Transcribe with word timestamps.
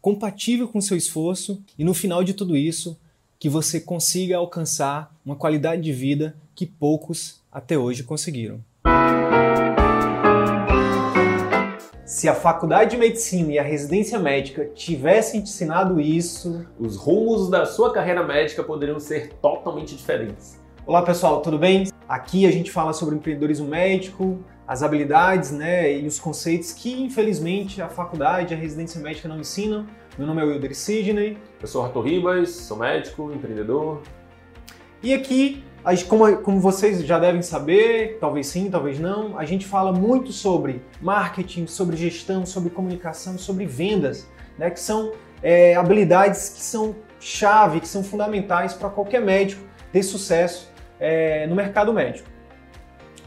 compatível 0.00 0.66
com 0.66 0.80
seu 0.80 0.96
esforço 0.96 1.62
e 1.78 1.84
no 1.84 1.92
final 1.92 2.24
de 2.24 2.32
tudo 2.32 2.56
isso, 2.56 2.98
que 3.38 3.48
você 3.48 3.80
consiga 3.80 4.36
alcançar 4.36 5.14
uma 5.24 5.36
qualidade 5.36 5.82
de 5.82 5.92
vida 5.92 6.36
que 6.54 6.66
poucos 6.66 7.40
até 7.52 7.76
hoje 7.76 8.02
conseguiram. 8.02 8.60
Se 12.04 12.28
a 12.28 12.34
faculdade 12.34 12.90
de 12.90 12.96
medicina 12.96 13.52
e 13.52 13.58
a 13.58 13.62
residência 13.62 14.18
médica 14.18 14.64
tivessem 14.74 15.40
te 15.40 15.50
ensinado 15.50 16.00
isso, 16.00 16.66
os 16.78 16.96
rumos 16.96 17.48
da 17.48 17.64
sua 17.64 17.92
carreira 17.92 18.26
médica 18.26 18.64
poderiam 18.64 18.98
ser 18.98 19.32
totalmente 19.34 19.96
diferentes. 19.96 20.60
Olá 20.84 21.02
pessoal, 21.02 21.40
tudo 21.40 21.56
bem? 21.58 21.86
Aqui 22.08 22.46
a 22.46 22.50
gente 22.50 22.70
fala 22.70 22.92
sobre 22.92 23.14
empreendedorismo 23.14 23.68
médico, 23.68 24.42
as 24.70 24.84
habilidades 24.84 25.50
né, 25.50 25.92
e 25.98 26.06
os 26.06 26.20
conceitos 26.20 26.72
que 26.72 27.02
infelizmente 27.02 27.82
a 27.82 27.88
faculdade, 27.88 28.54
a 28.54 28.56
residência 28.56 29.00
médica 29.00 29.28
não 29.28 29.40
ensinam. 29.40 29.84
Meu 30.16 30.28
nome 30.28 30.40
é 30.40 30.44
Wilder 30.44 30.76
Sidney. 30.76 31.36
Eu 31.60 31.66
sou 31.66 31.82
Arthur 31.82 32.02
Ribas, 32.02 32.50
sou 32.50 32.76
médico, 32.76 33.32
empreendedor. 33.32 34.00
E 35.02 35.12
aqui, 35.12 35.64
como, 36.08 36.36
como 36.36 36.60
vocês 36.60 37.04
já 37.04 37.18
devem 37.18 37.42
saber, 37.42 38.18
talvez 38.20 38.46
sim, 38.46 38.70
talvez 38.70 39.00
não, 39.00 39.36
a 39.36 39.44
gente 39.44 39.66
fala 39.66 39.92
muito 39.92 40.30
sobre 40.30 40.80
marketing, 41.02 41.66
sobre 41.66 41.96
gestão, 41.96 42.46
sobre 42.46 42.70
comunicação, 42.70 43.36
sobre 43.36 43.66
vendas, 43.66 44.28
né, 44.56 44.70
que 44.70 44.78
são 44.78 45.10
é, 45.42 45.74
habilidades 45.74 46.48
que 46.48 46.62
são 46.62 46.94
chave, 47.18 47.80
que 47.80 47.88
são 47.88 48.04
fundamentais 48.04 48.72
para 48.72 48.88
qualquer 48.88 49.20
médico 49.20 49.64
ter 49.90 50.04
sucesso 50.04 50.70
é, 51.00 51.44
no 51.48 51.56
mercado 51.56 51.92
médico. 51.92 52.29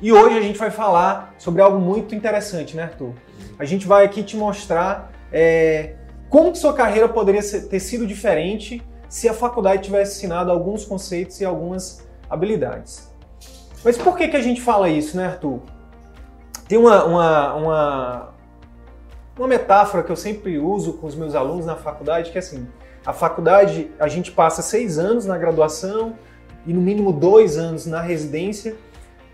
E 0.02 0.12
hoje 0.12 0.38
a 0.38 0.42
gente 0.42 0.60
vai 0.60 0.70
falar 0.70 1.34
sobre 1.38 1.62
algo 1.62 1.80
muito 1.80 2.14
interessante, 2.14 2.76
né, 2.76 2.84
Arthur? 2.84 3.14
A 3.58 3.66
gente 3.66 3.88
vai 3.88 4.06
aqui 4.06 4.24
te 4.24 4.36
mostrar 4.36 5.12
é, 5.32 5.96
como 6.30 6.56
sua 6.56 6.74
carreira 6.74 7.08
poderia 7.08 7.42
ter 7.42 7.80
sido 7.80 8.06
diferente 8.06 8.84
se 9.08 9.30
a 9.30 9.34
faculdade 9.34 9.84
tivesse 9.84 10.18
ensinado 10.18 10.52
alguns 10.52 10.86
conceitos 10.86 11.40
e 11.40 11.46
algumas 11.46 12.08
habilidades. 12.30 13.12
Mas 13.84 13.98
por 13.98 14.18
que, 14.18 14.28
que 14.28 14.38
a 14.38 14.42
gente 14.42 14.62
fala 14.62 14.90
isso, 14.90 15.16
né, 15.16 15.28
Arthur? 15.28 15.60
Tem 16.68 16.78
uma, 16.78 17.04
uma, 17.04 17.54
uma, 17.54 18.30
uma 19.38 19.48
metáfora 19.48 20.04
que 20.04 20.12
eu 20.12 20.16
sempre 20.16 20.58
uso 20.58 20.94
com 20.94 21.06
os 21.06 21.16
meus 21.16 21.36
alunos 21.36 21.66
na 21.66 21.76
faculdade, 21.76 22.32
que 22.32 22.38
é 22.38 22.40
assim, 22.40 22.68
a 23.06 23.12
faculdade, 23.12 23.92
a 24.00 24.08
gente 24.08 24.32
passa 24.32 24.62
seis 24.62 24.98
anos 24.98 25.26
na 25.26 25.38
graduação, 25.38 26.16
e 26.66 26.74
no 26.74 26.82
mínimo 26.82 27.12
dois 27.12 27.58
anos 27.58 27.86
na 27.86 28.02
residência, 28.02 28.76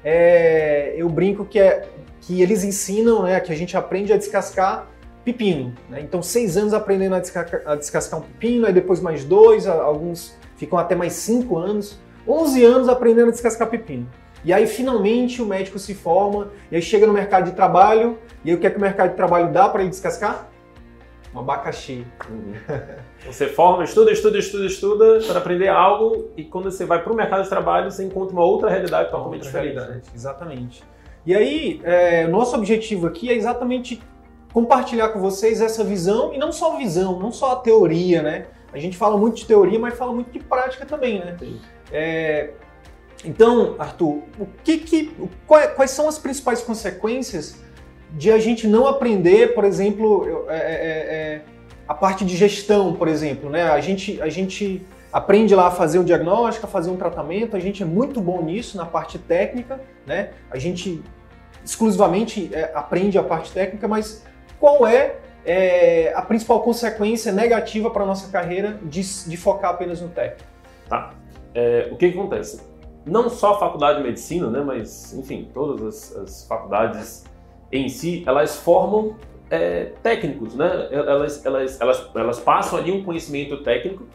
é, 0.04 0.94
eu 0.98 1.10
brinco 1.10 1.46
que, 1.46 1.60
é, 1.60 1.88
que 2.22 2.42
eles 2.42 2.64
ensinam, 2.64 3.24
né, 3.24 3.40
que 3.40 3.52
a 3.52 3.56
gente 3.56 3.76
aprende 3.76 4.14
a 4.14 4.18
descascar 4.18 4.88
pepino. 5.24 5.74
Né? 5.90 6.02
Então, 6.02 6.22
seis 6.22 6.58
anos 6.58 6.74
aprendendo 6.74 7.16
a 7.16 7.20
descascar, 7.20 7.62
a 7.66 7.76
descascar 7.76 8.20
um 8.20 8.24
pepino, 8.24 8.66
aí 8.66 8.74
depois 8.74 9.00
mais 9.00 9.24
dois, 9.24 9.68
alguns 9.68 10.38
ficam 10.56 10.78
até 10.78 10.96
mais 10.96 11.14
cinco 11.14 11.58
anos, 11.58 12.00
onze 12.28 12.64
anos 12.64 12.90
aprendendo 12.90 13.30
a 13.30 13.32
descascar 13.32 13.70
pepino. 13.70 14.08
E 14.44 14.54
aí, 14.54 14.66
finalmente, 14.68 15.42
o 15.42 15.46
médico 15.46 15.78
se 15.78 15.94
forma, 15.94 16.50
e 16.72 16.76
aí 16.76 16.82
chega 16.82 17.06
no 17.06 17.12
mercado 17.12 17.46
de 17.46 17.52
trabalho, 17.52 18.18
e 18.44 18.50
aí 18.50 18.56
o 18.56 18.60
que 18.60 18.68
é 18.68 18.70
que 18.70 18.78
o 18.78 18.82
mercado 18.82 19.10
de 19.10 19.16
trabalho 19.16 19.52
dá 19.52 19.68
para 19.68 19.82
ele 19.82 19.90
descascar? 19.90 20.48
Um 21.34 21.40
abacaxi. 21.40 22.06
Uhum. 22.30 22.54
Você 23.26 23.48
forma, 23.48 23.84
estuda, 23.84 24.12
estuda, 24.12 24.38
estuda, 24.38 24.66
estuda 24.66 25.20
para 25.28 25.40
aprender 25.40 25.68
algo 25.68 26.30
e 26.38 26.44
quando 26.44 26.72
você 26.72 26.86
vai 26.86 27.04
para 27.04 27.12
o 27.12 27.16
mercado 27.16 27.44
de 27.44 27.50
trabalho 27.50 27.92
você 27.92 28.04
encontra 28.04 28.34
uma 28.34 28.46
outra 28.46 28.70
realidade 28.70 29.12
totalmente 29.12 29.44
diferente. 29.44 29.76
Realidade. 29.76 30.02
Exatamente. 30.16 30.84
E 31.26 31.36
aí, 31.36 31.82
é, 31.84 32.28
nosso 32.28 32.56
objetivo 32.56 33.08
aqui 33.08 33.30
é 33.30 33.36
exatamente 33.36 34.02
compartilhar 34.54 35.10
com 35.10 35.20
vocês 35.20 35.62
essa 35.62 35.84
visão 35.84 36.34
e 36.34 36.38
não 36.38 36.52
só 36.52 36.76
a 36.76 36.78
visão, 36.78 37.20
não 37.20 37.32
só 37.32 37.52
a 37.52 37.56
teoria, 37.58 38.22
né? 38.22 38.48
A 38.72 38.78
gente 38.78 38.98
fala 38.98 39.18
muito 39.18 39.38
de 39.38 39.46
teoria, 39.46 39.80
mas 39.80 39.98
fala 39.98 40.14
muito 40.14 40.32
de 40.32 40.40
prática 40.40 40.86
também, 40.86 41.20
né? 41.20 41.38
É, 41.92 42.52
então, 43.26 43.76
Arthur, 43.78 44.24
o 44.40 44.48
que 44.64 44.78
que, 44.78 45.12
quais 45.46 45.92
são 45.92 46.08
as 46.08 46.18
principais 46.18 46.62
consequências 46.62 47.62
de 48.12 48.32
a 48.32 48.40
gente 48.40 48.68
não 48.68 48.88
aprender, 48.88 49.54
por 49.54 49.64
exemplo, 49.64 50.46
é, 50.48 50.56
é, 50.56 50.62
é, 50.62 51.42
a 51.90 51.94
parte 51.96 52.24
de 52.24 52.38
gestão, 52.38 52.94
por 52.94 53.08
exemplo, 53.08 53.50
né? 53.50 53.64
A 53.64 53.82
gente, 53.82 54.22
a 54.22 54.30
gente 54.30 54.86
aprende 55.12 55.56
lá 55.56 55.70
a 55.70 55.72
fazer 55.72 55.98
o 55.98 56.04
diagnóstico, 56.04 56.68
a 56.68 56.70
fazer 56.70 56.92
um 56.92 56.96
tratamento, 56.96 57.58
a 57.58 57.60
gente 57.60 57.82
é 57.82 57.86
muito 57.86 58.22
bom 58.22 58.44
nisso, 58.44 58.78
na 58.78 58.86
parte 58.86 59.18
técnica, 59.18 59.82
né? 60.06 60.30
A 60.52 60.60
gente 60.60 61.02
exclusivamente 61.66 62.52
é, 62.54 62.72
aprende 62.76 63.18
a 63.18 63.24
parte 63.24 63.52
técnica, 63.52 63.88
mas 63.88 64.24
qual 64.60 64.86
é, 64.86 65.16
é 65.44 66.14
a 66.16 66.22
principal 66.22 66.62
consequência 66.62 67.32
negativa 67.32 67.90
para 67.90 68.04
a 68.04 68.06
nossa 68.06 68.32
carreira 68.32 68.80
de, 68.84 69.02
de, 69.28 69.36
focar 69.36 69.72
apenas 69.72 70.00
no 70.00 70.10
técnico? 70.10 70.48
Tá. 70.88 71.16
É, 71.56 71.90
o 71.92 71.98
que, 71.98 72.12
que 72.12 72.20
acontece? 72.20 72.62
Não 73.04 73.32
só 73.32 73.56
a 73.56 73.60
faculdade 73.60 73.98
de 73.98 74.04
medicina, 74.04 74.48
né, 74.52 74.62
mas, 74.62 75.12
enfim, 75.16 75.50
todas 75.52 75.82
as, 75.82 76.16
as 76.18 76.48
faculdades 76.48 77.26
em 77.72 77.90
si, 77.90 78.24
elas 78.28 78.58
formam 78.58 79.16
é, 79.50 79.92
técnicos, 80.04 80.56
né? 80.56 80.88
Elas, 80.92 81.46
elas, 81.46 81.82
elas, 81.82 82.10
elas 82.16 82.40
passam 82.40 82.78
ali 82.80 82.92
um 82.92 83.04
conhecimento 83.04 83.58
técnico 83.64 84.06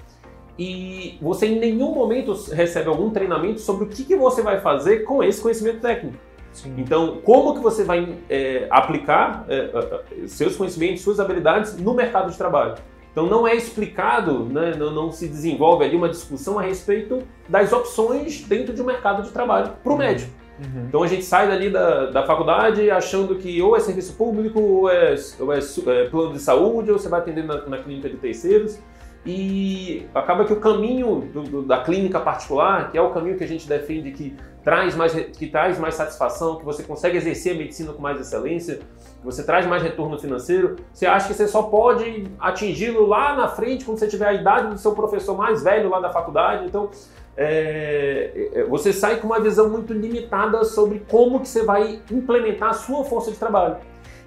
e 0.58 1.18
você 1.20 1.46
em 1.46 1.58
nenhum 1.58 1.92
momento 1.92 2.32
recebe 2.52 2.88
algum 2.88 3.10
treinamento 3.10 3.60
sobre 3.60 3.84
o 3.84 3.88
que, 3.88 4.04
que 4.04 4.16
você 4.16 4.42
vai 4.42 4.60
fazer 4.60 5.00
com 5.00 5.22
esse 5.22 5.40
conhecimento 5.40 5.80
técnico. 5.80 6.16
Sim. 6.52 6.74
Então, 6.78 7.18
como 7.24 7.54
que 7.54 7.60
você 7.60 7.82
vai 7.82 8.16
é, 8.30 8.68
aplicar 8.70 9.44
é, 9.48 10.26
seus 10.28 10.54
conhecimentos, 10.54 11.02
suas 11.02 11.18
habilidades 11.18 11.76
no 11.76 11.92
mercado 11.94 12.30
de 12.30 12.38
trabalho? 12.38 12.76
Então, 13.10 13.26
não 13.26 13.46
é 13.46 13.54
explicado, 13.54 14.44
né, 14.44 14.74
não, 14.76 14.92
não, 14.92 15.12
se 15.12 15.28
desenvolve 15.28 15.84
ali 15.84 15.96
uma 15.96 16.08
discussão 16.08 16.58
a 16.58 16.62
respeito 16.62 17.22
das 17.48 17.72
opções 17.72 18.42
dentro 18.42 18.72
de 18.72 18.82
um 18.82 18.84
mercado 18.84 19.22
de 19.22 19.30
trabalho 19.30 19.72
para 19.82 19.90
o 19.90 19.94
uhum. 19.94 19.98
médico. 19.98 20.30
Uhum. 20.58 20.84
Então 20.88 21.02
a 21.02 21.06
gente 21.06 21.24
sai 21.24 21.48
dali 21.48 21.70
da, 21.70 22.06
da 22.06 22.26
faculdade 22.26 22.90
achando 22.90 23.34
que 23.36 23.60
ou 23.60 23.76
é 23.76 23.80
serviço 23.80 24.14
público, 24.14 24.60
ou 24.60 24.90
é, 24.90 25.14
ou 25.40 25.52
é, 25.52 25.58
é 25.58 26.08
plano 26.08 26.32
de 26.32 26.38
saúde, 26.38 26.90
ou 26.90 26.98
você 26.98 27.08
vai 27.08 27.20
atender 27.20 27.44
na, 27.44 27.66
na 27.66 27.78
clínica 27.78 28.08
de 28.08 28.16
terceiros. 28.16 28.78
E 29.26 30.06
acaba 30.14 30.44
que 30.44 30.52
o 30.52 30.60
caminho 30.60 31.30
do, 31.32 31.42
do, 31.42 31.62
da 31.62 31.82
clínica 31.82 32.20
particular, 32.20 32.90
que 32.90 32.98
é 32.98 33.00
o 33.00 33.10
caminho 33.10 33.38
que 33.38 33.44
a 33.44 33.48
gente 33.48 33.66
defende 33.66 34.10
que 34.10 34.36
traz 34.62 34.94
mais, 34.94 35.12
que 35.12 35.46
traz 35.46 35.78
mais 35.78 35.94
satisfação, 35.94 36.56
que 36.56 36.64
você 36.64 36.82
consegue 36.82 37.16
exercer 37.16 37.54
a 37.54 37.58
medicina 37.58 37.92
com 37.92 38.02
mais 38.02 38.20
excelência, 38.20 38.76
que 38.76 39.24
você 39.24 39.42
traz 39.42 39.66
mais 39.66 39.82
retorno 39.82 40.18
financeiro, 40.18 40.76
você 40.92 41.06
acha 41.06 41.28
que 41.28 41.34
você 41.34 41.48
só 41.48 41.64
pode 41.64 42.24
atingi-lo 42.38 43.06
lá 43.06 43.34
na 43.34 43.48
frente, 43.48 43.84
quando 43.84 43.98
você 43.98 44.08
tiver 44.08 44.26
a 44.26 44.34
idade 44.34 44.68
do 44.68 44.78
seu 44.78 44.92
professor 44.92 45.36
mais 45.36 45.62
velho 45.62 45.88
lá 45.88 46.00
da 46.00 46.10
faculdade. 46.10 46.66
Então, 46.66 46.90
é, 47.36 48.50
é, 48.54 48.64
você 48.64 48.92
sai 48.92 49.16
com 49.16 49.26
uma 49.26 49.40
visão 49.40 49.68
muito 49.68 49.92
limitada 49.92 50.64
sobre 50.64 51.04
como 51.10 51.40
que 51.40 51.48
você 51.48 51.64
vai 51.64 52.00
implementar 52.10 52.70
a 52.70 52.74
sua 52.74 53.04
força 53.04 53.30
de 53.30 53.36
trabalho. 53.36 53.76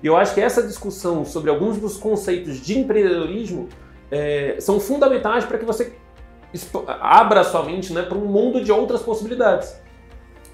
E 0.03 0.07
eu 0.07 0.15
acho 0.15 0.33
que 0.33 0.41
essa 0.41 0.61
discussão 0.61 1.25
sobre 1.25 1.49
alguns 1.49 1.77
dos 1.77 1.97
conceitos 1.97 2.57
de 2.57 2.77
empreendedorismo 2.77 3.69
é, 4.11 4.57
são 4.59 4.79
fundamentais 4.79 5.45
para 5.45 5.57
que 5.57 5.65
você 5.65 5.93
abra 6.87 7.43
sua 7.43 7.63
mente 7.63 7.93
né, 7.93 8.03
para 8.03 8.17
um 8.17 8.25
mundo 8.25 8.63
de 8.63 8.71
outras 8.71 9.01
possibilidades. 9.01 9.79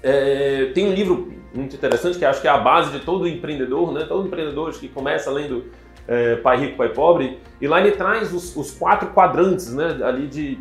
É, 0.02 0.70
tem 0.74 0.86
um 0.86 0.92
livro 0.92 1.32
muito 1.54 1.76
interessante 1.76 2.18
que 2.18 2.24
acho 2.24 2.40
que 2.40 2.48
é 2.48 2.50
a 2.50 2.58
base 2.58 2.90
de 2.90 3.04
todo 3.04 3.26
empreendedor, 3.28 3.92
né? 3.92 4.04
todo 4.06 4.26
empreendedor 4.26 4.72
que 4.72 4.88
começa 4.88 5.30
lendo 5.30 5.66
é, 6.06 6.36
Pai 6.36 6.58
Rico, 6.58 6.76
Pai 6.76 6.90
Pobre, 6.90 7.38
e 7.60 7.66
lá 7.66 7.80
ele 7.80 7.92
traz 7.92 8.32
os, 8.34 8.54
os 8.56 8.72
quatro 8.72 9.10
quadrantes 9.10 9.72
né, 9.72 9.98
ali 10.02 10.26
de, 10.26 10.58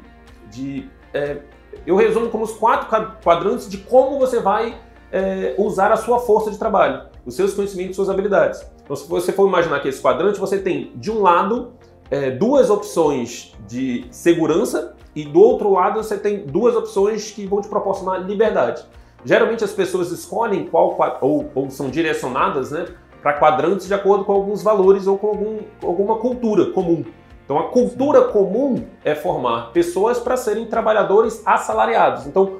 de 0.49 0.87
é, 1.13 1.37
eu 1.85 1.95
resumo 1.95 2.29
como 2.29 2.43
os 2.43 2.53
quatro 2.53 2.87
quadrantes 3.23 3.69
de 3.69 3.77
como 3.77 4.19
você 4.19 4.39
vai 4.39 4.77
é, 5.11 5.55
usar 5.57 5.91
a 5.91 5.97
sua 5.97 6.19
força 6.19 6.49
de 6.49 6.57
trabalho, 6.57 7.03
os 7.25 7.35
seus 7.35 7.53
conhecimentos, 7.53 7.95
suas 7.95 8.09
habilidades. 8.09 8.65
Então, 8.83 8.95
se 8.95 9.07
você 9.07 9.31
for 9.31 9.47
imaginar 9.47 9.79
que 9.79 9.87
esse 9.87 10.01
quadrante, 10.01 10.39
você 10.39 10.57
tem, 10.57 10.91
de 10.95 11.11
um 11.11 11.21
lado, 11.21 11.73
é, 12.09 12.31
duas 12.31 12.69
opções 12.69 13.53
de 13.67 14.05
segurança 14.11 14.95
e 15.15 15.23
do 15.23 15.39
outro 15.39 15.71
lado 15.71 16.01
você 16.01 16.17
tem 16.17 16.45
duas 16.45 16.75
opções 16.75 17.31
que 17.31 17.45
vão 17.45 17.61
te 17.61 17.67
proporcionar 17.67 18.25
liberdade. 18.25 18.83
Geralmente 19.23 19.63
as 19.63 19.71
pessoas 19.71 20.11
escolhem 20.11 20.65
qual 20.65 20.97
ou, 21.21 21.49
ou 21.55 21.69
são 21.69 21.89
direcionadas 21.89 22.71
né, 22.71 22.87
para 23.21 23.33
quadrantes 23.33 23.87
de 23.87 23.93
acordo 23.93 24.25
com 24.25 24.33
alguns 24.33 24.61
valores 24.61 25.07
ou 25.07 25.17
com 25.17 25.27
algum, 25.27 25.59
alguma 25.81 26.17
cultura 26.17 26.71
comum. 26.71 27.05
Então 27.43 27.59
a 27.59 27.69
cultura 27.69 28.23
comum 28.23 28.85
é 29.03 29.13
formar 29.13 29.71
pessoas 29.71 30.19
para 30.19 30.37
serem 30.37 30.65
trabalhadores 30.65 31.41
assalariados. 31.45 32.25
Então, 32.25 32.59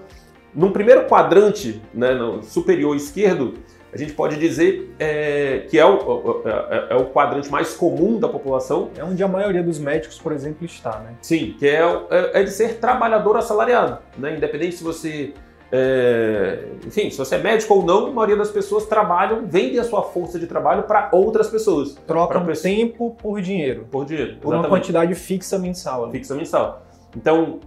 num 0.54 0.72
primeiro 0.72 1.08
quadrante, 1.08 1.82
né, 1.94 2.14
no 2.14 2.44
superior 2.44 2.96
esquerdo, 2.96 3.56
a 3.94 3.98
gente 3.98 4.14
pode 4.14 4.38
dizer 4.38 4.92
é, 4.98 5.66
que 5.70 5.78
é 5.78 5.86
o, 5.86 6.42
é, 6.46 6.88
é 6.90 6.96
o, 6.96 7.06
quadrante 7.06 7.50
mais 7.52 7.76
comum 7.76 8.20
da 8.20 8.28
população. 8.28 8.90
É 8.98 9.04
onde 9.04 9.24
a 9.24 9.28
maioria 9.28 9.62
dos 9.62 9.78
médicos, 9.78 10.18
por 10.18 10.32
exemplo, 10.32 10.66
está, 10.66 10.98
né? 11.00 11.14
Sim, 11.22 11.56
que 11.60 11.68
é, 11.68 11.82
é, 12.10 12.42
é 12.42 12.44
de 12.44 12.50
ser 12.50 12.80
trabalhador 12.80 13.38
assalariado. 13.38 14.00
Né? 14.18 14.36
Independente 14.36 14.78
se 14.78 14.84
você. 14.84 15.34
É, 15.76 16.66
enfim, 16.86 17.10
se 17.10 17.18
você 17.18 17.34
é 17.34 17.38
médico 17.40 17.74
ou 17.74 17.84
não, 17.84 18.06
a 18.06 18.12
maioria 18.12 18.38
das 18.38 18.52
pessoas 18.52 18.86
trabalham, 18.86 19.48
vendem 19.48 19.80
a 19.80 19.84
sua 19.84 20.04
força 20.04 20.38
de 20.38 20.46
trabalho 20.46 20.84
para 20.84 21.10
outras 21.12 21.50
pessoas. 21.50 21.96
Trocam 22.06 22.46
tempo 22.62 23.18
por 23.20 23.42
dinheiro. 23.42 23.88
Por 23.90 24.06
dinheiro. 24.06 24.38
Por 24.40 24.54
uma 24.54 24.70
quantidade 24.70 25.16
fixa 25.16 25.58
mensal. 25.58 26.06
Né? 26.06 26.12
Fixa 26.12 26.36
mensal. 26.36 26.84
Então, 27.18 27.60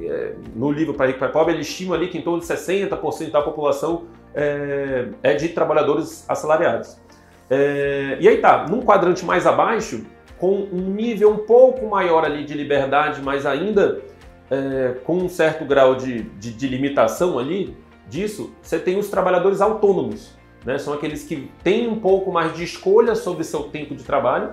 é, 0.00 0.34
no 0.54 0.70
livro 0.70 0.94
Para 0.94 1.06
Rico 1.06 1.24
e 1.24 1.28
Pobre, 1.30 1.54
ele 1.54 1.62
estima 1.62 1.96
ali 1.96 2.06
que 2.06 2.18
em 2.18 2.22
torno 2.22 2.38
de 2.38 2.46
60% 2.46 3.32
da 3.32 3.42
população 3.42 4.04
é, 4.36 5.08
é, 5.20 5.34
de 5.34 5.48
trabalhadores 5.48 6.24
assalariados. 6.28 6.96
É, 7.50 8.18
e 8.20 8.28
aí 8.28 8.38
tá, 8.38 8.68
num 8.68 8.82
quadrante 8.82 9.24
mais 9.24 9.48
abaixo, 9.48 10.04
com 10.38 10.68
um 10.72 10.90
nível 10.92 11.32
um 11.32 11.38
pouco 11.38 11.84
maior 11.88 12.24
ali 12.24 12.44
de 12.44 12.54
liberdade, 12.54 13.20
mas 13.20 13.44
ainda 13.44 14.00
é, 14.50 14.94
com 15.04 15.16
um 15.16 15.28
certo 15.28 15.64
grau 15.64 15.94
de, 15.94 16.22
de, 16.22 16.52
de, 16.52 16.68
limitação 16.68 17.38
ali 17.38 17.76
disso, 18.08 18.52
você 18.62 18.78
tem 18.78 18.98
os 18.98 19.08
trabalhadores 19.08 19.60
autônomos. 19.60 20.30
Né? 20.64 20.78
São 20.78 20.94
aqueles 20.94 21.24
que 21.24 21.50
têm 21.62 21.88
um 21.88 22.00
pouco 22.00 22.32
mais 22.32 22.54
de 22.56 22.64
escolha 22.64 23.14
sobre 23.14 23.44
seu 23.44 23.64
tempo 23.64 23.94
de 23.94 24.04
trabalho 24.04 24.52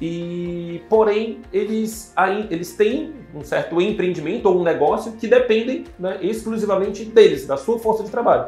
e 0.00 0.82
porém 0.88 1.40
eles, 1.52 2.14
eles 2.50 2.72
têm 2.74 3.12
um 3.34 3.44
certo 3.44 3.80
empreendimento 3.80 4.46
ou 4.46 4.58
um 4.58 4.62
negócio 4.62 5.12
que 5.12 5.26
dependem 5.26 5.84
né, 5.98 6.18
exclusivamente 6.22 7.04
deles, 7.04 7.46
da 7.46 7.56
sua 7.56 7.78
força 7.78 8.02
de 8.02 8.10
trabalho. 8.10 8.46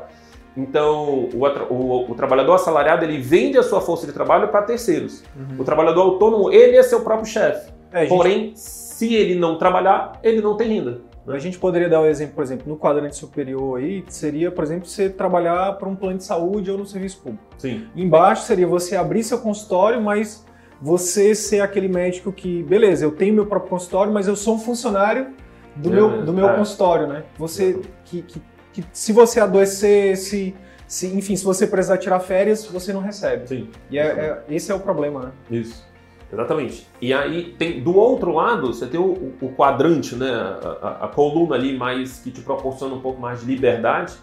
Então, 0.56 1.30
o, 1.32 1.46
o, 1.70 2.10
o, 2.10 2.14
trabalhador 2.14 2.54
assalariado 2.54 3.04
ele 3.04 3.18
vende 3.18 3.56
a 3.56 3.62
sua 3.62 3.80
força 3.80 4.06
de 4.06 4.12
trabalho 4.12 4.48
para 4.48 4.62
terceiros. 4.62 5.22
Uhum. 5.34 5.60
O 5.60 5.64
trabalhador 5.64 6.02
autônomo 6.02 6.52
ele 6.52 6.76
é 6.76 6.82
seu 6.82 7.00
próprio 7.00 7.26
chefe. 7.26 7.72
É, 7.90 8.06
Porém, 8.06 8.48
gente... 8.48 8.60
se 9.02 9.14
ele 9.16 9.34
não 9.34 9.58
trabalhar, 9.58 10.20
ele 10.22 10.40
não 10.40 10.56
tem 10.56 10.68
renda. 10.68 11.00
Né? 11.26 11.34
A 11.34 11.38
gente 11.40 11.58
poderia 11.58 11.88
dar 11.88 12.00
o 12.00 12.04
um 12.04 12.06
exemplo, 12.06 12.36
por 12.36 12.44
exemplo, 12.44 12.68
no 12.68 12.78
quadrante 12.78 13.16
superior 13.16 13.80
aí, 13.80 14.04
seria, 14.06 14.48
por 14.48 14.62
exemplo, 14.62 14.86
você 14.86 15.10
trabalhar 15.10 15.72
para 15.72 15.88
um 15.88 15.96
plano 15.96 16.18
de 16.18 16.24
saúde 16.24 16.70
ou 16.70 16.78
no 16.78 16.86
serviço 16.86 17.20
público. 17.20 17.44
Sim. 17.58 17.88
Embaixo 17.96 18.44
seria 18.44 18.64
você 18.64 18.94
abrir 18.94 19.24
seu 19.24 19.38
consultório, 19.40 20.00
mas 20.00 20.46
você 20.80 21.34
ser 21.34 21.62
aquele 21.62 21.88
médico 21.88 22.30
que, 22.30 22.62
beleza, 22.62 23.04
eu 23.04 23.10
tenho 23.10 23.34
meu 23.34 23.44
próprio 23.46 23.70
consultório, 23.70 24.12
mas 24.12 24.28
eu 24.28 24.36
sou 24.36 24.54
um 24.54 24.58
funcionário 24.60 25.30
do 25.74 25.90
meu, 25.90 26.24
do 26.24 26.32
meu 26.32 26.48
é. 26.48 26.54
consultório, 26.54 27.08
né? 27.08 27.24
Você 27.36 27.80
que, 28.04 28.22
que, 28.22 28.42
que, 28.72 28.84
se 28.92 29.12
você 29.12 29.40
adoecer, 29.40 30.16
se, 30.16 30.54
se, 30.86 31.08
enfim, 31.08 31.34
se 31.34 31.44
você 31.44 31.66
precisar 31.66 31.98
tirar 31.98 32.20
férias, 32.20 32.64
você 32.66 32.92
não 32.92 33.00
recebe. 33.00 33.48
Sim. 33.48 33.68
E 33.90 33.98
é, 33.98 34.02
é, 34.02 34.42
esse 34.48 34.70
é 34.70 34.74
o 34.76 34.78
problema, 34.78 35.24
né? 35.24 35.32
Isso. 35.50 35.90
Exatamente. 36.32 36.86
E 37.00 37.12
aí 37.12 37.54
tem 37.58 37.82
do 37.82 37.96
outro 37.96 38.32
lado 38.32 38.72
você 38.72 38.86
tem 38.86 38.98
o, 38.98 39.34
o 39.40 39.52
quadrante, 39.54 40.16
né? 40.16 40.30
A, 40.30 40.78
a, 40.80 41.04
a, 41.04 41.08
coluna 41.08 41.54
ali 41.54 41.76
mais 41.76 42.20
que 42.20 42.30
te 42.30 42.40
proporciona 42.40 42.94
um 42.94 43.00
pouco 43.00 43.20
mais 43.20 43.40
de 43.40 43.46
liberdade. 43.46 44.14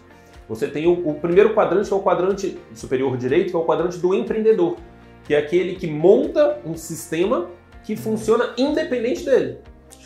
Você 0.48 0.66
tem 0.66 0.86
o, 0.86 1.08
o 1.08 1.14
primeiro 1.14 1.54
quadrante, 1.54 1.88
que 1.88 1.94
é 1.94 1.96
o 1.96 2.02
quadrante 2.02 2.58
superior 2.74 3.16
direito, 3.16 3.50
que 3.50 3.56
é 3.56 3.58
o 3.58 3.64
quadrante 3.64 3.98
do 3.98 4.12
empreendedor 4.12 4.76
que 5.30 5.34
é 5.34 5.38
aquele 5.38 5.76
que 5.76 5.86
monta 5.86 6.58
um 6.66 6.76
sistema 6.76 7.46
que 7.84 7.94
funciona 7.94 8.52
independente 8.58 9.24
dele. 9.24 9.58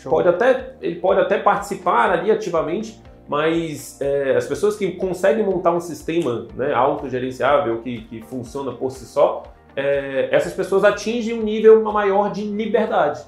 Pode 0.03 0.27
até, 0.27 0.75
ele 0.79 0.97
pode 0.97 1.19
até 1.19 1.39
participar 1.39 2.11
ali 2.11 2.29
ativamente, 2.29 3.01
mas 3.27 3.99
é, 3.99 4.35
as 4.35 4.45
pessoas 4.45 4.75
que 4.75 4.91
conseguem 4.91 5.43
montar 5.43 5.71
um 5.71 5.79
sistema 5.79 6.47
né, 6.55 6.75
autogerenciável 6.75 7.81
que, 7.81 8.03
que 8.03 8.21
funciona 8.21 8.71
por 8.71 8.91
si 8.91 9.05
só, 9.05 9.41
é, 9.75 10.29
essas 10.31 10.53
pessoas 10.53 10.83
atingem 10.83 11.37
um 11.37 11.43
nível 11.43 11.81
maior 11.83 12.31
de 12.31 12.43
liberdade. 12.43 13.23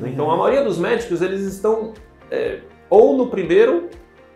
Uhum. 0.00 0.06
Então 0.08 0.30
a 0.30 0.36
maioria 0.36 0.62
dos 0.62 0.78
médicos 0.78 1.22
eles 1.22 1.42
estão 1.42 1.94
é, 2.30 2.60
ou 2.90 3.16
no 3.16 3.28
primeiro, 3.28 3.88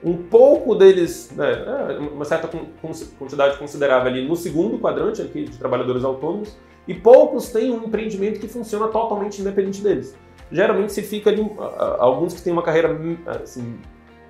um 0.05 0.17
pouco 0.17 0.75
deles, 0.75 1.33
né, 1.37 1.53
é, 1.53 1.99
uma 1.99 2.25
certa 2.25 2.51
quantidade 3.19 3.57
considerável 3.57 4.11
ali 4.11 4.27
no 4.27 4.35
segundo 4.35 4.79
quadrante 4.79 5.23
aqui 5.23 5.45
de 5.45 5.57
trabalhadores 5.57 6.05
autônomos, 6.05 6.57
e 6.87 6.95
poucos 6.95 7.51
têm 7.51 7.71
um 7.71 7.85
empreendimento 7.85 8.41
que 8.41 8.49
funciona 8.49 8.89
totalmente 8.89 9.41
independente 9.41 9.81
deles. 9.81 10.17
Geralmente 10.51 10.93
se 10.93 11.03
fica 11.03 11.31
ali, 11.31 11.49
alguns 11.99 12.35
que 12.35 12.43
têm 12.43 12.53
uma 12.53 12.63
carreira 12.63 12.99
assim, 13.43 13.79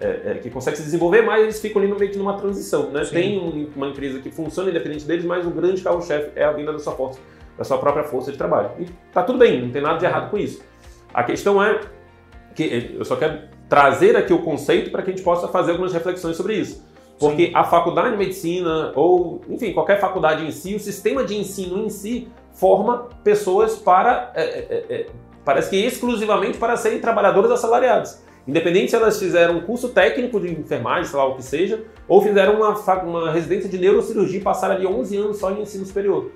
é, 0.02 0.32
é, 0.32 0.34
que 0.34 0.50
consegue 0.50 0.76
se 0.76 0.82
desenvolver 0.82 1.22
mais, 1.22 1.42
eles 1.42 1.60
ficam 1.60 1.80
ali 1.80 1.90
no 1.90 1.96
meio 1.96 2.10
de 2.10 2.18
uma 2.18 2.36
transição. 2.36 2.90
Né? 2.90 3.04
Tem 3.04 3.38
um, 3.38 3.70
uma 3.76 3.88
empresa 3.88 4.18
que 4.18 4.30
funciona 4.30 4.68
independente 4.68 5.04
deles, 5.04 5.24
mas 5.24 5.46
o 5.46 5.50
grande 5.50 5.80
carro-chefe 5.80 6.32
é 6.34 6.44
a 6.44 6.50
venda 6.50 6.72
da 6.72 6.78
sua 6.80 6.92
força, 6.92 7.20
da 7.56 7.62
sua 7.62 7.78
própria 7.78 8.02
força 8.02 8.32
de 8.32 8.36
trabalho. 8.36 8.70
E 8.80 8.86
tá 9.12 9.22
tudo 9.22 9.38
bem, 9.38 9.62
não 9.62 9.70
tem 9.70 9.80
nada 9.80 9.98
de 9.98 10.04
errado 10.04 10.30
com 10.30 10.36
isso. 10.36 10.60
A 11.14 11.22
questão 11.22 11.62
é 11.62 11.80
que 12.54 12.96
eu 12.98 13.04
só 13.04 13.14
quero 13.14 13.42
trazer 13.68 14.16
aqui 14.16 14.32
o 14.32 14.42
conceito 14.42 14.90
para 14.90 15.02
que 15.02 15.10
a 15.10 15.14
gente 15.14 15.24
possa 15.24 15.46
fazer 15.46 15.70
algumas 15.70 15.92
reflexões 15.92 16.36
sobre 16.36 16.54
isso. 16.54 16.84
Porque 17.18 17.46
Sim. 17.46 17.52
a 17.54 17.62
faculdade 17.62 18.10
de 18.10 18.16
medicina, 18.16 18.92
ou 18.96 19.40
enfim, 19.48 19.72
qualquer 19.72 20.00
faculdade 20.00 20.44
em 20.44 20.50
si, 20.50 20.74
o 20.74 20.80
sistema 20.80 21.22
de 21.22 21.36
ensino 21.36 21.78
em 21.78 21.88
si, 21.88 22.28
forma 22.54 23.08
pessoas 23.22 23.76
para, 23.76 24.32
é, 24.34 25.06
parece 25.44 25.70
que 25.70 25.76
exclusivamente 25.76 26.58
para 26.58 26.76
serem 26.76 26.98
trabalhadores 26.98 27.50
assalariados. 27.52 28.20
Independente 28.46 28.90
se 28.90 28.96
elas 28.96 29.18
fizeram 29.18 29.58
um 29.58 29.60
curso 29.60 29.90
técnico 29.90 30.40
de 30.40 30.50
enfermagem, 30.50 31.04
sei 31.04 31.18
lá 31.18 31.26
o 31.26 31.36
que 31.36 31.44
seja, 31.44 31.84
ou 32.08 32.20
fizeram 32.20 32.56
uma, 32.56 32.70
uma 33.04 33.30
residência 33.30 33.68
de 33.68 33.78
neurocirurgia 33.78 34.40
e 34.40 34.42
passaram 34.42 34.74
ali 34.74 34.86
11 34.86 35.16
anos 35.16 35.38
só 35.38 35.52
em 35.52 35.62
ensino 35.62 35.86
superior. 35.86 36.32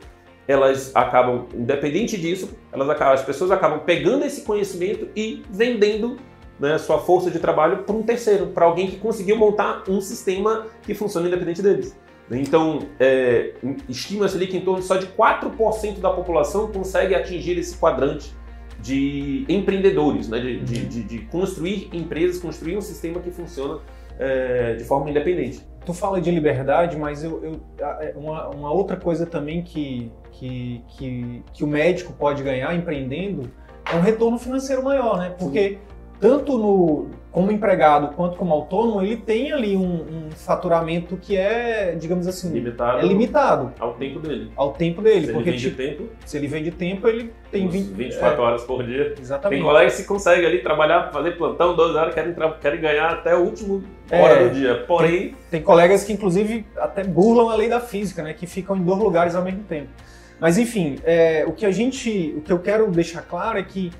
Elas 0.47 0.95
acabam, 0.95 1.47
independente 1.53 2.17
disso, 2.17 2.51
elas 2.73 2.89
acabam, 2.89 3.15
as 3.15 3.25
pessoas 3.25 3.51
acabam 3.51 3.81
pegando 3.81 4.25
esse 4.25 4.43
conhecimento 4.43 5.09
e 5.17 5.43
vendendo 5.51 6.17
né, 6.61 6.79
sua 6.79 6.99
força 6.99 7.29
de 7.29 7.41
trabalho 7.41 7.79
para 7.79 7.97
um 7.97 8.03
terceiro, 8.03 8.47
para 8.49 8.65
alguém 8.65 8.87
que 8.87 8.97
conseguiu 8.99 9.37
montar 9.37 9.83
um 9.89 10.01
sistema 10.01 10.67
que 10.83 10.95
funciona 10.95 11.27
independente 11.27 11.61
deles. 11.61 11.99
Então, 12.31 12.81
é, 12.99 13.55
estima-se 13.89 14.37
ali 14.37 14.47
que 14.47 14.57
em 14.57 14.61
torno 14.61 14.83
só 14.83 14.97
de 14.97 15.07
4% 15.07 15.99
da 15.99 16.11
população 16.11 16.71
consegue 16.71 17.15
atingir 17.15 17.59
esse 17.59 17.77
quadrante 17.77 18.35
de 18.87 19.45
empreendedores, 19.49 20.29
né? 20.29 20.39
de, 20.39 20.61
de, 20.61 20.87
de, 20.87 21.03
de 21.03 21.19
construir 21.27 21.89
empresas, 21.93 22.41
construir 22.41 22.77
um 22.77 22.81
sistema 22.81 23.21
que 23.21 23.31
funciona 23.31 23.81
é, 24.19 24.75
de 24.75 24.85
forma 24.85 25.11
independente. 25.11 25.67
Tu 25.85 25.93
fala 25.93 26.21
de 26.21 26.31
liberdade, 26.31 26.97
mas 26.97 27.23
eu, 27.23 27.45
eu 27.45 27.61
é, 27.79 28.15
uma, 28.17 28.49
uma, 28.49 28.73
outra 28.73 28.97
coisa 28.97 29.27
também 29.27 29.63
que, 29.63 30.11
que, 30.33 30.83
que, 30.89 31.43
que, 31.53 31.65
o 31.65 31.67
médico 31.67 32.13
pode 32.13 32.43
ganhar 32.43 32.75
empreendendo 32.75 33.51
é 33.93 33.97
um 33.97 34.01
retorno 34.01 34.39
financeiro 34.39 34.83
maior, 34.83 35.19
né? 35.19 35.35
Porque 35.39 35.71
Sim 35.71 35.96
tanto 36.21 36.57
no, 36.59 37.11
como 37.37 37.53
empregado 37.53 38.15
quanto 38.15 38.39
como 38.39 38.55
autônomo, 38.55 39.03
ele 39.03 39.19
tem 39.19 39.53
ali 39.53 39.77
um, 39.77 39.83
um 39.83 40.31
faturamento 40.31 41.19
que 41.19 41.37
é, 41.37 41.95
digamos 41.95 42.27
assim, 42.27 42.51
limitado, 42.51 42.99
é 42.99 43.03
limitado 43.03 43.73
ao 43.79 43.93
tempo 43.93 44.21
dele. 44.21 44.51
Ao 44.57 44.73
tempo 44.73 45.03
dele. 45.03 45.27
Se 45.27 45.33
porque, 45.35 45.51
ele 45.51 45.59
vende 45.59 45.71
tipo, 45.71 45.77
tempo. 45.77 46.11
Se 46.25 46.37
ele 46.39 46.47
vende 46.47 46.71
tempo, 46.71 47.07
ele 47.07 47.31
tem 47.51 47.69
20, 47.69 47.93
24 47.93 48.41
é, 48.41 48.47
horas 48.47 48.65
por 48.65 48.83
dia. 48.83 49.15
Exatamente. 49.21 49.59
Tem 49.59 49.69
colegas 49.69 49.97
que 49.99 50.05
conseguem 50.05 50.47
ali 50.47 50.63
trabalhar, 50.63 51.13
fazer 51.13 51.33
plantão 51.33 51.77
12 51.77 51.99
horas, 51.99 52.15
querem, 52.15 52.35
querem 52.59 52.81
ganhar 52.81 53.11
até 53.11 53.33
a 53.33 53.37
última 53.37 53.83
é, 54.11 54.23
hora 54.23 54.49
do 54.49 54.55
dia. 54.55 54.85
Porém. 54.87 55.11
Tem, 55.11 55.37
tem 55.51 55.63
colegas 55.63 56.05
que, 56.05 56.15
inclusive, 56.15 56.65
até 56.79 57.05
burlam 57.05 57.51
a 57.51 57.55
lei 57.55 57.69
da 57.69 57.81
física, 57.81 58.23
né? 58.23 58.33
Que 58.33 58.47
ficam 58.47 58.77
em 58.77 58.83
dois 58.83 58.99
lugares 58.99 59.35
ao 59.35 59.43
mesmo 59.43 59.63
tempo. 59.65 59.89
Mas 60.41 60.57
enfim, 60.57 60.99
é, 61.05 61.45
o 61.47 61.53
que 61.53 61.67
a 61.67 61.71
gente, 61.71 62.35
o 62.37 62.41
que 62.41 62.53
eu 62.53 62.59
quero 62.59 62.91
deixar 62.91 63.23
claro 63.23 63.59
é 63.59 63.63
que 63.63 63.91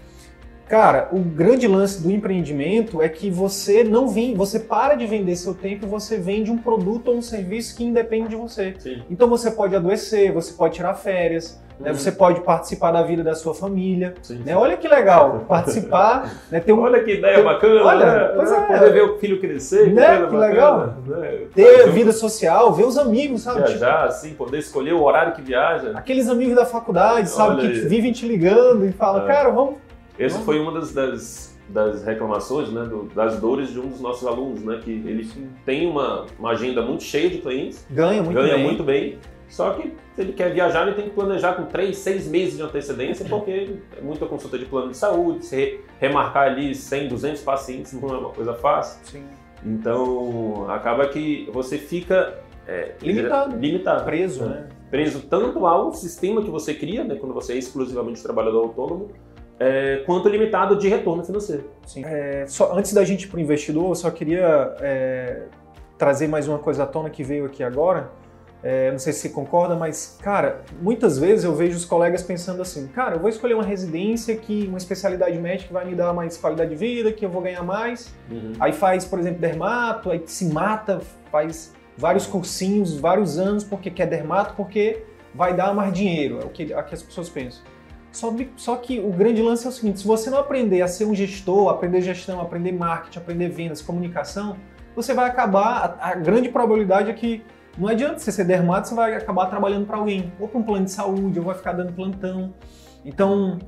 Cara, 0.69 1.09
o 1.13 1.21
grande 1.21 1.69
lance 1.69 2.03
do 2.03 2.11
empreendimento 2.11 3.01
é 3.01 3.09
que 3.09 3.31
você 3.31 3.85
não 3.85 4.09
vem, 4.09 4.35
você 4.35 4.59
para 4.59 4.95
de 4.95 5.07
vender 5.07 5.37
seu 5.37 5.55
tempo 5.55 5.87
e 5.87 5.89
você 5.89 6.17
vende 6.17 6.51
um 6.51 6.59
produto 6.59 7.09
ou 7.09 7.17
um 7.17 7.23
serviço 7.23 7.77
que 7.77 7.85
independe 7.85 8.31
de 8.31 8.37
você. 8.37 8.75
Sim. 8.79 9.03
Então 9.09 9.29
você 9.29 9.51
pode 9.51 9.77
adoecer, 9.77 10.33
você 10.33 10.53
pode 10.53 10.75
tirar 10.75 10.95
férias, 10.95 11.63
né? 11.79 11.79
uhum. 11.79 11.85
né? 11.87 11.93
você 11.93 12.11
pode 12.11 12.41
participar 12.41 12.91
da 12.91 13.03
vida 13.03 13.23
da 13.23 13.37
sua 13.37 13.55
família. 13.55 14.15
Sim, 14.21 14.43
né? 14.45 14.57
Olha 14.57 14.77
que 14.77 14.89
legal, 14.89 15.45
participar. 15.49 16.43
né? 16.51 16.59
ter 16.59 16.73
um, 16.73 16.81
olha 16.81 17.01
que 17.05 17.13
ideia 17.13 17.37
ter, 17.37 17.45
bacana, 17.45 17.85
olha, 17.85 18.07
né? 18.07 18.33
Pois 18.35 18.51
é. 18.51 18.61
Poder 18.63 18.93
ver 18.93 19.03
o 19.03 19.19
filho 19.19 19.41
crescer, 19.41 19.95
né? 19.95 20.23
que, 20.23 20.27
que 20.31 20.37
legal. 20.37 20.95
Né? 21.07 21.47
Ter 21.55 21.91
vida 21.93 22.11
social, 22.11 22.73
ver 22.73 22.87
os 22.87 22.99
amigos, 22.99 23.43
sabe? 23.43 23.59
Viajar, 23.59 23.99
tipo, 23.99 24.09
assim, 24.09 24.35
poder 24.35 24.59
escolher 24.59 24.95
o 24.95 25.03
horário 25.05 25.33
que 25.33 25.43
viaja. 25.43 25.93
Aqueles 25.95 26.29
amigos 26.29 26.57
da 26.57 26.67
faculdade, 26.67 27.31
sabe, 27.31 27.61
olha 27.61 27.61
que 27.61 27.67
aí. 27.83 27.89
vivem 27.89 28.11
te 28.11 28.27
ligando 28.27 28.85
e 28.85 28.91
falam, 28.91 29.23
é. 29.23 29.27
cara, 29.29 29.51
vamos 29.51 29.86
essa 30.19 30.39
foi 30.41 30.59
uma 30.59 30.73
das, 30.73 30.93
das, 30.93 31.59
das 31.69 32.05
reclamações, 32.05 32.71
né, 32.71 32.85
do, 32.85 33.05
das 33.15 33.39
dores 33.41 33.71
de 33.71 33.79
um 33.79 33.89
dos 33.89 34.01
nossos 34.01 34.27
alunos, 34.27 34.63
né, 34.63 34.81
que 34.83 34.91
ele 34.91 35.29
tem 35.65 35.89
uma, 35.89 36.27
uma 36.39 36.51
agenda 36.51 36.83
muito 36.83 37.03
cheia 37.03 37.29
de 37.29 37.39
clientes, 37.39 37.87
ganha 37.91 38.23
muito 38.23 38.35
ganha 38.35 38.55
bem. 38.55 38.65
muito 38.65 38.83
bem 38.83 39.19
Só 39.49 39.71
que 39.75 39.93
se 40.15 40.21
ele 40.21 40.33
quer 40.33 40.53
viajar, 40.53 40.87
ele 40.87 40.97
tem 40.97 41.05
que 41.05 41.15
planejar 41.15 41.55
com 41.55 41.67
três, 41.67 41.99
seis 41.99 42.27
meses 42.27 42.57
de 42.57 42.63
antecedência, 42.63 43.27
porque 43.29 43.79
é 43.97 44.01
muita 44.01 44.27
consulta 44.27 44.59
de 44.59 44.65
plano 44.65 44.91
de 44.91 44.97
saúde, 44.97 45.45
se 45.45 45.81
remarcar 46.01 46.45
ali 46.45 46.75
100, 46.75 47.09
200 47.09 47.43
pacientes 47.43 47.93
não 47.93 48.09
é 48.09 48.19
uma 48.19 48.31
coisa 48.31 48.55
fácil. 48.55 48.99
Sim. 49.05 49.25
Então, 49.65 50.67
acaba 50.71 51.09
que 51.09 51.49
você 51.53 51.77
fica 51.77 52.39
é, 52.67 52.95
limitado, 53.01 53.57
limitado, 53.57 54.05
preso, 54.05 54.45
né? 54.45 54.55
né? 54.55 54.69
Preso 54.91 55.21
tanto 55.29 55.67
ao 55.67 55.93
sistema 55.93 56.43
que 56.43 56.51
você 56.51 56.73
cria, 56.73 57.03
né, 57.03 57.17
quando 57.17 57.35
você 57.35 57.55
é 57.55 57.59
exclusivamente 57.59 58.23
trabalhador 58.23 58.65
autônomo, 58.65 59.11
é, 59.59 60.03
quanto 60.05 60.29
limitado 60.29 60.77
de 60.77 60.89
retorno 60.89 61.25
financeiro. 61.25 61.71
Sim. 61.87 62.05
É, 62.05 62.45
só, 62.47 62.77
antes 62.77 62.93
da 62.93 63.05
gente 63.05 63.25
ir 63.25 63.29
para 63.29 63.39
o 63.39 63.41
investidor, 63.41 63.89
eu 63.89 63.95
só 63.95 64.11
queria 64.11 64.75
é, 64.81 65.43
trazer 65.97 66.29
mais 66.29 66.47
uma 66.47 66.59
coisa 66.59 66.85
à 66.85 66.87
tona 66.87 67.11
que 67.11 67.23
veio 67.23 67.47
aqui 67.47 67.63
agora. 67.63 68.11
É, 68.63 68.91
não 68.91 68.99
sei 68.99 69.13
se 69.13 69.21
você 69.21 69.29
concorda, 69.29 69.77
mas, 69.77 70.19
cara, 70.21 70.63
muitas 70.81 71.19
vezes 71.19 71.45
eu 71.45 71.55
vejo 71.55 71.77
os 71.77 71.85
colegas 71.85 72.23
pensando 72.23 72.61
assim, 72.63 72.89
cara, 72.89 73.15
eu 73.15 73.21
vou 73.21 73.29
escolher 73.29 73.55
uma 73.55 73.63
residência 73.63 74.37
que, 74.37 74.67
uma 74.67 74.79
especialidade 74.79 75.39
médica 75.39 75.69
que 75.69 75.73
vai 75.73 75.85
me 75.85 75.95
dar 75.95 76.13
mais 76.13 76.37
qualidade 76.37 76.71
de 76.71 76.77
vida, 76.77 77.13
que 77.13 77.25
eu 77.25 77.31
vou 77.31 77.43
ganhar 77.43 77.63
mais. 77.63 78.13
Uhum. 78.31 78.55
Aí 78.59 78.73
faz, 78.73 79.05
por 79.05 79.21
exemplo, 79.21 79.41
dermato, 79.41 80.11
aí 80.11 80.21
se 80.27 80.47
mata, 80.47 81.01
faz 81.31 81.75
vários 81.97 82.27
cursinhos, 82.27 82.99
vários 82.99 83.39
anos, 83.39 83.63
porque 83.63 83.91
quer 83.91 84.07
dermato, 84.07 84.55
porque 84.55 85.05
vai 85.35 85.55
dar 85.55 85.73
mais 85.75 85.93
dinheiro, 85.93 86.41
é 86.43 86.45
o 86.45 86.49
que, 86.49 86.73
é 86.73 86.79
o 86.79 86.83
que 86.83 86.95
as 86.95 87.03
pessoas 87.03 87.29
pensam. 87.29 87.63
Só, 88.17 88.35
só 88.57 88.77
que 88.77 88.99
o 88.99 89.11
grande 89.11 89.43
lance 89.43 89.67
é 89.67 89.69
o 89.69 89.73
seguinte: 89.73 90.01
se 90.01 90.07
você 90.07 90.31
não 90.31 90.39
aprender 90.39 90.81
a 90.81 90.89
ser 90.89 91.05
um 91.05 91.15
gestor, 91.15 91.69
aprender 91.69 92.01
gestão, 92.01 92.41
aprender 92.41 92.73
marketing, 92.73 93.19
aprender 93.19 93.51
vendas, 93.51 93.83
comunicação, 93.83 94.57
você 94.95 95.13
vai 95.13 95.29
acabar. 95.29 95.99
A, 96.01 96.13
a 96.13 96.15
grande 96.15 96.49
probabilidade 96.49 97.11
é 97.11 97.13
que 97.13 97.45
não 97.77 97.89
adianta 97.89 98.19
você 98.19 98.33
ser 98.33 98.45
dermato, 98.45 98.89
você 98.89 98.95
vai 98.95 99.15
acabar 99.15 99.45
trabalhando 99.47 99.87
para 99.87 99.99
alguém, 99.99 100.33
ou 100.41 100.49
para 100.49 100.59
um 100.59 100.63
plano 100.63 100.87
de 100.87 100.93
saúde, 100.93 101.39
ou 101.39 101.45
vai 101.45 101.55
ficar 101.55 101.75
dando 101.75 101.93
plantão. 101.93 102.55
Então, 103.05 103.59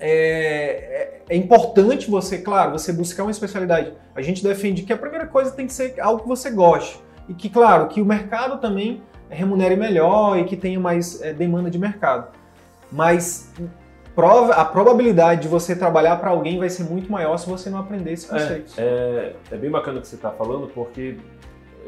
é, 0.00 1.20
é, 1.28 1.34
é, 1.34 1.36
importante 1.36 2.10
você, 2.10 2.38
claro, 2.38 2.72
você 2.72 2.92
buscar 2.92 3.22
uma 3.22 3.30
especialidade. 3.30 3.92
A 4.16 4.20
gente 4.20 4.42
defende 4.42 4.82
que 4.82 4.92
a 4.92 4.98
primeira 4.98 5.28
coisa 5.28 5.52
tem 5.52 5.64
que 5.64 5.72
ser 5.72 5.94
algo 6.00 6.22
que 6.22 6.28
você 6.28 6.50
goste. 6.50 7.00
E 7.28 7.34
que, 7.34 7.48
claro, 7.48 7.86
que 7.86 8.02
o 8.02 8.04
mercado 8.04 8.60
também 8.60 9.00
remunere 9.30 9.76
melhor 9.76 10.36
e 10.38 10.44
que 10.44 10.56
tenha 10.56 10.80
mais 10.80 11.22
é, 11.22 11.32
demanda 11.32 11.70
de 11.70 11.78
mercado. 11.78 12.45
Mas 12.90 13.52
a 14.54 14.64
probabilidade 14.64 15.42
de 15.42 15.48
você 15.48 15.76
trabalhar 15.76 16.16
para 16.16 16.30
alguém 16.30 16.58
vai 16.58 16.70
ser 16.70 16.84
muito 16.84 17.10
maior 17.10 17.36
se 17.36 17.48
você 17.48 17.68
não 17.68 17.78
aprender 17.78 18.12
esse 18.12 18.26
conceito. 18.26 18.72
É, 18.78 18.82
é, 18.82 19.36
é 19.52 19.56
bem 19.56 19.70
bacana 19.70 19.98
o 19.98 20.00
que 20.00 20.08
você 20.08 20.16
está 20.16 20.30
falando, 20.30 20.68
porque, 20.68 21.18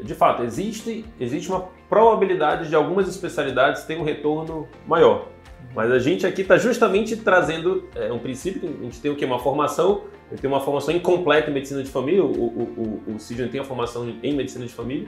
de 0.03 0.13
fato, 0.13 0.43
existe, 0.43 1.05
existe 1.19 1.49
uma 1.49 1.69
probabilidade 1.89 2.69
de 2.69 2.75
algumas 2.75 3.07
especialidades 3.07 3.83
terem 3.83 4.01
um 4.01 4.05
retorno 4.05 4.67
maior. 4.87 5.27
Mas 5.73 5.91
a 5.91 5.99
gente 5.99 6.25
aqui 6.25 6.41
está 6.41 6.57
justamente 6.57 7.15
trazendo 7.17 7.87
é, 7.95 8.11
um 8.11 8.19
princípio, 8.19 8.77
a 8.79 8.83
gente 8.83 9.01
tem 9.01 9.11
o 9.11 9.15
que? 9.15 9.25
Uma 9.25 9.39
formação, 9.39 10.03
eu 10.31 10.37
tenho 10.37 10.53
uma 10.53 10.61
formação 10.61 10.93
incompleta 10.93 11.49
em 11.49 11.53
medicina 11.53 11.83
de 11.83 11.89
família, 11.89 12.23
o, 12.23 12.27
o, 12.27 13.01
o, 13.07 13.15
o 13.15 13.19
Sidney 13.19 13.49
tem 13.49 13.61
a 13.61 13.63
formação 13.63 14.07
em 14.21 14.35
medicina 14.35 14.65
de 14.65 14.73
família, 14.73 15.07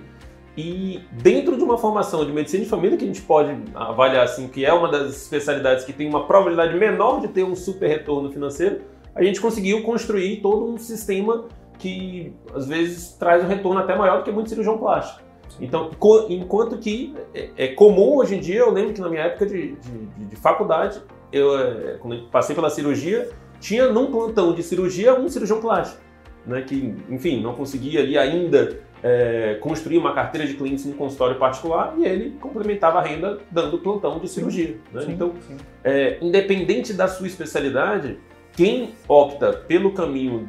e 0.58 1.01
dentro 1.12 1.55
de 1.55 1.63
uma 1.63 1.77
formação 1.77 2.25
de 2.25 2.31
medicina 2.31 2.63
de 2.63 2.70
família, 2.70 2.98
que 2.98 3.03
a 3.03 3.08
gente 3.08 3.22
pode 3.22 3.55
avaliar 3.74 4.24
assim, 4.24 4.48
que 4.48 4.65
é 4.65 4.74
uma 4.74 4.89
das 4.89 5.15
especialidades 5.15 5.86
que 5.86 5.93
tem 5.93 6.08
uma 6.08 6.27
probabilidade 6.27 6.77
menor 6.77 7.22
de 7.22 7.29
ter 7.29 7.43
um 7.43 7.55
super 7.55 7.88
retorno 7.88 8.31
financeiro, 8.31 8.81
a 9.15 9.24
gente 9.24 9.39
conseguiu 9.39 9.81
construir 9.84 10.41
todo 10.41 10.65
um 10.65 10.77
sistema 10.77 11.46
que 11.77 12.34
às 12.53 12.67
vezes 12.67 13.13
traz 13.13 13.43
um 13.43 13.48
retorno 13.48 13.79
até 13.79 13.96
maior 13.96 14.20
do 14.20 14.24
que 14.24 14.31
muito 14.31 14.50
cirurgião 14.50 14.77
plástico. 14.77 15.22
Então, 15.60 15.89
enquanto 16.29 16.77
que 16.77 17.13
é, 17.34 17.50
é 17.58 17.67
comum 17.70 18.17
hoje 18.17 18.36
em 18.36 18.39
dia, 18.39 18.60
eu 18.60 18.72
lembro 18.72 18.93
que 18.93 19.01
na 19.01 19.10
minha 19.10 19.24
época 19.24 19.46
de, 19.46 19.75
de, 19.75 20.25
de 20.27 20.36
faculdade, 20.36 21.01
eu, 21.31 21.58
é, 21.58 21.98
quando 22.00 22.15
eu 22.15 22.24
passei 22.31 22.55
pela 22.55 22.70
cirurgia, 22.70 23.29
tinha 23.60 23.88
num 23.88 24.12
plantão 24.12 24.53
de 24.53 24.63
cirurgia 24.63 25.13
um 25.13 25.27
cirurgião 25.27 25.60
plástico, 25.60 26.01
né, 26.46 26.62
que, 26.62 26.96
enfim, 27.10 27.41
não 27.41 27.53
conseguia 27.53 28.01
ali 28.01 28.17
ainda 28.17 28.79
é, 29.03 29.58
construir 29.62 29.98
uma 29.98 30.13
carteira 30.13 30.48
de 30.48 30.53
clientes 30.53 30.86
no 30.86 30.93
consultório 30.93 31.38
particular 31.38 31.96
e 31.98 32.05
ele 32.05 32.38
complementava 32.39 33.00
a 33.00 33.01
renda 33.01 33.39
dando 33.50 33.79
plantão 33.79 34.20
de 34.20 34.27
cirurgia. 34.27 34.77
Né? 34.91 35.01
Sim, 35.01 35.12
então, 35.13 35.34
sim. 35.48 35.58
É, 35.84 36.17
independente 36.22 36.93
da 36.93 37.08
sua 37.08 37.27
especialidade, 37.27 38.20
quem 38.53 38.93
opta 39.08 39.53
pelo 39.53 39.91
caminho 39.93 40.48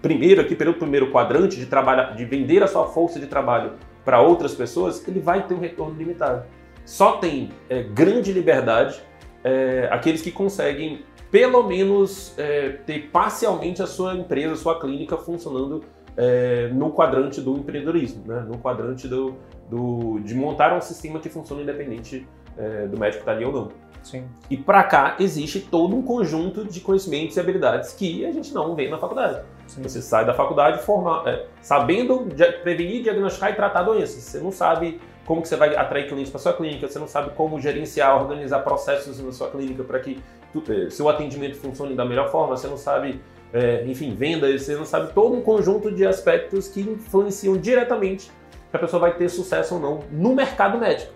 primeiro 0.00 0.40
aqui 0.40 0.54
pelo 0.54 0.74
primeiro 0.74 1.10
quadrante 1.10 1.56
de 1.56 1.66
trabalhar, 1.66 2.14
de 2.14 2.24
vender 2.24 2.62
a 2.62 2.66
sua 2.66 2.86
força 2.86 3.18
de 3.18 3.26
trabalho 3.26 3.72
para 4.04 4.20
outras 4.20 4.54
pessoas, 4.54 5.06
ele 5.06 5.20
vai 5.20 5.46
ter 5.46 5.54
um 5.54 5.60
retorno 5.60 5.96
limitado. 5.96 6.44
Só 6.84 7.12
tem 7.18 7.50
é, 7.68 7.82
grande 7.82 8.32
liberdade 8.32 9.02
é, 9.44 9.88
aqueles 9.90 10.22
que 10.22 10.30
conseguem 10.30 11.02
pelo 11.30 11.62
menos 11.64 12.34
é, 12.38 12.70
ter 12.86 13.10
parcialmente 13.12 13.82
a 13.82 13.86
sua 13.86 14.14
empresa, 14.14 14.54
a 14.54 14.56
sua 14.56 14.80
clínica 14.80 15.16
funcionando 15.16 15.84
é, 16.18 16.68
no 16.72 16.90
quadrante 16.90 17.40
do 17.40 17.56
empreendedorismo, 17.56 18.24
né? 18.26 18.44
no 18.46 18.58
quadrante 18.58 19.06
do, 19.06 19.36
do, 19.70 20.18
de 20.18 20.34
montar 20.34 20.76
um 20.76 20.80
sistema 20.80 21.20
que 21.20 21.28
funcione 21.28 21.62
independente 21.62 22.26
é, 22.58 22.88
do 22.88 22.98
médico 22.98 23.20
estar 23.20 23.32
tá 23.32 23.36
ali 23.36 23.44
ou 23.44 23.52
não. 23.52 23.68
Sim. 24.02 24.24
E 24.50 24.56
para 24.56 24.82
cá 24.82 25.16
existe 25.20 25.60
todo 25.60 25.94
um 25.94 26.02
conjunto 26.02 26.64
de 26.64 26.80
conhecimentos 26.80 27.36
e 27.36 27.40
habilidades 27.40 27.92
que 27.92 28.26
a 28.26 28.32
gente 28.32 28.52
não 28.52 28.74
vê 28.74 28.88
na 28.88 28.98
faculdade. 28.98 29.42
Sim. 29.68 29.82
Você 29.82 30.02
sai 30.02 30.24
da 30.24 30.34
faculdade 30.34 30.82
forma, 30.82 31.22
é, 31.24 31.46
sabendo 31.62 32.26
prevenir, 32.62 33.02
diagnosticar 33.02 33.52
e 33.52 33.54
tratar 33.54 33.82
doenças. 33.82 34.22
Você 34.22 34.40
não 34.40 34.50
sabe 34.50 35.00
como 35.24 35.42
que 35.42 35.48
você 35.48 35.56
vai 35.56 35.76
atrair 35.76 36.08
clientes 36.08 36.30
para 36.30 36.40
sua 36.40 36.54
clínica, 36.54 36.88
você 36.88 36.98
não 36.98 37.06
sabe 37.06 37.30
como 37.30 37.60
gerenciar, 37.60 38.20
organizar 38.20 38.60
processos 38.60 39.20
na 39.20 39.30
sua 39.30 39.50
clínica 39.50 39.84
para 39.84 40.00
que 40.00 40.20
tu, 40.52 40.64
é, 40.72 40.90
seu 40.90 41.08
atendimento 41.08 41.56
funcione 41.56 41.94
da 41.94 42.04
melhor 42.04 42.30
forma, 42.30 42.56
você 42.56 42.66
não 42.66 42.78
sabe 42.78 43.20
é, 43.52 43.84
enfim, 43.86 44.14
vendas, 44.14 44.62
você 44.62 44.74
não 44.74 44.84
sabe 44.84 45.12
todo 45.12 45.34
um 45.34 45.40
conjunto 45.40 45.90
de 45.90 46.06
aspectos 46.06 46.68
que 46.68 46.80
influenciam 46.80 47.56
diretamente 47.56 48.24
se 48.24 48.76
a 48.76 48.78
pessoa 48.78 49.00
vai 49.00 49.16
ter 49.16 49.28
sucesso 49.28 49.74
ou 49.76 49.80
não 49.80 50.00
no 50.10 50.34
mercado 50.34 50.78
médico. 50.78 51.12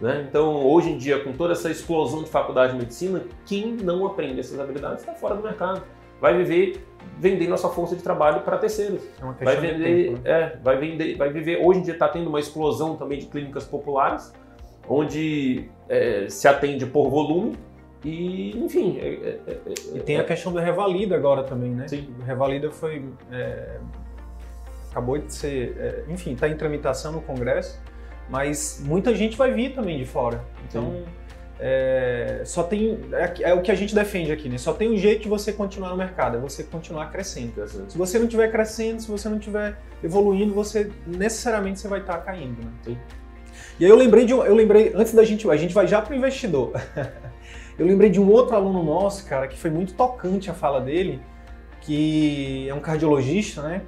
Né? 0.00 0.26
Então, 0.28 0.66
hoje 0.66 0.90
em 0.90 0.98
dia, 0.98 1.20
com 1.22 1.32
toda 1.32 1.52
essa 1.52 1.70
explosão 1.70 2.22
de 2.22 2.28
faculdade 2.28 2.72
de 2.72 2.78
medicina, 2.78 3.22
quem 3.46 3.72
não 3.72 4.06
aprende 4.06 4.40
essas 4.40 4.58
habilidades 4.58 5.00
está 5.00 5.14
fora 5.14 5.34
do 5.34 5.42
mercado. 5.42 5.82
Vai 6.20 6.36
viver 6.36 6.84
vendendo 7.18 7.54
a 7.54 7.56
sua 7.56 7.70
força 7.70 7.94
de 7.94 8.02
trabalho 8.02 8.40
para 8.40 8.58
terceiros. 8.58 9.02
É 9.40 9.44
vai 9.44 9.56
vender, 9.56 10.06
tempo, 10.06 10.22
né? 10.22 10.30
é, 10.30 10.58
vai 10.62 10.76
vender, 10.76 11.16
vai 11.16 11.32
viver. 11.32 11.64
Hoje 11.64 11.80
em 11.80 11.82
dia 11.82 11.94
está 11.94 12.08
tendo 12.08 12.28
uma 12.28 12.40
explosão 12.40 12.96
também 12.96 13.18
de 13.18 13.26
clínicas 13.26 13.64
populares, 13.64 14.32
onde 14.88 15.68
é, 15.88 16.26
se 16.28 16.48
atende 16.48 16.84
por 16.84 17.08
volume 17.08 17.56
e, 18.04 18.56
enfim. 18.58 18.98
É, 18.98 19.06
é, 19.06 19.40
é, 19.46 19.96
e 19.96 20.00
tem 20.00 20.18
a 20.18 20.24
questão 20.24 20.52
do 20.52 20.58
Revalida 20.58 21.16
agora 21.16 21.42
também, 21.42 21.70
né? 21.70 21.88
Sim. 21.88 22.14
O 22.20 22.22
Revalida 22.22 22.70
foi. 22.70 23.04
acabou 24.90 25.18
de 25.18 25.32
ser. 25.32 26.04
enfim, 26.08 26.32
está 26.32 26.48
em 26.48 26.56
tramitação 26.56 27.12
no 27.12 27.20
Congresso, 27.20 27.80
mas 28.28 28.82
muita 28.84 29.14
gente 29.14 29.36
vai 29.36 29.52
vir 29.52 29.74
também 29.74 29.98
de 29.98 30.04
fora. 30.04 30.44
Então. 30.68 31.04
É, 31.58 32.42
só 32.44 32.62
tem 32.62 33.00
é, 33.12 33.50
é, 33.50 33.54
o 33.54 33.62
que 33.62 33.70
a 33.70 33.74
gente 33.74 33.94
defende 33.94 34.30
aqui, 34.30 34.46
né? 34.48 34.58
Só 34.58 34.74
tem 34.74 34.90
um 34.90 34.96
jeito 34.96 35.22
de 35.22 35.28
você 35.28 35.52
continuar 35.52 35.88
no 35.88 35.96
mercado, 35.96 36.36
é 36.36 36.40
você 36.40 36.62
continuar 36.62 37.10
crescendo. 37.10 37.66
Se 37.66 37.96
você 37.96 38.18
não 38.18 38.26
estiver 38.26 38.50
crescendo, 38.52 39.00
se 39.00 39.10
você 39.10 39.28
não 39.28 39.38
estiver 39.38 39.78
evoluindo, 40.04 40.52
você 40.52 40.90
necessariamente 41.06 41.80
você 41.80 41.88
vai 41.88 42.00
estar 42.00 42.18
caindo, 42.18 42.62
né? 42.62 42.70
Sim. 42.84 42.98
E 43.80 43.84
aí 43.84 43.90
eu 43.90 43.96
lembrei 43.96 44.26
de 44.26 44.32
eu 44.32 44.54
lembrei 44.54 44.92
antes 44.94 45.14
da 45.14 45.24
gente, 45.24 45.48
a 45.48 45.56
gente 45.56 45.72
vai 45.72 45.86
já 45.86 46.02
para 46.02 46.12
o 46.12 46.16
investidor. 46.16 46.72
Eu 47.78 47.86
lembrei 47.86 48.10
de 48.10 48.20
um 48.20 48.30
outro 48.30 48.56
aluno 48.56 48.82
nosso, 48.82 49.26
cara, 49.26 49.46
que 49.46 49.58
foi 49.58 49.70
muito 49.70 49.94
tocante 49.94 50.50
a 50.50 50.54
fala 50.54 50.80
dele, 50.80 51.20
que 51.80 52.68
é 52.68 52.74
um 52.74 52.80
cardiologista, 52.80 53.62
né? 53.62 53.82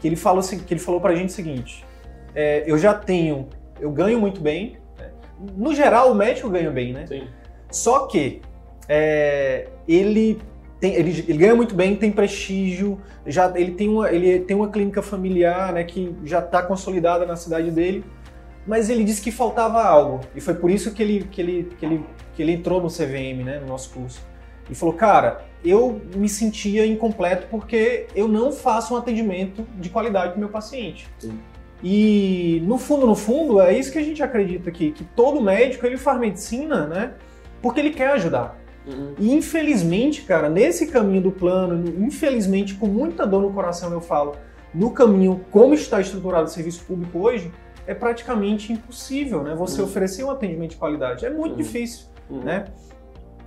Que 0.00 0.08
ele 0.08 0.16
falou, 0.16 0.42
que 0.42 0.74
ele 0.74 0.80
falou 0.80 1.00
pra 1.00 1.14
gente 1.14 1.28
o 1.28 1.32
seguinte: 1.32 1.84
é, 2.34 2.64
eu 2.66 2.78
já 2.78 2.94
tenho, 2.94 3.48
eu 3.80 3.90
ganho 3.90 4.18
muito 4.18 4.40
bem. 4.40 4.78
Né? 4.98 5.10
No 5.56 5.74
geral, 5.74 6.10
o 6.10 6.14
médico 6.14 6.48
ganha 6.48 6.70
bem, 6.70 6.92
né? 6.92 7.06
Sim. 7.06 7.28
Só 7.70 8.06
que 8.06 8.40
é, 8.88 9.68
ele 9.86 10.40
tem, 10.80 10.94
ele, 10.94 11.24
ele, 11.28 11.38
ganha 11.38 11.54
muito 11.54 11.74
bem, 11.74 11.96
tem 11.96 12.10
prestígio, 12.10 13.00
já 13.26 13.52
ele 13.54 13.72
tem 13.72 13.88
uma, 13.88 14.10
ele 14.10 14.40
tem 14.40 14.56
uma 14.56 14.68
clínica 14.68 15.02
familiar, 15.02 15.72
né, 15.72 15.84
que 15.84 16.14
já 16.24 16.40
está 16.40 16.62
consolidada 16.62 17.24
na 17.24 17.36
cidade 17.36 17.70
dele 17.70 18.04
mas 18.66 18.88
ele 18.88 19.04
disse 19.04 19.20
que 19.20 19.30
faltava 19.30 19.82
algo. 19.82 20.20
E 20.34 20.40
foi 20.40 20.54
por 20.54 20.70
isso 20.70 20.92
que 20.92 21.02
ele, 21.02 21.28
que 21.30 21.40
ele, 21.40 21.68
que 21.78 21.84
ele, 21.84 22.04
que 22.34 22.42
ele 22.42 22.52
entrou 22.52 22.80
no 22.80 22.88
CVM, 22.88 23.44
né, 23.44 23.58
no 23.60 23.66
nosso 23.66 23.90
curso. 23.90 24.20
E 24.68 24.74
falou, 24.74 24.94
cara, 24.94 25.44
eu 25.64 26.00
me 26.14 26.28
sentia 26.28 26.86
incompleto 26.86 27.46
porque 27.50 28.06
eu 28.14 28.26
não 28.28 28.52
faço 28.52 28.94
um 28.94 28.96
atendimento 28.96 29.66
de 29.78 29.90
qualidade 29.90 30.30
para 30.30 30.36
o 30.36 30.40
meu 30.40 30.48
paciente. 30.48 31.08
Sim. 31.18 31.38
E 31.82 32.62
no 32.64 32.78
fundo, 32.78 33.06
no 33.06 33.14
fundo, 33.14 33.60
é 33.60 33.76
isso 33.76 33.92
que 33.92 33.98
a 33.98 34.02
gente 34.02 34.22
acredita 34.22 34.70
aqui, 34.70 34.90
que 34.90 35.04
todo 35.04 35.40
médico 35.40 35.84
ele 35.84 35.98
faz 35.98 36.18
medicina, 36.18 36.86
né, 36.86 37.12
porque 37.60 37.80
ele 37.80 37.90
quer 37.90 38.12
ajudar. 38.12 38.58
Uhum. 38.86 39.14
E 39.18 39.32
infelizmente, 39.32 40.22
cara, 40.22 40.48
nesse 40.48 40.86
caminho 40.86 41.22
do 41.22 41.30
plano, 41.30 41.84
infelizmente, 42.02 42.74
com 42.74 42.86
muita 42.86 43.26
dor 43.26 43.42
no 43.42 43.52
coração 43.52 43.92
eu 43.92 44.00
falo, 44.00 44.36
no 44.74 44.90
caminho 44.90 45.44
como 45.50 45.74
está 45.74 46.00
estruturado 46.00 46.44
o 46.44 46.48
serviço 46.48 46.84
público 46.84 47.18
hoje, 47.18 47.50
é 47.86 47.94
praticamente 47.94 48.72
impossível, 48.72 49.42
né? 49.42 49.54
Você 49.54 49.80
uhum. 49.80 49.86
oferecer 49.86 50.24
um 50.24 50.30
atendimento 50.30 50.70
de 50.70 50.76
qualidade. 50.76 51.24
É 51.24 51.30
muito 51.30 51.52
uhum. 51.52 51.58
difícil, 51.58 52.06
uhum. 52.30 52.40
né? 52.40 52.64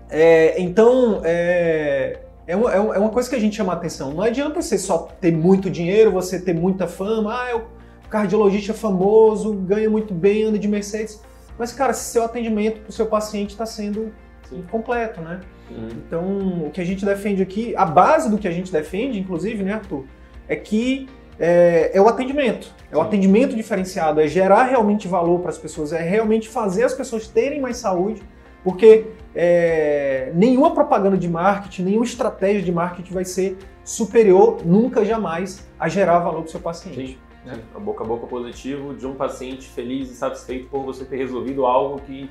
É, 0.09 0.59
então, 0.61 1.21
é, 1.23 2.19
é, 2.45 2.55
uma, 2.55 2.71
é 2.71 2.99
uma 2.99 3.09
coisa 3.09 3.29
que 3.29 3.35
a 3.35 3.39
gente 3.39 3.55
chama 3.55 3.73
a 3.73 3.75
atenção. 3.75 4.13
Não 4.13 4.21
adianta 4.21 4.61
você 4.61 4.77
só 4.77 5.09
ter 5.19 5.31
muito 5.31 5.69
dinheiro, 5.69 6.11
você 6.11 6.39
ter 6.39 6.53
muita 6.53 6.87
fama. 6.87 7.41
Ah, 7.41 7.49
é 7.49 7.55
o 7.55 7.63
cardiologista 8.09 8.73
famoso, 8.73 9.53
ganha 9.53 9.89
muito 9.89 10.13
bem, 10.13 10.45
anda 10.45 10.57
de 10.57 10.67
Mercedes. 10.67 11.21
Mas, 11.57 11.73
cara, 11.73 11.93
se 11.93 12.11
seu 12.11 12.23
atendimento 12.23 12.81
para 12.81 12.89
o 12.89 12.93
seu 12.93 13.07
paciente 13.07 13.49
está 13.49 13.65
sendo 13.65 14.13
Sim. 14.47 14.63
completo, 14.71 15.19
né? 15.21 15.41
Uhum. 15.69 15.87
Então, 16.07 16.67
o 16.67 16.71
que 16.71 16.79
a 16.79 16.85
gente 16.85 17.03
defende 17.03 17.41
aqui, 17.41 17.75
a 17.75 17.85
base 17.85 18.29
do 18.29 18.37
que 18.37 18.47
a 18.47 18.51
gente 18.51 18.71
defende, 18.71 19.19
inclusive, 19.19 19.63
né, 19.63 19.73
Arthur, 19.73 20.05
é 20.47 20.55
que 20.55 21.09
é, 21.39 21.91
é 21.93 22.01
o 22.01 22.07
atendimento. 22.07 22.73
É 22.89 22.93
Sim. 22.93 23.01
o 23.01 23.01
atendimento 23.01 23.55
diferenciado, 23.55 24.21
é 24.21 24.27
gerar 24.27 24.63
realmente 24.63 25.07
valor 25.07 25.41
para 25.41 25.49
as 25.49 25.57
pessoas, 25.57 25.91
é 25.91 26.01
realmente 26.01 26.47
fazer 26.47 26.83
as 26.83 26.93
pessoas 26.93 27.27
terem 27.27 27.59
mais 27.59 27.77
saúde, 27.77 28.21
porque 28.63 29.07
é, 29.35 30.31
nenhuma 30.35 30.71
propaganda 30.71 31.17
de 31.17 31.27
marketing, 31.27 31.83
nenhuma 31.83 32.05
estratégia 32.05 32.61
de 32.61 32.71
marketing 32.71 33.13
vai 33.13 33.25
ser 33.25 33.57
superior, 33.83 34.65
nunca, 34.65 35.05
jamais, 35.05 35.67
a 35.79 35.87
gerar 35.87 36.19
valor 36.19 36.41
para 36.41 36.47
o 36.47 36.51
seu 36.51 36.59
paciente. 36.59 37.07
Sim. 37.07 37.17
Né? 37.45 37.61
A 37.73 37.79
boca 37.79 38.03
a 38.03 38.07
boca 38.07 38.27
positivo 38.27 38.93
de 38.93 39.07
um 39.07 39.15
paciente 39.15 39.69
feliz 39.69 40.11
e 40.11 40.15
satisfeito 40.15 40.67
por 40.69 40.83
você 40.83 41.05
ter 41.05 41.15
resolvido 41.15 41.65
algo 41.65 42.01
que 42.01 42.29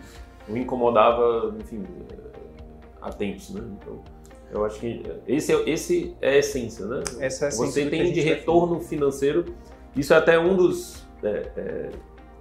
o 0.48 0.56
incomodava, 0.56 1.56
enfim, 1.58 1.82
há 3.00 3.10
tempos, 3.10 3.50
né? 3.50 3.62
Então, 3.80 4.02
eu 4.52 4.64
acho 4.64 4.78
que 4.78 5.02
esse 5.26 5.52
é, 5.52 5.68
esse 5.68 6.16
é 6.20 6.30
a 6.30 6.36
essência, 6.36 6.86
né? 6.86 7.02
Essa 7.18 7.46
é 7.46 7.46
a 7.46 7.48
essência 7.48 7.66
você 7.66 7.86
tem 7.86 8.12
de 8.12 8.20
retorno 8.20 8.80
financeiro, 8.80 9.44
isso 9.96 10.12
é 10.12 10.16
até 10.16 10.38
um 10.38 10.54
dos... 10.54 11.06
É, 11.22 11.90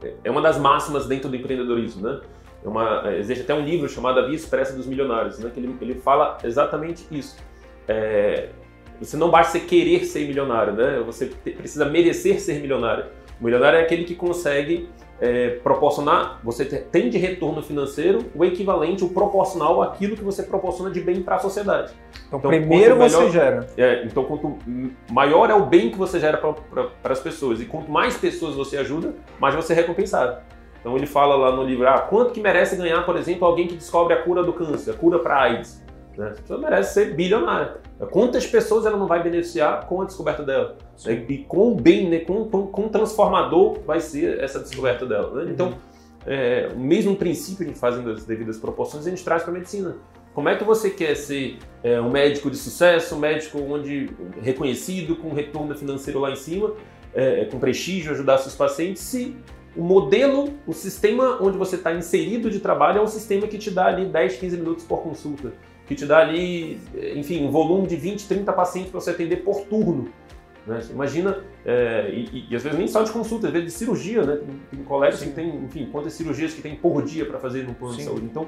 é, 0.04 0.14
é, 0.26 0.30
uma 0.30 0.42
das 0.42 0.58
máximas 0.58 1.08
dentro 1.08 1.30
do 1.30 1.36
empreendedorismo, 1.36 2.04
né? 2.04 2.22
É 2.66 2.68
uma, 2.68 3.04
existe 3.16 3.44
até 3.44 3.54
um 3.54 3.64
livro 3.64 3.88
chamado 3.88 4.20
A 4.20 4.26
Via 4.26 4.36
Expressa 4.36 4.74
dos 4.74 4.88
Milionários, 4.88 5.38
né? 5.38 5.52
Que 5.54 5.60
ele, 5.60 5.76
ele 5.80 5.96
fala 5.96 6.40
exatamente 6.44 7.06
isso. 7.12 7.38
É, 7.88 8.50
você 9.00 9.16
não 9.16 9.30
basta 9.30 9.60
querer 9.60 10.04
ser 10.06 10.28
milionário, 10.28 10.74
né? 10.74 11.00
Você 11.06 11.28
precisa 11.28 11.86
merecer 11.86 12.40
ser 12.40 12.60
milionário. 12.60 13.06
O 13.40 13.44
milionário 13.44 13.78
é 13.78 13.84
aquele 13.84 14.04
que 14.04 14.16
consegue 14.16 14.90
é, 15.20 15.50
proporcionar, 15.64 16.40
você 16.44 16.66
tem 16.66 17.10
de 17.10 17.18
retorno 17.18 17.62
financeiro 17.62 18.26
o 18.34 18.44
equivalente, 18.44 19.04
o 19.04 19.10
proporcional 19.10 19.82
àquilo 19.82 20.16
que 20.16 20.24
você 20.24 20.44
proporciona 20.44 20.90
de 20.90 21.00
bem 21.00 21.22
para 21.22 21.36
a 21.36 21.40
sociedade. 21.40 21.94
Então, 22.28 22.40
então 22.40 22.50
primeiro 22.50 22.96
melhor, 22.96 23.10
você 23.10 23.30
gera. 23.30 23.68
É, 23.78 24.04
então, 24.06 24.24
quanto 24.24 24.58
maior 25.12 25.50
é 25.50 25.54
o 25.54 25.66
bem 25.66 25.92
que 25.92 25.98
você 25.98 26.20
gera 26.20 26.38
para 26.38 27.14
as 27.14 27.20
pessoas 27.20 27.62
e 27.62 27.66
quanto 27.66 27.92
mais 27.92 28.18
pessoas 28.18 28.56
você 28.56 28.78
ajuda, 28.78 29.14
mais 29.40 29.54
você 29.54 29.74
é 29.74 29.76
recompensado. 29.76 30.42
Então 30.86 30.96
ele 30.96 31.08
fala 31.08 31.36
lá 31.36 31.56
no 31.56 31.64
livro, 31.64 31.88
ah, 31.90 31.98
quanto 31.98 32.32
que 32.32 32.40
merece 32.40 32.76
ganhar, 32.76 33.04
por 33.08 33.18
exemplo, 33.18 33.48
alguém 33.48 33.66
que 33.66 33.76
descobre 33.76 34.14
a 34.14 34.22
cura 34.22 34.44
do 34.44 34.54
câncer, 34.54 34.92
a 34.92 34.94
cura 34.94 35.18
para 35.18 35.42
AIDS? 35.42 35.84
Né? 36.16 36.28
A 36.28 36.40
pessoa 36.40 36.60
merece 36.60 36.94
ser 36.94 37.16
bilionária. 37.16 37.78
Quantas 38.12 38.46
pessoas 38.46 38.86
ela 38.86 38.96
não 38.96 39.08
vai 39.08 39.24
beneficiar 39.24 39.88
com 39.88 40.04
a 40.04 40.06
descoberta 40.06 40.44
dela? 40.44 40.78
Né? 41.04 41.26
E 41.28 41.38
com 41.40 41.72
o 41.72 41.76
bem, 41.76 42.08
né? 42.08 42.20
com, 42.20 42.48
com, 42.48 42.88
transformador 42.88 43.80
vai 43.84 44.00
ser 44.00 44.40
essa 44.40 44.60
descoberta 44.60 45.08
dela. 45.08 45.44
Né? 45.44 45.52
Então, 45.52 45.74
é, 46.24 46.70
o 46.72 46.80
mesmo 46.80 47.16
princípio 47.16 47.66
de 47.66 47.74
fazendo 47.74 48.12
as 48.12 48.24
devidas 48.24 48.60
proporções 48.60 49.08
a 49.08 49.10
gente 49.10 49.24
traz 49.24 49.42
para 49.42 49.50
a 49.50 49.56
medicina. 49.56 49.96
Como 50.36 50.50
é 50.50 50.56
que 50.56 50.64
você 50.64 50.92
quer 50.92 51.16
ser 51.16 51.58
é, 51.84 52.00
um 52.00 52.12
médico 52.12 52.52
de 52.52 52.58
sucesso, 52.58 53.16
um 53.16 53.20
médico 53.20 53.58
onde 53.58 54.12
reconhecido, 54.40 55.16
com 55.16 55.34
retorno 55.34 55.74
financeiro 55.74 56.20
lá 56.20 56.30
em 56.30 56.36
cima, 56.36 56.74
é, 57.12 57.44
com 57.46 57.58
prestígio, 57.58 58.12
ajudar 58.12 58.38
seus 58.38 58.54
pacientes, 58.54 59.02
se 59.02 59.36
o 59.76 59.84
modelo, 59.84 60.54
o 60.66 60.74
sistema 60.74 61.38
onde 61.42 61.58
você 61.58 61.76
está 61.76 61.94
inserido 61.94 62.50
de 62.50 62.60
trabalho 62.60 63.00
é 63.00 63.02
um 63.02 63.08
sistema 63.08 63.48
que 63.48 63.58
te 63.58 63.70
dá 63.70 63.88
ali 63.88 64.06
10, 64.06 64.38
15 64.38 64.58
minutos 64.58 64.86
por 64.86 65.02
consulta 65.02 65.52
que 65.88 65.94
te 65.94 66.06
dá 66.06 66.20
ali, 66.20 66.80
enfim, 67.16 67.46
um 67.46 67.52
volume 67.52 67.88
de 67.88 67.96
20, 67.96 68.28
30 68.28 68.54
pacientes 68.54 68.92
para 68.92 69.00
você 69.00 69.12
atender 69.12 69.38
por 69.38 69.62
turno. 69.66 70.10
Né? 70.66 70.80
Imagina, 70.90 71.44
é, 71.64 72.10
e, 72.12 72.48
e, 72.50 72.56
às 72.56 72.64
vezes 72.64 72.78
nem 72.78 72.88
só 72.88 73.04
de 73.04 73.12
consulta, 73.12 73.48
às 73.48 73.54
vezes 73.54 73.72
de 73.72 73.78
cirurgia, 73.78 74.24
né? 74.24 74.38
Tem, 74.38 74.62
tem 74.72 74.84
colégios 74.84 75.22
que 75.22 75.30
tem, 75.30 75.56
enfim, 75.64 75.88
quantas 75.92 76.14
cirurgias 76.14 76.54
que 76.54 76.62
tem 76.62 76.76
por 76.76 77.04
dia 77.04 77.26
para 77.26 77.38
fazer 77.38 77.64
no 77.64 77.76
plano 77.76 77.94
Sim. 77.94 78.00
de 78.00 78.06
saúde. 78.06 78.26
Então, 78.26 78.48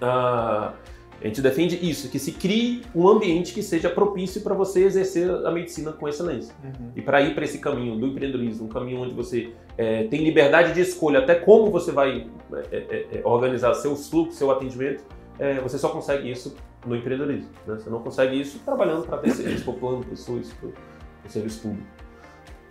a, 0.00 0.74
a 1.20 1.26
gente 1.26 1.42
defende 1.42 1.76
isso, 1.88 2.08
que 2.08 2.18
se 2.18 2.32
crie 2.32 2.82
um 2.94 3.08
ambiente 3.08 3.52
que 3.52 3.62
seja 3.62 3.90
propício 3.90 4.40
para 4.40 4.54
você 4.54 4.84
exercer 4.84 5.28
a 5.28 5.50
medicina 5.50 5.92
com 5.92 6.08
excelência. 6.08 6.54
Uhum. 6.62 6.92
E 6.94 7.02
para 7.02 7.20
ir 7.20 7.34
para 7.34 7.44
esse 7.44 7.58
caminho 7.58 7.96
do 7.98 8.06
empreendedorismo, 8.06 8.66
um 8.66 8.68
caminho 8.68 9.00
onde 9.00 9.14
você 9.14 9.52
é, 9.76 10.04
tem 10.04 10.22
liberdade 10.22 10.72
de 10.72 10.80
escolha 10.80 11.18
até 11.18 11.34
como 11.34 11.70
você 11.72 11.90
vai 11.90 12.28
é, 12.70 12.76
é, 12.76 13.06
é 13.18 13.22
organizar 13.24 13.74
seu 13.74 13.96
fluxo, 13.96 14.38
seu 14.38 14.50
atendimento, 14.50 15.02
é, 15.40 15.60
você 15.60 15.76
só 15.76 15.88
consegue 15.88 16.30
isso 16.30 16.56
no 16.86 16.94
empreendedorismo. 16.94 17.50
Né? 17.66 17.74
Você 17.74 17.90
não 17.90 18.00
consegue 18.00 18.40
isso 18.40 18.60
trabalhando 18.60 19.04
para 19.04 19.18
ter 19.18 19.30
serviço 19.32 19.64
para 19.64 19.72
o 19.72 19.76
plano, 19.76 20.04
para 20.04 20.12
o 20.12 20.16
serviço 20.16 21.62
público. 21.62 21.86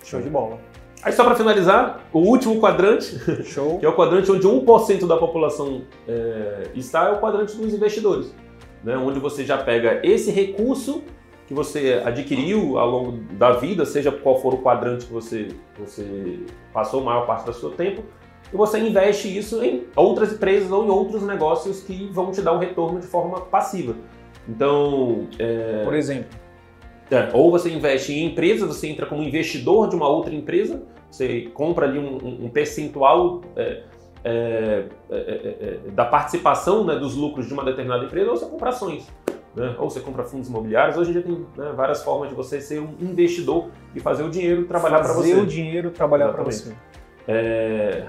Show 0.04 0.22
de 0.22 0.30
bola. 0.30 0.58
Aí 1.04 1.14
só 1.14 1.24
para 1.24 1.36
finalizar, 1.36 2.08
o 2.12 2.20
último 2.20 2.60
quadrante, 2.60 3.18
que 3.80 3.86
é 3.86 3.90
o 3.90 3.96
quadrante 3.96 4.32
onde 4.32 4.48
1% 4.48 5.08
da 5.08 5.18
população 5.18 5.84
é, 6.08 6.64
está, 6.76 7.10
é 7.10 7.12
o 7.12 7.20
quadrante 7.20 7.56
dos 7.56 7.74
investidores. 7.74 8.34
Né? 8.84 8.98
Onde 8.98 9.20
você 9.20 9.46
já 9.46 9.58
pega 9.58 10.02
esse 10.04 10.32
recurso 10.32 11.04
que 11.48 11.54
você 11.54 12.02
adquiriu 12.06 12.78
ao 12.78 12.90
longo 12.90 13.12
da 13.34 13.54
vida, 13.54 13.86
seja 13.86 14.12
qual 14.12 14.42
for 14.42 14.54
o 14.54 14.58
quadrante 14.58 15.06
que 15.06 15.14
você, 15.14 15.48
você 15.80 16.40
passou 16.74 17.02
a 17.02 17.04
maior 17.06 17.26
parte 17.26 17.46
do 17.46 17.54
seu 17.54 17.70
tempo, 17.70 18.04
e 18.52 18.56
você 18.56 18.80
investe 18.80 19.36
isso 19.36 19.64
em 19.64 19.86
outras 19.96 20.34
empresas 20.34 20.72
ou 20.72 20.86
em 20.86 20.90
outros 20.90 21.24
negócios 21.24 21.82
que 21.82 22.10
vão 22.12 22.32
te 22.32 22.42
dar 22.42 22.54
um 22.54 22.60
retorno 22.60 23.00
de 23.00 23.08
forma 23.08 23.42
passiva. 23.42 23.96
Então, 24.48 25.28
é... 25.40 25.84
por 25.84 25.94
exemplo, 25.94 26.30
é, 27.10 27.30
ou 27.34 27.52
você 27.52 27.70
investe 27.70 28.14
em 28.14 28.26
empresas, 28.26 28.68
você 28.68 28.88
entra 28.88 29.06
como 29.06 29.24
investidor 29.24 29.90
de 29.90 29.96
uma 29.96 30.08
outra 30.08 30.34
empresa, 30.34 30.84
você 31.10 31.50
compra 31.54 31.86
ali 31.86 31.98
um, 31.98 32.46
um 32.46 32.50
percentual 32.50 33.42
é 33.56 33.84
é, 34.24 34.84
é, 35.10 35.16
é, 35.16 35.80
é, 35.88 35.92
da 35.92 36.04
participação 36.04 36.84
né, 36.84 36.96
dos 36.96 37.16
lucros 37.16 37.48
de 37.48 37.54
uma 37.54 37.64
determinada 37.64 38.04
empresa, 38.04 38.30
ou 38.30 38.36
você 38.36 38.46
compra 38.46 38.70
ações. 38.70 39.08
Né? 39.56 39.74
Ou 39.80 39.90
você 39.90 40.02
compra 40.02 40.24
fundos 40.24 40.50
imobiliários. 40.50 40.98
Hoje 40.98 41.12
em 41.12 41.14
dia 41.14 41.22
tem 41.22 41.46
né, 41.56 41.72
várias 41.74 42.04
formas 42.04 42.28
de 42.28 42.36
você 42.36 42.60
ser 42.60 42.82
um 42.82 42.94
investidor 43.00 43.70
e 43.96 44.02
fazer 44.02 44.24
o 44.24 44.30
dinheiro 44.30 44.66
trabalhar 44.66 45.00
para 45.00 45.14
você. 45.14 45.30
Fazer 45.30 45.42
o 45.42 45.46
dinheiro 45.46 45.92
trabalhar 45.92 46.34
para 46.34 46.44
você. 46.44 46.74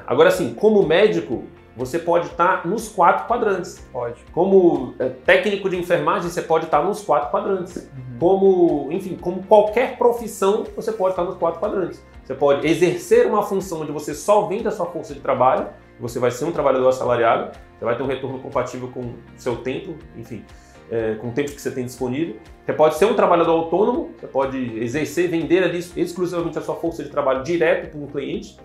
Agora, 0.06 0.32
sim, 0.32 0.54
como 0.54 0.84
médico, 0.84 1.44
você 1.78 1.96
pode 1.98 2.26
estar 2.26 2.66
nos 2.66 2.88
quatro 2.88 3.28
quadrantes. 3.28 3.86
Pode. 3.92 4.20
Como 4.32 4.94
é, 4.98 5.08
técnico 5.08 5.70
de 5.70 5.76
enfermagem, 5.76 6.28
você 6.28 6.42
pode 6.42 6.64
estar 6.64 6.82
nos 6.82 7.02
quatro 7.02 7.30
quadrantes. 7.30 7.76
Uhum. 7.76 8.18
Como, 8.18 8.88
enfim, 8.92 9.16
como 9.16 9.44
qualquer 9.44 9.96
profissão, 9.96 10.64
você 10.74 10.90
pode 10.90 11.12
estar 11.12 11.22
nos 11.22 11.36
quatro 11.36 11.60
quadrantes. 11.60 12.04
Você 12.24 12.34
pode 12.34 12.66
exercer 12.66 13.26
uma 13.26 13.42
função 13.42 13.82
onde 13.82 13.92
você 13.92 14.12
só 14.12 14.46
vende 14.46 14.66
a 14.66 14.72
sua 14.72 14.86
força 14.86 15.14
de 15.14 15.20
trabalho, 15.20 15.68
você 16.00 16.18
vai 16.18 16.30
ser 16.30 16.44
um 16.44 16.52
trabalhador 16.52 16.88
assalariado, 16.88 17.56
você 17.78 17.84
vai 17.84 17.96
ter 17.96 18.02
um 18.02 18.06
retorno 18.06 18.40
compatível 18.40 18.88
com 18.88 19.00
o 19.00 19.14
seu 19.36 19.56
tempo, 19.56 19.94
enfim, 20.16 20.44
é, 20.90 21.14
com 21.14 21.28
o 21.28 21.32
tempo 21.32 21.52
que 21.52 21.60
você 21.60 21.70
tem 21.70 21.84
disponível. 21.84 22.36
Você 22.66 22.72
pode 22.72 22.96
ser 22.96 23.04
um 23.06 23.14
trabalhador 23.14 23.52
autônomo, 23.52 24.10
você 24.18 24.26
pode 24.26 24.58
exercer, 24.78 25.30
vender 25.30 25.62
ali 25.62 25.78
exclusivamente 25.96 26.58
a 26.58 26.60
sua 26.60 26.74
força 26.74 27.02
de 27.02 27.08
trabalho 27.08 27.42
direto 27.42 27.92
para 27.92 28.00
um 28.00 28.06
cliente. 28.06 28.58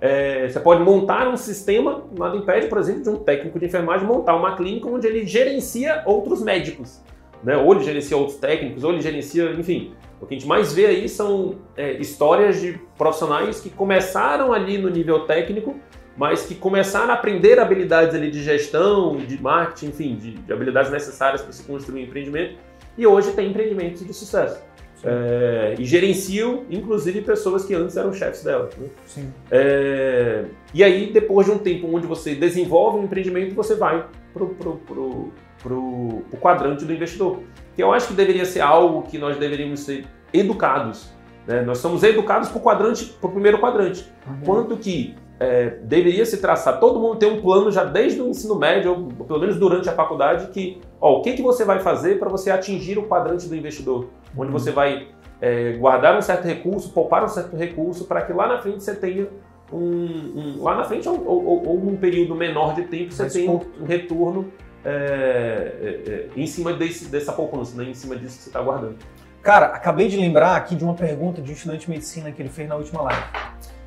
É, 0.00 0.48
você 0.48 0.60
pode 0.60 0.82
montar 0.82 1.28
um 1.28 1.36
sistema, 1.36 2.04
nada 2.16 2.36
impede, 2.36 2.68
por 2.68 2.78
exemplo, 2.78 3.02
de 3.02 3.08
um 3.08 3.16
técnico 3.16 3.58
de 3.58 3.66
enfermagem 3.66 4.06
montar 4.06 4.36
uma 4.36 4.54
clínica 4.56 4.88
onde 4.88 5.06
ele 5.06 5.26
gerencia 5.26 6.02
outros 6.04 6.42
médicos. 6.42 7.02
Né? 7.42 7.56
Ou 7.56 7.72
ele 7.72 7.84
gerencia 7.84 8.16
outros 8.16 8.38
técnicos, 8.38 8.84
ou 8.84 8.92
ele 8.92 9.00
gerencia, 9.00 9.52
enfim. 9.52 9.92
O 10.20 10.26
que 10.26 10.34
a 10.34 10.38
gente 10.38 10.48
mais 10.48 10.72
vê 10.72 10.86
aí 10.86 11.08
são 11.08 11.56
é, 11.76 11.92
histórias 11.92 12.60
de 12.60 12.78
profissionais 12.96 13.60
que 13.60 13.70
começaram 13.70 14.52
ali 14.52 14.78
no 14.78 14.88
nível 14.88 15.20
técnico, 15.26 15.76
mas 16.16 16.46
que 16.46 16.54
começaram 16.54 17.10
a 17.10 17.14
aprender 17.14 17.58
habilidades 17.58 18.14
ali 18.14 18.30
de 18.30 18.42
gestão, 18.42 19.16
de 19.16 19.40
marketing, 19.40 19.86
enfim, 19.88 20.16
de, 20.16 20.32
de 20.32 20.52
habilidades 20.52 20.90
necessárias 20.90 21.42
para 21.42 21.52
se 21.52 21.62
construir 21.64 22.00
um 22.00 22.04
empreendimento, 22.04 22.56
e 22.96 23.06
hoje 23.06 23.32
tem 23.32 23.50
empreendimentos 23.50 24.04
de 24.04 24.12
sucesso. 24.14 24.58
É, 25.08 25.76
e 25.78 25.84
gerenciam, 25.84 26.64
inclusive, 26.68 27.22
pessoas 27.22 27.64
que 27.64 27.74
antes 27.74 27.96
eram 27.96 28.12
chefes 28.12 28.42
dela. 28.42 28.68
Né? 28.76 28.88
Sim. 29.06 29.32
É, 29.50 30.44
e 30.74 30.82
aí, 30.82 31.12
depois 31.12 31.46
de 31.46 31.52
um 31.52 31.58
tempo 31.58 31.88
onde 31.94 32.06
você 32.06 32.34
desenvolve 32.34 32.98
um 32.98 33.04
empreendimento, 33.04 33.54
você 33.54 33.76
vai 33.76 34.04
para 34.34 34.42
o 34.42 34.48
pro, 34.48 34.76
pro, 34.78 35.32
pro, 35.62 36.22
pro 36.28 36.38
quadrante 36.40 36.84
do 36.84 36.92
investidor. 36.92 37.40
Que 37.76 37.82
eu 37.82 37.92
acho 37.92 38.08
que 38.08 38.14
deveria 38.14 38.44
ser 38.44 38.60
algo 38.60 39.02
que 39.02 39.16
nós 39.16 39.36
deveríamos 39.36 39.80
ser 39.80 40.04
educados. 40.32 41.08
Né? 41.46 41.62
Nós 41.62 41.78
somos 41.78 42.02
educados 42.02 42.48
para 42.48 42.58
o 42.58 42.62
quadrante, 42.62 43.04
para 43.04 43.28
o 43.28 43.32
primeiro 43.32 43.58
quadrante. 43.58 44.10
Uhum. 44.26 44.40
Quanto 44.44 44.76
que 44.76 45.14
é, 45.38 45.70
deveria 45.82 46.24
se 46.24 46.38
traçar, 46.38 46.80
todo 46.80 46.98
mundo 46.98 47.16
tem 47.16 47.30
um 47.30 47.40
plano 47.40 47.70
já 47.70 47.84
desde 47.84 48.20
o 48.20 48.28
ensino 48.28 48.56
médio, 48.56 48.92
ou 48.92 49.24
pelo 49.24 49.38
menos 49.38 49.56
durante 49.56 49.88
a 49.88 49.92
faculdade, 49.92 50.48
que 50.48 50.80
ó, 51.00 51.18
o 51.18 51.22
que, 51.22 51.34
que 51.34 51.42
você 51.42 51.64
vai 51.64 51.78
fazer 51.78 52.18
para 52.18 52.28
você 52.28 52.50
atingir 52.50 52.98
o 52.98 53.04
quadrante 53.04 53.48
do 53.48 53.54
investidor, 53.54 54.06
onde 54.36 54.50
você 54.50 54.70
vai 54.70 55.08
é, 55.40 55.72
guardar 55.72 56.16
um 56.16 56.22
certo 56.22 56.44
recurso, 56.44 56.90
poupar 56.90 57.24
um 57.24 57.28
certo 57.28 57.56
recurso, 57.56 58.04
para 58.04 58.22
que 58.22 58.32
lá 58.32 58.46
na 58.46 58.58
frente 58.58 58.82
você 58.82 58.94
tenha 58.94 59.28
um, 59.72 59.78
um, 59.78 60.62
lá 60.62 60.76
na 60.76 60.84
frente 60.84 61.08
ou, 61.08 61.26
ou, 61.26 61.68
ou, 61.68 61.78
num 61.80 61.96
período 61.96 62.34
menor 62.34 62.74
de 62.74 62.82
tempo 62.82 63.12
você 63.12 63.28
tem 63.28 63.48
um, 63.48 63.60
um 63.80 63.84
retorno 63.84 64.52
é, 64.84 64.88
é, 64.88 66.10
é, 66.10 66.28
em 66.36 66.46
cima 66.46 66.72
desse, 66.72 67.06
dessa 67.06 67.32
poupança, 67.32 67.76
né? 67.76 67.90
em 67.90 67.94
cima 67.94 68.14
disso 68.14 68.36
que 68.36 68.42
você 68.44 68.48
está 68.50 68.62
guardando. 68.62 68.96
Cara, 69.42 69.66
acabei 69.66 70.08
de 70.08 70.16
lembrar 70.16 70.56
aqui 70.56 70.74
de 70.74 70.84
uma 70.84 70.94
pergunta 70.94 71.42
de 71.42 71.50
um 71.50 71.54
estudante 71.54 71.86
de 71.86 71.90
medicina 71.90 72.30
que 72.30 72.40
ele 72.40 72.48
fez 72.48 72.68
na 72.68 72.76
última 72.76 73.02
live. 73.02 73.22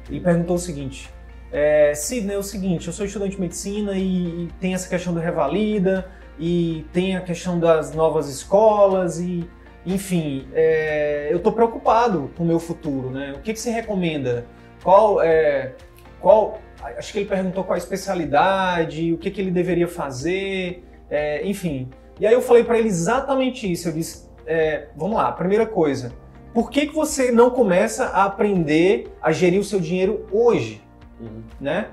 Ele 0.09 0.19
perguntou 0.19 0.55
o 0.55 0.59
seguinte: 0.59 1.09
é, 1.51 1.93
Sidney, 1.93 2.35
é 2.35 2.37
o 2.37 2.43
seguinte, 2.43 2.87
eu 2.87 2.93
sou 2.93 3.05
estudante 3.05 3.35
de 3.35 3.41
medicina 3.41 3.93
e 3.93 4.49
tem 4.59 4.73
essa 4.73 4.89
questão 4.89 5.13
do 5.13 5.19
revalida 5.19 6.09
e 6.37 6.85
tem 6.93 7.15
a 7.15 7.21
questão 7.21 7.59
das 7.59 7.93
novas 7.93 8.29
escolas 8.29 9.19
e, 9.19 9.49
enfim, 9.85 10.47
é, 10.53 11.29
eu 11.31 11.37
estou 11.37 11.51
preocupado 11.51 12.31
com 12.37 12.43
o 12.43 12.45
meu 12.45 12.59
futuro, 12.59 13.09
né? 13.09 13.33
O 13.35 13.41
que, 13.41 13.53
que 13.53 13.59
você 13.59 13.69
recomenda? 13.69 14.45
Qual, 14.83 15.21
é, 15.21 15.73
qual, 16.19 16.59
acho 16.97 17.11
que 17.11 17.19
ele 17.19 17.29
perguntou 17.29 17.63
qual 17.63 17.75
a 17.75 17.77
especialidade, 17.77 19.13
o 19.13 19.17
que, 19.17 19.31
que 19.31 19.41
ele 19.41 19.51
deveria 19.51 19.87
fazer, 19.87 20.83
é, 21.09 21.45
enfim. 21.45 21.89
E 22.19 22.27
aí 22.27 22.33
eu 22.33 22.41
falei 22.41 22.63
para 22.63 22.77
ele 22.77 22.87
exatamente 22.87 23.69
isso. 23.71 23.87
Eu 23.87 23.93
disse, 23.93 24.29
é, 24.45 24.87
vamos 24.95 25.15
lá, 25.15 25.31
primeira 25.31 25.65
coisa, 25.65 26.13
por 26.53 26.69
que, 26.69 26.87
que 26.87 26.93
você 26.93 27.31
não 27.31 27.49
começa 27.49 28.05
a 28.05 28.25
aprender 28.25 29.11
a 29.21 29.31
gerir 29.31 29.59
o 29.59 29.63
seu 29.63 29.79
dinheiro 29.79 30.25
hoje? 30.31 30.81
Uhum. 31.19 31.43
Né? 31.59 31.89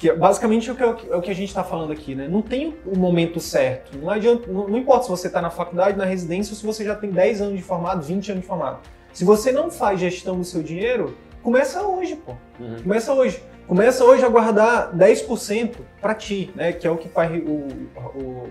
Que 0.00 0.10
basicamente 0.14 0.70
é 0.70 0.72
o 0.72 0.76
que, 0.76 0.82
é 0.82 1.16
o 1.16 1.20
que 1.20 1.30
a 1.30 1.34
gente 1.34 1.50
está 1.50 1.62
falando 1.62 1.92
aqui, 1.92 2.14
né? 2.14 2.26
Não 2.26 2.40
tem 2.40 2.74
o 2.86 2.98
momento 2.98 3.38
certo. 3.38 3.98
Não, 3.98 4.08
adianta, 4.08 4.50
não, 4.50 4.66
não 4.66 4.78
importa 4.78 5.04
se 5.04 5.10
você 5.10 5.26
está 5.26 5.42
na 5.42 5.50
faculdade, 5.50 5.98
na 5.98 6.06
residência, 6.06 6.52
ou 6.52 6.56
se 6.56 6.64
você 6.64 6.82
já 6.82 6.96
tem 6.96 7.10
10 7.10 7.42
anos 7.42 7.56
de 7.58 7.62
formado, 7.62 8.02
20 8.02 8.32
anos 8.32 8.40
de 8.40 8.48
formado. 8.48 8.78
Se 9.12 9.26
você 9.26 9.52
não 9.52 9.70
faz 9.70 10.00
gestão 10.00 10.38
do 10.38 10.44
seu 10.44 10.62
dinheiro, 10.62 11.18
começa 11.42 11.82
hoje, 11.82 12.16
pô. 12.16 12.32
Uhum. 12.58 12.82
Começa 12.82 13.12
hoje. 13.12 13.42
Começa 13.68 14.02
hoje 14.02 14.24
a 14.24 14.28
guardar 14.30 14.90
10% 14.96 15.76
para 16.00 16.14
ti, 16.14 16.50
né? 16.54 16.72
Que 16.72 16.86
é 16.86 16.90
o 16.90 16.96
que 16.96 17.06
o, 17.46 18.18
o, 18.18 18.48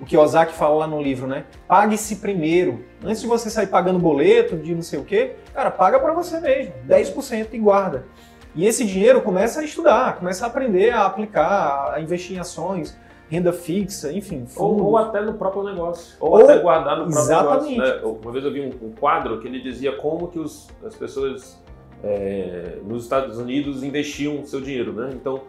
o 0.00 0.06
Kiyosaki 0.06 0.54
fala 0.54 0.74
lá 0.74 0.86
no 0.86 1.02
livro, 1.02 1.26
né? 1.26 1.44
Pague-se 1.66 2.16
primeiro. 2.16 2.82
Antes 3.04 3.20
de 3.20 3.26
você 3.26 3.50
sair 3.50 3.66
pagando 3.66 3.98
boleto 3.98 4.56
de 4.56 4.74
não 4.74 4.82
sei 4.82 4.98
o 4.98 5.04
quê, 5.04 5.36
cara, 5.52 5.70
paga 5.70 6.00
para 6.00 6.14
você 6.14 6.40
mesmo, 6.40 6.72
10% 6.88 7.48
e 7.52 7.58
guarda. 7.58 8.06
E 8.54 8.66
esse 8.66 8.84
dinheiro 8.84 9.22
começa 9.22 9.60
a 9.60 9.64
estudar, 9.64 10.16
começa 10.16 10.44
a 10.44 10.48
aprender 10.48 10.90
a 10.90 11.06
aplicar, 11.06 11.92
a 11.94 12.00
investir 12.00 12.36
em 12.36 12.40
ações, 12.40 12.98
renda 13.30 13.52
fixa, 13.52 14.12
enfim. 14.12 14.46
Ou, 14.56 14.82
ou, 14.82 14.96
até 14.96 15.20
no 15.20 15.34
próprio 15.34 15.62
negócio. 15.62 16.16
Ou, 16.18 16.30
ou 16.30 16.44
até 16.44 16.58
guardar 16.58 16.98
no 16.98 17.04
próprio 17.04 17.22
exatamente. 17.22 17.78
negócio. 17.78 18.08
Né? 18.08 18.18
Uma 18.22 18.32
vez 18.32 18.44
eu 18.44 18.52
vi 18.52 18.60
um, 18.60 18.86
um, 18.86 18.92
quadro 18.92 19.40
que 19.40 19.46
ele 19.46 19.60
dizia 19.60 19.92
como 19.92 20.28
que 20.28 20.38
os, 20.38 20.68
as 20.84 20.94
pessoas 20.94 21.62
é, 22.02 22.78
nos 22.84 23.04
Estados 23.04 23.38
Unidos 23.38 23.82
investiam 23.82 24.44
seu 24.44 24.60
dinheiro, 24.60 24.92
né? 24.92 25.10
Então, 25.12 25.42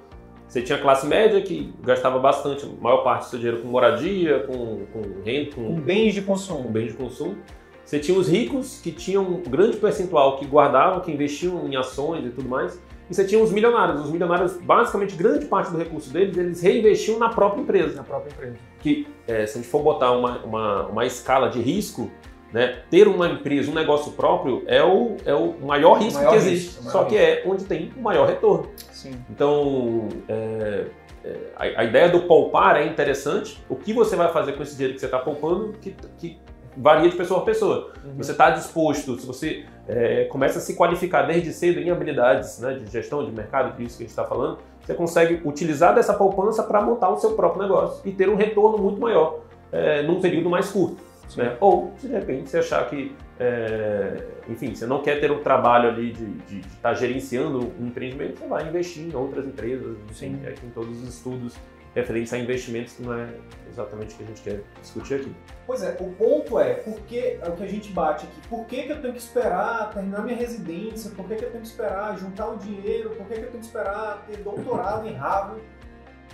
você 0.48 0.62
tinha 0.62 0.78
a 0.78 0.82
classe 0.82 1.06
média 1.06 1.40
que 1.42 1.74
gastava 1.84 2.18
bastante, 2.18 2.66
a 2.66 2.84
maior 2.84 3.04
parte 3.04 3.26
do 3.26 3.30
seu 3.30 3.40
dinheiro 3.40 3.62
com 3.62 3.68
moradia, 3.68 4.40
com, 4.48 4.86
com 4.92 5.24
renda, 5.24 5.52
com, 5.54 5.76
com 5.76 5.80
bens 5.80 6.14
de 6.14 6.22
consumo. 6.24 6.64
Com 6.64 6.72
bens 6.72 6.88
de 6.88 6.98
consumo. 6.98 7.38
Você 7.86 8.00
tinha 8.00 8.18
os 8.18 8.28
ricos 8.28 8.80
que 8.82 8.92
tinham 8.92 9.24
um 9.24 9.42
grande 9.42 9.78
percentual 9.78 10.38
que 10.38 10.46
guardavam, 10.46 11.02
que 11.02 11.12
investiam 11.12 11.68
em 11.68 11.76
ações 11.76 12.26
e 12.26 12.30
tudo 12.30 12.48
mais. 12.50 12.80
E 13.10 13.16
você 13.16 13.26
tinha 13.26 13.42
os 13.42 13.52
milionários. 13.52 14.06
Os 14.06 14.12
milionários, 14.12 14.58
basicamente, 14.58 15.16
grande 15.16 15.46
parte 15.46 15.72
do 15.72 15.78
recurso 15.78 16.12
deles, 16.12 16.38
eles 16.38 16.62
reinvestiam 16.62 17.18
na 17.18 17.30
própria 17.30 17.62
empresa. 17.62 17.96
Na 17.96 18.04
própria 18.04 18.32
empresa. 18.32 18.56
Que, 18.80 19.08
é, 19.28 19.46
se 19.46 19.58
a 19.58 19.62
gente 19.62 19.70
for 19.70 19.82
botar 19.82 20.12
uma, 20.12 20.38
uma, 20.40 20.86
uma 20.88 21.06
escala 21.06 21.50
de 21.50 21.60
risco, 21.60 22.12
né? 22.54 22.82
Ter 22.90 23.08
uma 23.08 23.28
empresa, 23.28 23.70
um 23.70 23.74
negócio 23.74 24.12
próprio 24.14 24.64
é 24.66 24.84
o, 24.84 25.18
é 25.26 25.34
o 25.34 25.54
maior 25.62 26.00
risco 26.00 26.20
o 26.20 26.24
maior 26.24 26.32
que 26.32 26.38
existe, 26.38 26.78
risco, 26.78 26.92
só 26.92 27.04
que 27.04 27.16
é 27.16 27.44
onde 27.46 27.64
tem 27.66 27.92
o 27.96 28.02
maior 28.02 28.28
retorno. 28.28 28.70
Sim. 28.92 29.12
Então, 29.30 30.10
é, 30.28 30.86
é, 31.24 31.36
a, 31.56 31.82
a, 31.82 31.84
ideia 31.84 32.10
do 32.10 32.22
poupar 32.22 32.76
é 32.78 32.86
interessante. 32.86 33.64
O 33.70 33.76
que 33.76 33.94
você 33.94 34.16
vai 34.16 34.32
fazer 34.32 34.54
com 34.54 34.64
esse 34.64 34.74
dinheiro 34.74 34.94
que 34.96 35.00
você 35.00 35.06
está 35.06 35.20
poupando, 35.20 35.74
que, 35.74 35.96
que, 36.18 36.38
varia 36.76 37.10
de 37.10 37.16
pessoa 37.16 37.42
a 37.42 37.44
pessoa. 37.44 37.92
Uhum. 38.04 38.18
Você 38.18 38.32
está 38.32 38.52
disposto, 38.52 39.20
se 39.20 39.26
você 39.26 39.66
é, 39.90 40.26
começa 40.26 40.60
a 40.60 40.62
se 40.62 40.76
qualificar 40.76 41.24
desde 41.24 41.52
cedo 41.52 41.80
em 41.80 41.90
habilidades 41.90 42.60
né, 42.60 42.76
de 42.76 42.86
gestão 42.92 43.26
de 43.26 43.32
mercado, 43.32 43.76
que 43.76 43.82
é 43.82 43.86
isso 43.86 43.98
que 43.98 44.04
a 44.04 44.06
gente 44.06 44.12
está 44.12 44.24
falando, 44.24 44.60
você 44.80 44.94
consegue 44.94 45.42
utilizar 45.44 45.96
dessa 45.96 46.14
poupança 46.14 46.62
para 46.62 46.80
montar 46.80 47.10
o 47.10 47.18
seu 47.18 47.32
próprio 47.32 47.64
negócio 47.64 48.08
e 48.08 48.12
ter 48.12 48.30
um 48.30 48.36
retorno 48.36 48.78
muito 48.78 49.02
maior 49.02 49.40
é, 49.72 50.04
num 50.04 50.22
período 50.22 50.48
mais 50.48 50.72
curto. 50.72 50.98
Né? 51.36 51.58
Ou, 51.60 51.92
se 51.98 52.08
de 52.08 52.14
repente, 52.14 52.50
você 52.50 52.60
achar 52.60 52.88
que, 52.88 53.16
é, 53.40 54.24
enfim, 54.48 54.74
você 54.74 54.86
não 54.86 55.02
quer 55.02 55.20
ter 55.20 55.32
um 55.32 55.40
trabalho 55.40 55.90
ali 55.90 56.12
de 56.12 56.60
estar 56.60 56.90
tá 56.90 56.94
gerenciando 56.94 57.72
um 57.80 57.88
empreendimento, 57.88 58.40
você 58.40 58.48
vai 58.48 58.68
investir 58.68 59.08
em 59.08 59.16
outras 59.16 59.46
empresas, 59.46 59.98
enfim, 60.10 60.40
é, 60.44 60.54
em 60.64 60.70
todos 60.70 61.02
os 61.02 61.10
estudos 61.10 61.56
referentes 62.00 62.34
a 62.34 62.38
investimentos, 62.38 62.94
que 62.94 63.04
não 63.04 63.14
é 63.14 63.30
exatamente 63.70 64.14
o 64.14 64.18
que 64.18 64.24
a 64.24 64.28
gente 64.28 64.42
quer 64.42 64.64
discutir 64.82 65.16
aqui. 65.16 65.36
Pois 65.66 65.84
é, 65.84 65.96
o 66.00 66.12
ponto 66.14 66.60
é, 66.60 66.76
por 66.76 67.00
que, 67.02 67.40
é 67.42 67.48
o 67.48 67.56
que 67.56 67.64
a 67.64 67.68
gente 67.68 67.92
bate 67.92 68.26
aqui, 68.26 68.48
por 68.48 68.66
que, 68.66 68.84
que 68.84 68.92
eu 68.92 69.02
tenho 69.02 69.14
que 69.14 69.20
esperar 69.20 69.92
terminar 69.94 70.24
minha 70.24 70.38
residência, 70.38 71.12
por 71.12 71.28
que, 71.28 71.36
que 71.36 71.46
eu 71.46 71.52
tenho 71.52 71.62
que 71.62 71.70
esperar 71.70 72.18
juntar 72.18 72.48
o 72.48 72.58
dinheiro, 72.58 73.12
por 73.12 73.28
que, 73.28 73.36
que 73.36 73.42
eu 73.42 73.52
tenho 73.52 73.60
que 73.60 73.66
esperar 73.66 74.26
ter 74.26 74.38
doutorado 74.38 75.08
em 75.08 75.14
Harvard, 75.14 75.62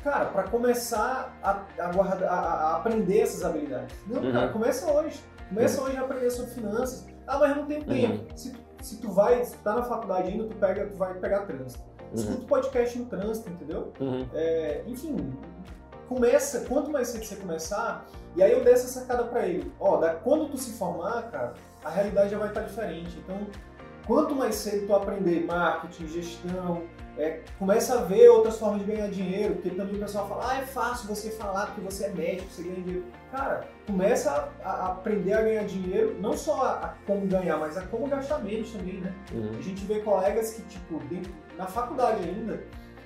cara, 0.04 0.26
para 0.26 0.44
começar 0.44 1.38
a, 1.42 1.64
a, 1.80 1.92
guardar, 1.92 2.30
a, 2.30 2.36
a, 2.36 2.78
aprender 2.78 3.22
essas 3.22 3.44
habilidades. 3.44 3.96
Não, 4.08 4.22
uhum. 4.22 4.32
cara, 4.32 4.50
começa 4.50 4.92
hoje. 4.92 5.20
Começa 5.50 5.82
uhum. 5.82 5.88
hoje 5.88 5.98
a 5.98 6.02
aprender 6.02 6.30
sobre 6.30 6.52
finanças. 6.52 7.08
Ah, 7.28 7.40
mas 7.40 7.50
eu 7.50 7.56
não 7.58 7.66
tenho 7.66 7.82
uhum. 7.82 7.88
tempo. 7.88 8.38
Se, 8.38 8.54
se 8.82 9.02
tu 9.02 9.12
vai, 9.12 9.44
se 9.44 9.58
tu 9.58 9.64
tá 9.64 9.76
na 9.76 9.84
faculdade 9.84 10.30
ainda, 10.30 10.46
tu, 10.46 10.56
pega, 10.58 10.86
tu 10.86 10.96
vai 10.96 11.16
pegar 11.16 11.42
trânsito. 11.42 11.84
Uhum. 12.12 12.20
Escuta 12.20 12.48
podcast 12.48 13.00
no 13.00 13.06
trânsito, 13.06 13.50
entendeu? 13.50 13.94
Uhum. 14.00 14.28
É, 14.34 14.84
enfim, 14.88 15.16
começa, 16.08 16.62
quanto 16.62 16.92
mais 16.92 17.10
cedo 17.10 17.26
você 17.26 17.36
começar, 17.36 18.06
e 18.36 18.44
aí 18.44 18.52
eu 18.52 18.64
dei 18.64 18.74
essa 18.74 18.88
sacada 18.88 19.24
para 19.24 19.48
ele. 19.48 19.72
Ó, 19.80 19.98
da, 19.98 20.14
quando 20.14 20.50
tu 20.50 20.58
se 20.58 20.72
formar, 20.78 21.24
cara, 21.32 21.54
a 21.84 21.90
realidade 21.90 22.32
já 22.32 22.38
vai 22.38 22.50
estar 22.50 22.62
diferente. 22.62 23.18
Então, 23.24 23.38
quanto 24.06 24.36
mais 24.36 24.56
cedo 24.56 24.88
tu 24.88 24.96
aprender 24.96 25.46
marketing, 25.46 26.08
gestão, 26.08 26.84
é, 27.18 27.42
começa 27.58 27.98
a 27.98 28.02
ver 28.02 28.28
outras 28.30 28.58
formas 28.58 28.82
de 28.82 28.92
ganhar 28.92 29.10
dinheiro, 29.10 29.56
porque 29.56 29.70
também 29.70 29.96
o 29.96 30.00
pessoal 30.00 30.28
fala, 30.28 30.52
ah, 30.52 30.58
é 30.58 30.66
fácil 30.66 31.08
você 31.08 31.32
falar 31.32 31.74
que 31.74 31.80
você 31.80 32.06
é 32.06 32.10
médico, 32.10 32.52
você 32.52 32.64
ganha 32.64 32.82
dinheiro. 32.82 33.06
Cara, 33.32 33.66
começa 33.88 34.50
a, 34.64 34.70
a 34.70 34.88
aprender 34.88 35.34
a 35.34 35.42
ganhar 35.42 35.64
dinheiro, 35.64 36.18
não 36.20 36.34
só 36.34 36.62
a, 36.62 36.72
a, 36.72 36.88
como 37.08 37.26
ganhar, 37.26 37.58
mas 37.58 37.78
a 37.78 37.82
como 37.84 38.08
gastar 38.08 38.40
menos 38.40 38.72
também, 38.72 39.00
né? 39.00 39.14
Uhum. 39.32 39.52
A 39.58 39.62
gente 39.62 39.86
vê 39.86 40.00
colegas 40.00 40.54
que, 40.54 40.62
tipo, 40.64 41.00
dentro, 41.06 41.32
na 41.58 41.66
faculdade 41.66 42.24
ainda, 42.24 42.64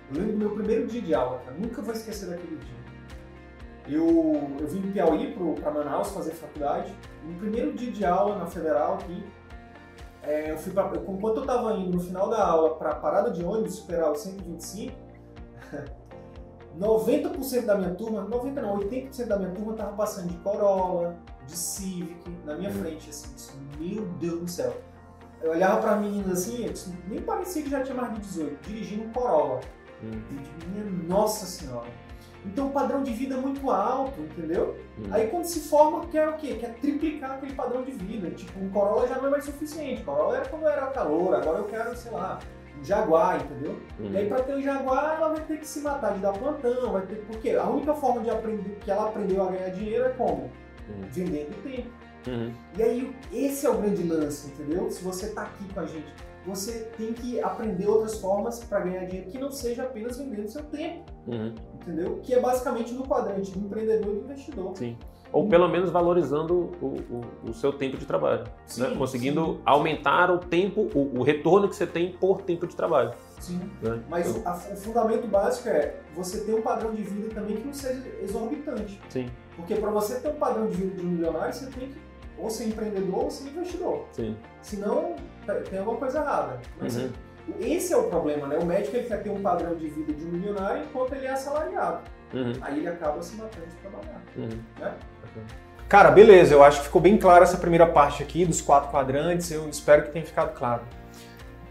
eu 0.10 0.20
lembro 0.20 0.32
do 0.34 0.38
meu 0.38 0.50
primeiro 0.52 0.88
dia 0.88 1.02
de 1.02 1.14
aula, 1.14 1.40
cara, 1.40 1.58
nunca 1.58 1.82
vou 1.82 1.94
esquecer 1.94 2.30
daquele 2.30 2.58
dia. 2.58 2.80
Eu, 3.88 4.06
eu 4.60 4.68
vim 4.68 4.82
do 4.82 4.92
Piauí 4.92 5.36
para 5.60 5.72
Manaus 5.72 6.10
fazer 6.12 6.32
faculdade, 6.32 6.94
no 7.24 7.36
primeiro 7.40 7.74
dia 7.74 7.92
de 7.92 8.06
aula 8.06 8.38
na 8.38 8.46
Federal 8.46 8.96
aqui, 8.96 9.24
é, 10.22 10.52
eu 10.52 10.58
fui 10.58 10.72
pra, 10.72 10.84
eu, 10.94 11.04
enquanto 11.12 11.38
eu 11.38 11.42
estava 11.44 11.74
indo 11.74 11.94
no 11.94 12.00
final 12.00 12.30
da 12.30 12.46
aula 12.46 12.76
para 12.76 12.92
a 12.92 12.96
parada 12.96 13.32
de 13.32 13.44
ônibus 13.44 13.76
superar 13.76 14.12
o 14.12 14.16
125, 14.16 14.96
90% 16.78 17.66
da 17.66 17.76
minha 17.76 17.96
turma, 17.96 18.22
90 18.22 18.62
não, 18.62 18.78
80% 18.78 19.26
da 19.26 19.38
minha 19.38 19.52
turma 19.52 19.72
estava 19.72 19.96
passando 19.96 20.28
de 20.28 20.38
Corolla, 20.38 21.18
de 21.46 21.58
Civic, 21.58 22.30
na 22.46 22.56
minha 22.56 22.72
frente, 22.72 23.10
assim, 23.10 23.34
disse, 23.34 23.54
meu 23.80 24.06
Deus 24.20 24.40
do 24.40 24.48
céu. 24.48 24.76
Eu 25.42 25.52
olhava 25.52 25.82
para 25.82 25.96
meninas 25.96 26.40
assim, 26.40 26.66
nem 27.08 27.22
parecia 27.22 27.64
que 27.64 27.70
já 27.70 27.82
tinha 27.82 27.96
mais 27.96 28.14
de 28.14 28.20
18, 28.20 28.58
dirigindo 28.68 29.06
um 29.06 29.12
Corolla. 29.12 29.62
Hum. 30.04 30.22
Eu 30.76 30.84
minha 30.84 31.08
nossa 31.08 31.46
senhora. 31.46 31.88
Então 32.46 32.68
o 32.68 32.72
padrão 32.72 33.04
de 33.04 33.12
vida 33.12 33.36
é 33.36 33.38
muito 33.38 33.70
alto, 33.70 34.20
entendeu? 34.22 34.78
Hum. 34.98 35.04
Aí 35.12 35.28
quando 35.28 35.46
se 35.46 35.62
forma, 35.62 36.06
quer 36.08 36.28
o 36.30 36.38
quê? 36.38 36.56
Quer 36.56 36.74
triplicar 36.76 37.32
aquele 37.32 37.54
padrão 37.54 37.84
de 37.84 37.92
vida. 37.92 38.30
Tipo, 38.32 38.60
um 38.60 38.70
Corolla 38.70 39.08
já 39.08 39.18
não 39.18 39.28
é 39.28 39.30
mais 39.30 39.46
suficiente. 39.46 40.04
Corolla 40.04 40.38
era 40.38 40.46
quando 40.48 40.68
era 40.68 40.88
calor, 40.88 41.36
agora 41.36 41.60
eu 41.60 41.66
quero, 41.66 41.96
sei 41.96 42.12
lá, 42.12 42.40
um 42.80 42.84
Jaguar, 42.84 43.42
entendeu? 43.42 43.78
Hum. 44.00 44.10
E 44.12 44.18
aí 44.18 44.28
pra 44.28 44.42
ter 44.42 44.56
um 44.56 44.62
Jaguar, 44.62 45.16
ela 45.18 45.30
vai 45.30 45.42
ter 45.42 45.58
que 45.60 45.68
se 45.68 45.80
matar 45.82 46.14
de 46.14 46.20
dar 46.20 46.34
plantão, 46.34 46.92
vai 46.92 47.06
ter 47.06 47.16
Porque 47.28 47.52
a 47.52 47.70
única 47.70 47.94
forma 47.94 48.22
de 48.22 48.30
aprender 48.30 48.78
que 48.82 48.92
ela 48.92 49.10
aprendeu 49.10 49.44
a 49.44 49.52
ganhar 49.52 49.70
dinheiro 49.70 50.06
é 50.06 50.10
como? 50.10 50.50
Hum. 50.90 51.02
Vendendo 51.12 51.64
tempo. 51.64 51.99
Uhum. 52.28 52.52
E 52.78 52.84
aí, 52.84 53.16
esse 53.32 53.66
é 53.66 53.70
o 53.70 53.78
grande 53.78 54.04
lance, 54.04 54.48
entendeu? 54.48 54.90
Se 54.92 55.04
você 55.04 55.30
tá 55.30 55.44
aqui 55.44 55.74
com 55.74 55.80
a 55.80 55.86
gente 55.86 56.14
você 56.46 56.90
tem 56.98 57.14
que 57.14 57.42
aprender 57.42 57.88
outras 57.88 58.20
formas 58.20 58.64
para 58.64 58.80
ganhar 58.82 59.06
dinheiro 59.06 59.30
que 59.30 59.38
não 59.38 59.52
seja 59.52 59.84
apenas 59.84 60.18
vendendo 60.18 60.48
seu 60.48 60.64
tempo. 60.64 61.06
Uhum. 61.28 61.54
Entendeu? 61.76 62.20
Que 62.24 62.34
é 62.34 62.40
basicamente 62.40 62.94
no 62.94 63.06
quadrante 63.06 63.52
do 63.52 63.66
empreendedor 63.66 64.16
e 64.16 64.20
do 64.20 64.26
investidor. 64.26 64.76
Sim. 64.76 64.98
Ou 65.32 65.48
pelo 65.48 65.68
menos 65.68 65.92
valorizando 65.92 66.72
o, 66.82 66.86
o, 67.46 67.50
o 67.50 67.54
seu 67.54 67.72
tempo 67.72 67.98
de 67.98 68.06
trabalho. 68.06 68.46
Né? 68.46 68.52
Sim, 68.66 68.82
né? 68.82 68.96
Conseguindo 68.98 69.46
sim. 69.46 69.62
aumentar 69.64 70.32
o 70.32 70.40
tempo, 70.40 70.90
o, 70.96 71.20
o, 71.20 71.22
retorno 71.22 71.70
que 71.70 71.76
você 71.76 71.86
tem 71.86 72.14
por 72.14 72.42
tempo 72.42 72.66
de 72.66 72.76
trabalho. 72.76 73.14
Sim. 73.40 73.60
Né? 73.80 74.02
Mas 74.10 74.36
então... 74.36 74.52
a, 74.52 74.56
o 74.56 74.76
fundamento 74.76 75.28
básico 75.28 75.70
é 75.70 76.00
você 76.16 76.44
ter 76.46 76.56
um 76.56 76.64
padrão 76.64 76.96
de 76.96 77.04
vida 77.04 77.32
também 77.36 77.58
que 77.58 77.64
não 77.64 77.74
seja 77.74 78.02
exorbitante. 78.24 79.00
Sim. 79.10 79.30
Porque 79.56 79.76
para 79.76 79.92
você 79.92 80.20
ter 80.20 80.30
um 80.30 80.40
padrão 80.40 80.66
de 80.66 80.76
vida 80.78 80.96
de 80.96 81.06
um 81.06 81.10
milionário, 81.10 81.54
você 81.54 81.68
tem 81.68 81.90
que 81.90 82.09
ou 82.40 82.50
ser 82.50 82.66
empreendedor 82.66 83.26
ou 83.26 83.32
ser 83.32 83.50
investidor. 83.50 84.06
Sim. 84.12 84.36
Senão, 84.62 85.16
tem 85.70 85.80
alguma 85.80 85.98
coisa 85.98 86.20
errada. 86.20 86.60
Mas, 86.80 86.98
uhum. 86.98 87.10
Esse 87.60 87.94
é 87.94 87.98
o 87.98 88.04
problema, 88.04 88.48
né? 88.48 88.58
O 88.58 88.66
médico 88.66 88.96
ele 88.96 89.08
quer 89.08 89.24
ter 89.24 89.30
um 89.30 89.42
padrão 89.42 89.76
de 89.76 89.88
vida 89.88 90.14
de 90.14 90.26
um 90.26 90.30
milionário 90.30 90.84
enquanto 90.84 91.14
ele 91.14 91.26
é 91.26 91.32
assalariado. 91.32 92.02
Uhum. 92.34 92.54
Aí 92.62 92.78
ele 92.78 92.88
acaba 92.88 93.22
se 93.22 93.36
matando 93.36 93.66
de 93.66 93.76
trabalhar. 93.78 94.22
Uhum. 94.38 94.60
Né? 94.80 94.94
Cara, 95.88 96.12
beleza, 96.12 96.54
eu 96.54 96.64
acho 96.64 96.80
que 96.80 96.86
ficou 96.86 97.02
bem 97.02 97.18
clara 97.18 97.44
essa 97.44 97.58
primeira 97.58 97.88
parte 97.88 98.22
aqui 98.22 98.46
dos 98.46 98.62
quatro 98.62 98.92
quadrantes, 98.92 99.50
eu 99.50 99.68
espero 99.68 100.04
que 100.04 100.12
tenha 100.12 100.24
ficado 100.24 100.54
claro. 100.54 100.84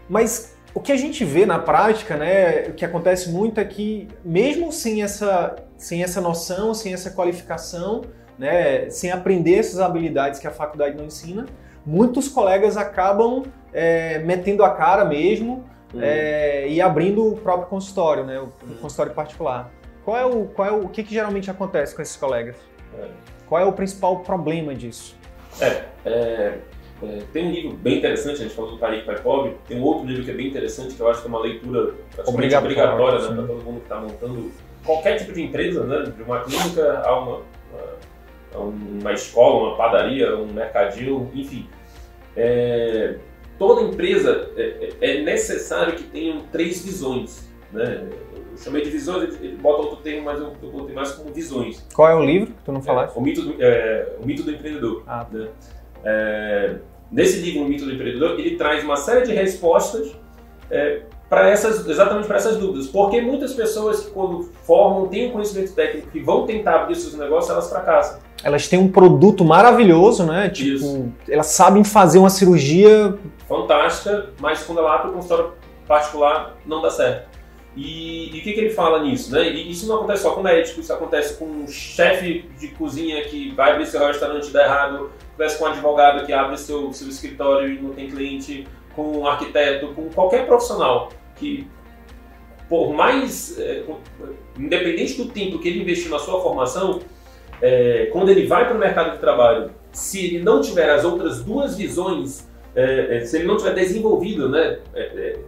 Mas 0.09 0.57
o 0.73 0.81
que 0.81 0.91
a 0.91 0.97
gente 0.97 1.23
vê 1.23 1.45
na 1.45 1.57
prática, 1.57 2.17
né, 2.17 2.63
o 2.67 2.73
que 2.73 2.83
acontece 2.83 3.29
muito 3.29 3.61
é 3.61 3.65
que 3.65 4.09
mesmo 4.23 4.73
sem 4.73 5.01
essa, 5.01 5.55
sem 5.77 6.03
essa 6.03 6.19
noção, 6.19 6.73
sem 6.73 6.93
essa 6.93 7.11
qualificação, 7.11 8.01
né, 8.39 8.89
sem 8.89 9.11
aprender 9.11 9.55
essas 9.55 9.79
habilidades 9.79 10.39
que 10.39 10.47
a 10.47 10.51
faculdade 10.51 10.97
não 10.97 11.05
ensina, 11.05 11.45
muitos 11.85 12.27
colegas 12.27 12.77
acabam 12.77 13.43
é, 13.71 14.17
metendo 14.19 14.63
a 14.63 14.71
cara 14.71 15.05
mesmo 15.05 15.69
Uhum. 15.93 16.01
é, 16.03 16.67
e 16.67 16.79
abrindo 16.81 17.25
o 17.25 17.37
próprio 17.37 17.67
consultório, 17.67 18.23
né, 18.23 18.39
o, 18.39 18.45
o 18.45 18.75
consultório 18.75 19.11
particular. 19.13 19.71
Qual 20.05 20.17
é 20.17 20.25
o, 20.25 20.45
qual 20.45 20.67
é 20.67 20.71
o, 20.71 20.85
o 20.85 20.89
que, 20.89 21.03
que 21.03 21.13
geralmente 21.13 21.49
acontece 21.49 21.95
com 21.95 22.01
esses 22.01 22.15
colegas? 22.15 22.55
É. 22.97 23.07
Qual 23.47 23.59
é 23.59 23.65
o 23.65 23.73
principal 23.73 24.19
problema 24.19 24.75
disso? 24.75 25.15
É, 25.59 25.85
é, 26.05 26.59
é, 27.01 27.19
tem 27.33 27.47
um 27.47 27.51
livro 27.51 27.77
bem 27.77 27.97
interessante, 27.97 28.35
a 28.35 28.43
gente 28.43 28.53
falou 28.53 28.71
do 28.71 28.77
Pai 28.77 29.01
Pai 29.01 29.19
Pobre, 29.19 29.55
tem 29.67 29.79
um 29.79 29.83
outro 29.83 30.05
livro 30.05 30.23
que 30.23 30.31
é 30.31 30.33
bem 30.33 30.47
interessante, 30.47 30.93
que 30.93 30.99
eu 30.99 31.09
acho 31.09 31.21
que 31.21 31.27
é 31.27 31.29
uma 31.29 31.41
leitura 31.41 31.95
Obrigatória, 32.25 32.59
obrigatória, 32.59 33.19
né, 33.19 33.35
para 33.35 33.47
todo 33.47 33.63
mundo 33.63 33.77
que 33.77 33.85
está 33.85 33.99
montando 33.99 34.51
qualquer 34.85 35.17
tipo 35.17 35.33
de 35.33 35.41
empresa, 35.41 35.83
né, 35.85 36.03
de 36.15 36.21
uma 36.21 36.41
clínica 36.41 37.01
a 37.03 37.19
uma, 37.19 37.37
a 37.37 37.95
uma 38.55 39.13
escola, 39.13 39.69
uma 39.69 39.77
padaria, 39.77 40.35
um 40.37 40.47
mercadinho, 40.47 41.29
enfim. 41.33 41.67
É, 42.35 43.15
toda 43.57 43.81
empresa 43.81 44.49
é, 44.55 44.93
é 45.01 45.19
é 45.19 45.23
necessário 45.23 45.95
que 45.95 46.03
tenham 46.03 46.41
três 46.51 46.83
visões. 46.83 47.49
Né? 47.71 48.07
Eu 48.51 48.57
chamei 48.57 48.81
de 48.81 48.89
visões, 48.89 49.35
ele- 49.41 49.55
bota 49.57 49.81
outro 49.83 49.97
termo, 49.97 50.23
mas 50.25 50.39
eu, 50.39 50.53
eu 50.61 50.69
botei 50.71 50.95
mais 50.95 51.11
como 51.11 51.33
visões. 51.33 51.85
Qual 51.93 52.09
é 52.09 52.15
o 52.15 52.23
livro 52.23 52.47
que 52.53 52.63
tu 52.63 52.71
não 52.71 52.81
falaste? 52.81 53.15
É, 53.15 53.19
o, 53.19 53.21
mito 53.21 53.41
do, 53.41 53.55
é, 53.63 54.15
o 54.21 54.25
mito 54.25 54.43
do 54.43 54.51
empreendedor. 54.51 55.03
Ah, 55.07 55.25
né? 55.31 55.47
É, 56.03 56.75
nesse 57.11 57.39
livro, 57.41 57.63
O 57.63 57.69
Mito 57.69 57.85
do 57.85 57.91
Empreendedor, 57.91 58.39
ele 58.39 58.55
traz 58.55 58.83
uma 58.83 58.95
série 58.95 59.25
de 59.25 59.33
respostas 59.33 60.15
é, 60.71 61.01
para 61.29 61.49
essas, 61.49 61.85
exatamente 61.87 62.27
para 62.27 62.37
essas 62.37 62.57
dúvidas. 62.57 62.87
Porque 62.87 63.19
muitas 63.21 63.53
pessoas 63.53 64.05
que 64.05 64.11
quando 64.11 64.43
formam, 64.63 65.07
têm 65.07 65.29
um 65.29 65.31
conhecimento 65.31 65.73
técnico 65.73 66.07
e 66.13 66.21
vão 66.21 66.45
tentar 66.45 66.81
abrir 66.83 66.95
seus 66.95 67.15
negócios, 67.15 67.51
elas 67.51 67.69
fracassam. 67.69 68.19
Elas 68.43 68.67
têm 68.67 68.79
um 68.79 68.89
produto 68.89 69.43
maravilhoso, 69.43 70.25
né? 70.25 70.49
Tipo, 70.49 70.75
Isso. 70.75 71.11
elas 71.27 71.47
sabem 71.47 71.83
fazer 71.83 72.19
uma 72.19 72.29
cirurgia. 72.29 73.17
Fantástica, 73.47 74.29
mas 74.39 74.63
quando 74.63 74.79
ela 74.79 74.95
abre 74.95 75.09
o 75.09 75.13
consultório 75.13 75.53
particular, 75.87 76.57
não 76.65 76.81
dá 76.81 76.89
certo. 76.89 77.27
E, 77.75 78.35
e 78.35 78.39
o 78.39 78.43
que, 78.43 78.53
que 78.53 78.59
ele 78.59 78.69
fala 78.69 79.03
nisso? 79.03 79.31
Né? 79.31 79.49
E 79.49 79.71
isso 79.71 79.87
não 79.87 79.97
acontece 79.97 80.23
só 80.23 80.31
com 80.31 80.41
médico, 80.41 80.79
isso 80.79 80.91
acontece 80.91 81.37
com 81.37 81.45
um 81.45 81.67
chefe 81.67 82.49
de 82.59 82.69
cozinha 82.69 83.23
que 83.25 83.51
vai 83.51 83.71
abrir 83.71 83.85
seu 83.85 84.05
restaurante 84.05 84.49
e 84.49 84.51
dá 84.51 84.65
errado, 84.65 85.11
acontece 85.33 85.57
com 85.57 85.65
um 85.65 85.67
advogado 85.67 86.25
que 86.25 86.33
abre 86.33 86.57
seu, 86.57 86.91
seu 86.91 87.07
escritório 87.07 87.69
e 87.69 87.81
não 87.81 87.93
tem 87.93 88.09
cliente, 88.09 88.67
com 88.95 89.19
um 89.19 89.27
arquiteto, 89.27 89.93
com 89.93 90.09
qualquer 90.09 90.45
profissional 90.45 91.09
que, 91.35 91.67
por 92.67 92.93
mais, 92.93 93.57
é, 93.57 93.83
independente 94.57 95.15
do 95.15 95.29
tempo 95.29 95.59
que 95.59 95.69
ele 95.69 95.81
investiu 95.81 96.11
na 96.11 96.19
sua 96.19 96.41
formação, 96.41 96.99
é, 97.61 98.09
quando 98.11 98.29
ele 98.29 98.45
vai 98.47 98.65
para 98.67 98.75
o 98.75 98.79
mercado 98.79 99.11
de 99.11 99.17
trabalho, 99.17 99.71
se 99.91 100.25
ele 100.25 100.43
não 100.43 100.61
tiver 100.61 100.89
as 100.89 101.03
outras 101.03 101.43
duas 101.43 101.75
visões 101.75 102.49
é, 102.75 103.17
é, 103.17 103.25
se 103.25 103.37
ele 103.37 103.45
não 103.45 103.57
tiver 103.57 103.73
desenvolvido 103.73 104.47
né, 104.47 104.79
é, 104.93 105.01
é, 105.01 105.39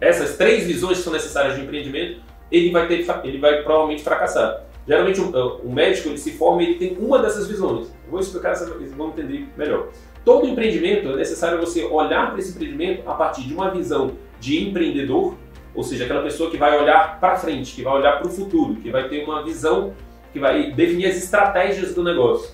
essas 0.00 0.36
três 0.36 0.64
visões 0.64 0.98
que 0.98 1.04
são 1.04 1.12
necessárias 1.12 1.56
de 1.56 1.62
empreendimento, 1.62 2.20
ele 2.52 2.70
vai, 2.70 2.86
ter, 2.86 3.04
ele 3.24 3.38
vai 3.38 3.62
provavelmente 3.62 4.02
fracassar. 4.02 4.64
Geralmente, 4.86 5.20
um, 5.20 5.30
um 5.64 5.72
médico 5.72 6.08
ele 6.08 6.18
se 6.18 6.32
forma 6.32 6.62
ele 6.62 6.74
tem 6.74 6.96
uma 6.98 7.18
dessas 7.18 7.46
visões. 7.46 7.88
Eu 8.04 8.10
vou 8.10 8.20
explicar, 8.20 8.54
vocês 8.54 8.92
vão 8.92 9.08
entender 9.08 9.48
melhor. 9.56 9.88
Todo 10.24 10.46
empreendimento 10.46 11.08
é 11.08 11.16
necessário 11.16 11.58
você 11.58 11.84
olhar 11.84 12.30
para 12.30 12.38
esse 12.38 12.50
empreendimento 12.50 13.08
a 13.08 13.14
partir 13.14 13.42
de 13.42 13.52
uma 13.52 13.70
visão 13.70 14.12
de 14.40 14.62
empreendedor, 14.62 15.34
ou 15.74 15.82
seja, 15.82 16.04
aquela 16.04 16.22
pessoa 16.22 16.50
que 16.50 16.56
vai 16.56 16.78
olhar 16.78 17.18
para 17.20 17.36
frente, 17.36 17.74
que 17.74 17.82
vai 17.82 17.94
olhar 17.94 18.18
para 18.18 18.28
o 18.28 18.30
futuro, 18.30 18.76
que 18.76 18.90
vai 18.90 19.08
ter 19.08 19.24
uma 19.24 19.42
visão, 19.42 19.92
que 20.38 20.40
vai 20.40 20.70
definir 20.70 21.06
as 21.06 21.16
estratégias 21.16 21.94
do 21.94 22.02
negócio. 22.02 22.50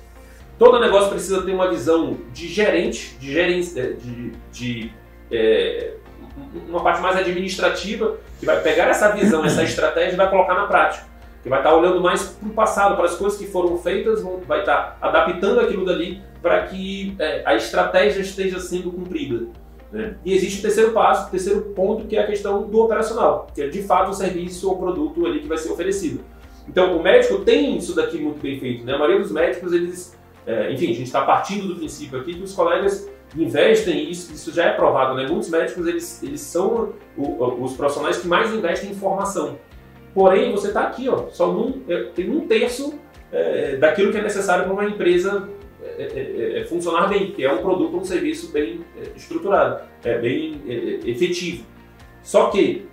Todo 0.59 0.81
negócio 0.81 1.11
precisa 1.11 1.43
ter 1.43 1.53
uma 1.53 1.69
visão 1.69 2.19
de 2.33 2.49
gerente, 2.49 3.17
de 3.19 3.33
gerência, 3.33 3.95
de, 3.95 4.33
de 4.53 4.93
é, 5.31 5.95
uma 6.69 6.83
parte 6.83 7.03
mais 7.03 7.17
administrativa, 7.17 8.17
que 8.41 8.47
vai 8.47 8.61
pegar 8.63 8.89
essa 8.89 9.11
visão, 9.11 9.45
essa 9.45 9.63
estratégia 9.65 10.15
e 10.15 10.17
vai 10.17 10.31
colocar 10.31 10.55
na 10.55 10.67
prática. 10.67 11.05
Que 11.43 11.49
vai 11.51 11.59
estar 11.59 11.75
olhando 11.75 12.01
mais 12.01 12.23
para 12.23 12.49
o 12.49 12.53
passado, 12.53 12.97
para 12.97 13.05
as 13.05 13.17
coisas 13.17 13.39
que 13.39 13.47
foram 13.47 13.77
feitas, 13.77 14.23
vai 14.47 14.61
estar 14.61 14.97
adaptando 15.03 15.61
aquilo 15.61 15.85
dali 15.85 16.23
para 16.41 16.63
que 16.67 17.15
é, 17.19 17.43
a 17.45 17.55
estratégia 17.55 18.21
esteja 18.21 18.59
sendo 18.61 18.91
cumprida. 18.91 19.47
né? 19.93 20.15
E 20.25 20.33
existe 20.33 20.61
o 20.61 20.63
terceiro 20.63 20.93
passo, 20.93 21.29
o 21.29 21.31
terceiro 21.31 21.61
ponto, 21.75 22.07
que 22.07 22.17
é 22.17 22.23
a 22.23 22.27
questão 22.27 22.63
do 22.63 22.81
operacional, 22.81 23.49
que 23.55 23.61
é 23.61 23.69
de 23.69 23.83
fato 23.83 24.11
o 24.11 24.15
serviço 24.15 24.71
ou 24.71 24.79
produto 24.79 25.27
ali 25.27 25.41
que 25.41 25.49
vai 25.49 25.59
ser 25.59 25.71
oferecido. 25.71 26.25
Então, 26.69 26.97
o 26.97 27.03
médico 27.03 27.39
tem 27.41 27.77
isso 27.77 27.95
daqui 27.95 28.19
muito 28.19 28.41
bem 28.41 28.59
feito. 28.59 28.85
Né? 28.85 28.95
A 28.95 28.99
maioria 28.99 29.21
dos 29.21 29.31
médicos, 29.33 29.73
eles 29.73 30.17
é, 30.47 30.71
enfim, 30.73 30.87
a 30.87 30.95
gente 30.95 31.05
está 31.05 31.23
partindo 31.23 31.69
do 31.69 31.77
princípio 31.77 32.19
aqui 32.21 32.35
que 32.35 32.43
os 32.43 32.53
colegas 32.53 33.11
investem, 33.37 34.11
isso, 34.11 34.33
isso 34.33 34.53
já 34.53 34.67
é 34.67 34.73
provado, 34.73 35.15
né? 35.15 35.27
Muitos 35.27 35.49
médicos, 35.49 35.87
eles, 35.87 36.23
eles 36.23 36.41
são 36.43 36.93
o- 37.17 37.65
os 37.65 37.73
profissionais 37.75 38.19
que 38.19 38.29
mais 38.29 38.53
investem 38.53 38.91
em 38.91 38.95
formação. 38.95 39.59
Porém, 40.13 40.53
você 40.53 40.69
está 40.69 40.83
aqui, 40.83 41.09
ó, 41.09 41.29
só 41.31 41.51
num, 41.51 41.83
é, 41.89 42.05
tem 42.15 42.31
um 42.31 42.47
terço 42.47 42.95
é, 43.33 43.77
daquilo 43.77 44.13
que 44.13 44.19
é 44.19 44.23
necessário 44.23 44.65
para 44.65 44.73
uma 44.73 44.85
empresa 44.85 45.49
é, 45.83 46.03
é, 46.03 46.61
é, 46.61 46.65
funcionar 46.67 47.09
bem, 47.09 47.33
que 47.33 47.43
é 47.45 47.53
um 47.53 47.59
produto 47.63 47.95
ou 47.95 48.01
um 48.01 48.05
serviço 48.05 48.53
bem 48.53 48.81
é, 48.97 49.17
estruturado, 49.17 49.83
é, 50.05 50.19
bem 50.19 50.61
é, 50.69 50.73
é, 50.73 51.11
efetivo. 51.11 51.65
Só 52.23 52.51
que 52.51 52.87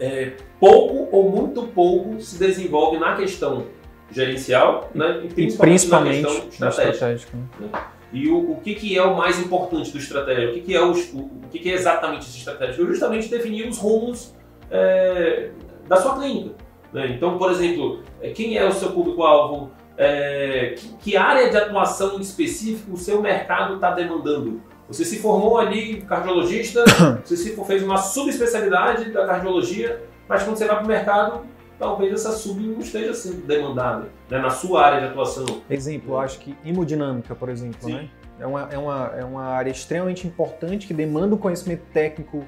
é, 0.00 0.32
pouco 0.60 1.08
ou 1.16 1.30
muito 1.30 1.62
pouco 1.64 2.20
se 2.20 2.38
desenvolve 2.38 2.98
na 2.98 3.14
questão 3.16 3.66
gerencial, 4.10 4.90
né? 4.94 5.22
e 5.24 5.28
principalmente, 5.28 5.56
principalmente 5.80 6.22
na 6.22 6.28
questão 6.28 6.48
estratégica. 6.68 6.90
estratégica. 7.12 7.36
né? 7.60 7.68
E 8.12 8.28
o, 8.28 8.52
o 8.52 8.60
que, 8.62 8.74
que 8.74 8.96
é 8.96 9.02
o 9.02 9.16
mais 9.16 9.38
importante 9.40 9.90
do 9.90 9.98
estratégia? 9.98 10.50
O 10.50 10.54
que, 10.54 10.60
que 10.60 10.74
é, 10.74 10.80
os- 10.82 11.12
o, 11.12 11.18
o 11.18 11.40
que, 11.50 11.58
que 11.58 11.70
é 11.70 11.74
exatamente 11.74 12.26
esse 12.28 12.38
estratégia? 12.38 12.82
É 12.82 12.86
justamente 12.86 13.28
definir 13.28 13.68
os 13.68 13.78
rumos 13.78 14.32
é, 14.70 15.50
da 15.88 15.96
sua 15.96 16.16
clínica. 16.16 16.54
né? 16.92 17.08
Então, 17.08 17.36
por 17.36 17.50
exemplo, 17.50 18.02
é, 18.22 18.30
quem 18.30 18.56
é 18.56 18.64
o 18.64 18.72
seu 18.72 18.90
público-alvo? 18.92 19.70
É, 19.98 20.74
que, 20.76 20.88
que 20.98 21.16
área 21.16 21.50
de 21.50 21.56
atuação 21.56 22.16
em 22.16 22.20
específico 22.20 22.92
o 22.92 22.96
seu 22.96 23.20
mercado 23.20 23.74
está 23.74 23.90
demandando? 23.90 24.62
Você 24.88 25.04
se 25.04 25.18
formou 25.18 25.58
ali 25.58 26.02
cardiologista, 26.02 26.84
você 27.24 27.36
se 27.36 27.56
fez 27.64 27.82
uma 27.82 27.96
subespecialidade 27.96 29.10
da 29.10 29.26
cardiologia, 29.26 30.00
mas 30.28 30.42
quando 30.42 30.56
você 30.56 30.66
vai 30.66 30.76
para 30.76 30.84
o 30.84 30.88
mercado, 30.88 31.40
talvez 31.78 32.12
essa 32.12 32.32
sub 32.32 32.60
não 32.60 32.80
esteja 32.80 33.12
sendo 33.14 33.46
demandada 33.46 34.08
né, 34.30 34.38
na 34.38 34.50
sua 34.50 34.84
área 34.86 35.00
de 35.00 35.06
atuação. 35.08 35.44
Exemplo, 35.68 36.14
eu 36.14 36.18
acho 36.20 36.38
que 36.38 36.56
hemodinâmica, 36.64 37.34
por 37.34 37.48
exemplo, 37.48 37.78
Sim. 37.82 37.94
né? 37.94 38.08
É 38.38 38.46
uma, 38.46 38.68
é, 38.70 38.76
uma, 38.78 39.12
é 39.18 39.24
uma 39.24 39.44
área 39.44 39.70
extremamente 39.70 40.26
importante 40.26 40.86
que 40.86 40.92
demanda 40.92 41.34
um 41.34 41.38
conhecimento 41.38 41.84
técnico 41.92 42.44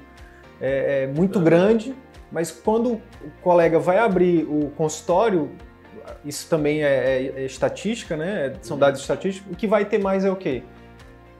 é, 0.61 1.03
é, 1.03 1.07
muito 1.07 1.39
É. 1.39 1.41
grande, 1.41 1.95
mas 2.31 2.51
quando 2.51 2.93
o 2.93 3.01
colega 3.41 3.79
vai 3.79 3.97
abrir 3.97 4.43
o 4.47 4.69
consultório, 4.77 5.49
isso 6.23 6.47
também 6.47 6.83
é, 6.83 6.87
é- 6.87 7.33
é 7.41 7.45
estatística, 7.45 8.15
né? 8.15 8.53
São 8.61 8.75
Uhum. 8.75 8.79
dados 8.81 9.01
estatísticos, 9.01 9.51
o 9.51 9.55
que 9.55 9.65
vai 9.65 9.85
ter 9.85 9.97
mais 9.99 10.25
é 10.25 10.29
o 10.29 10.35
quê? 10.35 10.61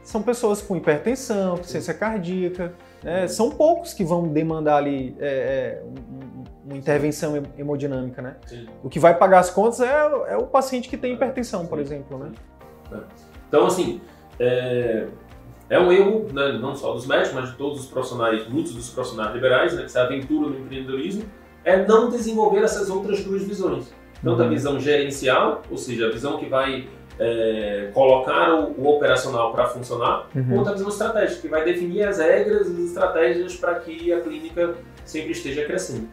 São 0.01 0.23
pessoas 0.23 0.61
com 0.61 0.75
hipertensão, 0.75 1.57
com 1.57 1.63
ciência 1.63 1.93
cardíaca, 1.93 2.73
né? 3.03 3.27
São 3.27 3.49
poucos 3.49 3.93
que 3.93 4.03
vão 4.03 4.27
demandar 4.27 4.77
ali 4.77 5.15
é, 5.19 5.27
é, 5.27 5.83
um- 5.83 6.39
um- 6.39 6.43
uma 6.65 6.77
intervenção 6.77 7.35
hem- 7.37 7.43
hemodinâmica, 7.57 8.21
né? 8.21 8.35
Sim. 8.45 8.67
O 8.83 8.89
que 8.89 8.99
vai 8.99 9.15
pagar 9.17 9.39
as 9.39 9.49
contas 9.49 9.79
é, 9.81 9.91
é 10.29 10.37
o 10.37 10.43
paciente 10.47 10.87
que 10.89 10.97
tem 10.97 11.13
hipertensão, 11.13 11.65
por 11.65 11.79
exemplo, 11.79 12.17
né? 12.17 12.31
Então, 13.47 13.65
assim, 13.65 14.01
é, 14.39 15.07
é 15.69 15.79
um 15.79 15.91
erro, 15.91 16.27
né, 16.33 16.53
não 16.53 16.75
só 16.75 16.93
dos 16.93 17.05
médicos, 17.05 17.33
mas 17.33 17.49
de 17.51 17.55
todos 17.57 17.79
os 17.81 17.85
profissionais, 17.87 18.47
muitos 18.47 18.73
dos 18.73 18.89
profissionais 18.89 19.33
liberais, 19.33 19.73
né, 19.75 19.83
que 19.83 19.91
se 19.91 19.97
aventuram 19.99 20.49
no 20.49 20.59
empreendedorismo, 20.59 21.23
é 21.63 21.85
não 21.85 22.09
desenvolver 22.09 22.63
essas 22.63 22.89
outras 22.89 23.23
duas 23.23 23.43
visões. 23.43 23.91
Tanto 24.23 24.41
a 24.41 24.45
Uhum. 24.45 24.49
visão 24.49 24.79
gerencial, 24.79 25.61
ou 25.69 25.77
seja, 25.77 26.07
a 26.07 26.11
visão 26.11 26.37
que 26.37 26.45
vai 26.47 26.87
é, 27.19 27.89
colocar 27.93 28.53
o, 28.53 28.71
o 28.81 28.87
operacional 28.95 29.51
para 29.51 29.67
funcionar, 29.67 30.27
Uhum. 30.35 30.55
quanto 30.55 30.69
a 30.69 30.73
visão 30.73 30.89
estratégica, 30.89 31.41
que 31.41 31.47
vai 31.49 31.63
definir 31.65 32.03
as 32.03 32.17
regras 32.19 32.67
e 32.67 32.71
as 32.71 32.79
estratégias 32.79 33.55
para 33.55 33.75
que 33.75 34.11
a 34.13 34.21
clínica 34.21 34.75
sempre 35.05 35.31
esteja 35.31 35.65
crescendo. 35.65 36.07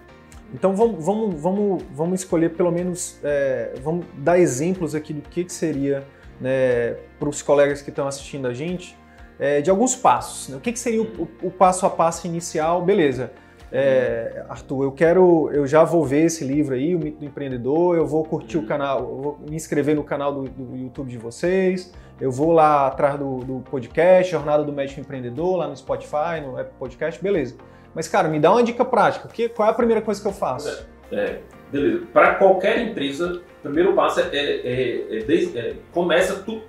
Então 0.55 0.75
vamos, 0.75 1.05
vamos, 1.05 1.35
vamos, 1.41 1.83
vamos 1.93 2.21
escolher 2.21 2.51
pelo 2.51 2.71
menos, 2.71 3.19
é, 3.25 3.73
vamos 3.83 4.07
dar 4.19 4.39
exemplos 4.39 4.95
aqui 4.95 5.13
do 5.13 5.23
que, 5.29 5.45
que 5.45 5.53
seria 5.53 6.05
né, 6.41 6.97
para 7.19 7.29
os 7.29 7.43
colegas 7.43 7.83
que 7.83 7.91
estão 7.91 8.07
assistindo 8.07 8.47
a 8.47 8.53
gente, 8.55 8.97
é, 9.39 9.61
de 9.61 9.71
alguns 9.71 9.95
passos. 9.97 10.49
né? 10.49 10.57
O 10.57 10.61
que, 10.61 10.73
que 10.73 10.79
seria 10.79 11.03
o, 11.03 11.07
o- 11.23 11.29
o 11.49 11.51
passo 11.51 11.85
a 11.85 11.91
passo 11.91 12.27
inicial? 12.27 12.83
Beleza. 12.83 13.33
É, 13.73 14.45
Arthur, 14.49 14.85
eu 14.85 14.93
quero, 14.93 15.51
eu 15.53 15.67
já 15.67 15.83
vou 15.83 16.05
ver 16.05 16.27
esse 16.27 16.45
livro 16.45 16.75
aí, 16.75 16.95
o 16.95 16.99
Mito 16.99 17.19
do 17.19 17.25
Empreendedor, 17.25 17.97
eu 17.97 18.07
vou 18.07 18.25
curtir 18.25 18.59
o 18.59 18.65
canal, 18.65 19.05
vou 19.05 19.41
me 19.49 19.57
inscrever 19.57 19.97
no 19.97 20.05
canal 20.05 20.33
do, 20.33 20.43
do 20.49 20.77
YouTube 20.77 21.11
de 21.11 21.19
vocês, 21.19 21.93
eu 22.21 22.31
vou 22.31 22.53
lá 22.53 22.87
atrás 22.87 23.19
do, 23.19 23.39
do 23.39 23.61
podcast, 23.69 24.31
Jornada 24.31 24.63
do 24.63 24.73
Médico 24.73 25.01
Empreendedor, 25.01 25.57
lá 25.57 25.69
no 25.69 25.77
Spotify, 25.77 26.41
no 26.43 26.59
Apple 26.59 26.75
Podcast, 26.79 27.21
beleza. 27.23 27.57
Mas, 27.95 28.07
cara, 28.07 28.29
me 28.29 28.39
dá 28.39 28.53
uma 28.53 28.63
dica 28.63 28.85
prática, 28.85 29.27
que, 29.29 29.49
qual 29.49 29.69
é 29.69 29.71
a 29.73 29.75
primeira 29.75 30.01
coisa 30.01 30.21
que 30.21 30.29
eu 30.29 30.33
faço? 30.33 30.87
É, 31.11 31.41
beleza. 31.73 32.07
Para 32.13 32.37
qualquer 32.37 32.79
empresa, 32.79 33.43
o 33.61 33.63
primeiro 33.63 33.95
passo 33.95 34.21
é, 34.21 34.29
é, 34.33 35.19
é, 35.19 35.59
é- 35.59 35.77
começa 35.93 36.37
tudo. 36.43 36.63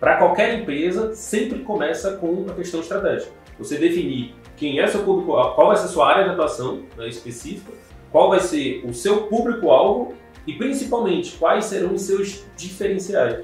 Para 0.00 0.16
qualquer 0.16 0.58
empresa, 0.58 1.14
sempre 1.14 1.60
começa 1.60 2.16
com 2.16 2.44
a 2.50 2.54
questão 2.54 2.80
estratégica. 2.80 3.30
Você 3.58 3.78
definir 3.78 4.34
quem 4.62 4.78
é 4.78 4.86
seu 4.86 5.02
público, 5.02 5.32
qual 5.32 5.66
vai 5.66 5.76
ser 5.76 5.86
a 5.86 5.88
sua 5.88 6.08
área 6.08 6.22
de 6.22 6.30
atuação 6.30 6.82
né, 6.96 7.08
específica, 7.08 7.72
qual 8.12 8.28
vai 8.30 8.38
ser 8.38 8.84
o 8.88 8.94
seu 8.94 9.22
público-alvo 9.22 10.14
e 10.46 10.52
principalmente 10.52 11.32
quais 11.36 11.64
serão 11.64 11.94
os 11.94 12.02
seus 12.02 12.44
diferenciais. 12.56 13.40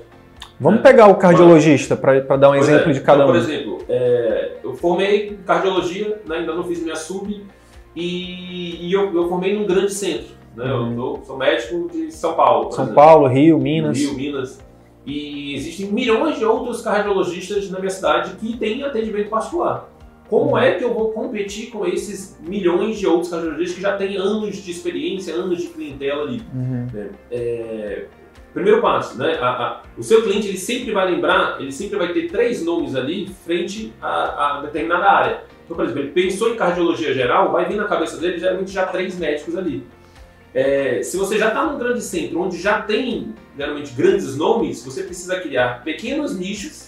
Vamos 0.60 0.80
pegar 0.80 1.08
o 1.08 1.16
cardiologista 1.16 1.96
para 1.96 2.20
dar 2.36 2.50
um 2.50 2.52
Pois 2.52 2.68
exemplo 2.68 2.90
é. 2.90 2.92
de 2.92 3.00
cada 3.00 3.24
então, 3.24 3.28
um. 3.28 3.32
Por 3.32 3.36
exemplo, 3.50 3.78
é, 3.88 4.52
eu 4.62 4.74
formei 4.74 5.36
cardiologia, 5.44 6.20
né, 6.24 6.36
ainda 6.36 6.54
não 6.54 6.62
fiz 6.62 6.80
minha 6.80 6.94
sub, 6.96 7.44
e, 7.96 8.86
e 8.88 8.92
eu, 8.92 9.12
eu 9.12 9.28
formei 9.28 9.58
num 9.58 9.66
grande 9.66 9.92
centro. 9.92 10.38
Né, 10.54 10.64
Uhum. 10.72 10.90
Eu 10.92 10.96
tô- 11.18 11.24
sou 11.24 11.36
médico 11.36 11.88
de 11.92 12.12
São 12.12 12.34
Paulo. 12.34 12.70
São 12.70 12.84
exemplo. 12.84 12.94
Paulo, 13.02 13.26
Rio, 13.26 13.58
Minas. 13.58 13.98
Rio, 13.98 14.14
Minas. 14.14 14.60
E 15.04 15.54
existem 15.56 15.86
milhões 15.86 16.36
de 16.38 16.44
outros 16.44 16.80
cardiologistas 16.80 17.68
na 17.70 17.78
minha 17.80 17.90
cidade 17.90 18.36
que 18.36 18.56
têm 18.56 18.84
atendimento 18.84 19.30
particular. 19.30 19.88
Como 20.28 20.50
Uhum. 20.50 20.58
é 20.58 20.72
que 20.74 20.84
eu 20.84 20.92
vou 20.92 21.12
competir 21.12 21.70
com 21.70 21.86
esses 21.86 22.36
milhões 22.40 22.98
de 22.98 23.06
outros 23.06 23.30
cardiologistas 23.30 23.76
que 23.76 23.80
já 23.82 23.96
têm 23.96 24.16
anos 24.16 24.56
de 24.56 24.70
experiência, 24.70 25.34
anos 25.34 25.62
de 25.62 25.68
clientela 25.68 26.22
ali? 26.24 26.42
Uhum. 26.54 26.86
É, 27.30 28.04
primeiro 28.52 28.82
passo, 28.82 29.16
né? 29.16 29.38
A- 29.40 29.48
a- 29.48 29.82
o 29.96 30.02
seu 30.02 30.22
cliente 30.22 30.48
ele 30.48 30.58
sempre 30.58 30.92
vai 30.92 31.10
lembrar, 31.10 31.58
ele 31.60 31.72
sempre 31.72 31.96
vai 31.98 32.12
ter 32.12 32.28
três 32.30 32.62
nomes 32.62 32.94
ali 32.94 33.28
frente 33.46 33.92
a, 34.02 34.58
a 34.58 34.62
determinada 34.62 35.06
área. 35.10 35.44
Então, 35.64 35.76
por 35.76 35.84
exemplo, 35.84 36.02
ele 36.02 36.10
pensou 36.12 36.50
em 36.50 36.56
cardiologia 36.56 37.14
geral, 37.14 37.50
vai 37.52 37.64
vir 37.66 37.76
na 37.76 37.84
cabeça 37.84 38.16
dele 38.18 38.38
geralmente 38.38 38.70
já 38.70 38.84
três 38.86 39.18
médicos 39.18 39.56
ali. 39.56 39.82
É, 40.54 41.02
se 41.02 41.16
você 41.16 41.38
já 41.38 41.48
está 41.48 41.64
num 41.64 41.78
grande 41.78 42.02
centro 42.02 42.40
onde 42.40 42.58
já 42.58 42.80
tem 42.82 43.34
geralmente 43.56 43.92
grandes 43.94 44.34
nomes, 44.36 44.82
você 44.84 45.02
precisa 45.02 45.38
criar 45.40 45.82
pequenos 45.84 46.38
nichos 46.38 46.87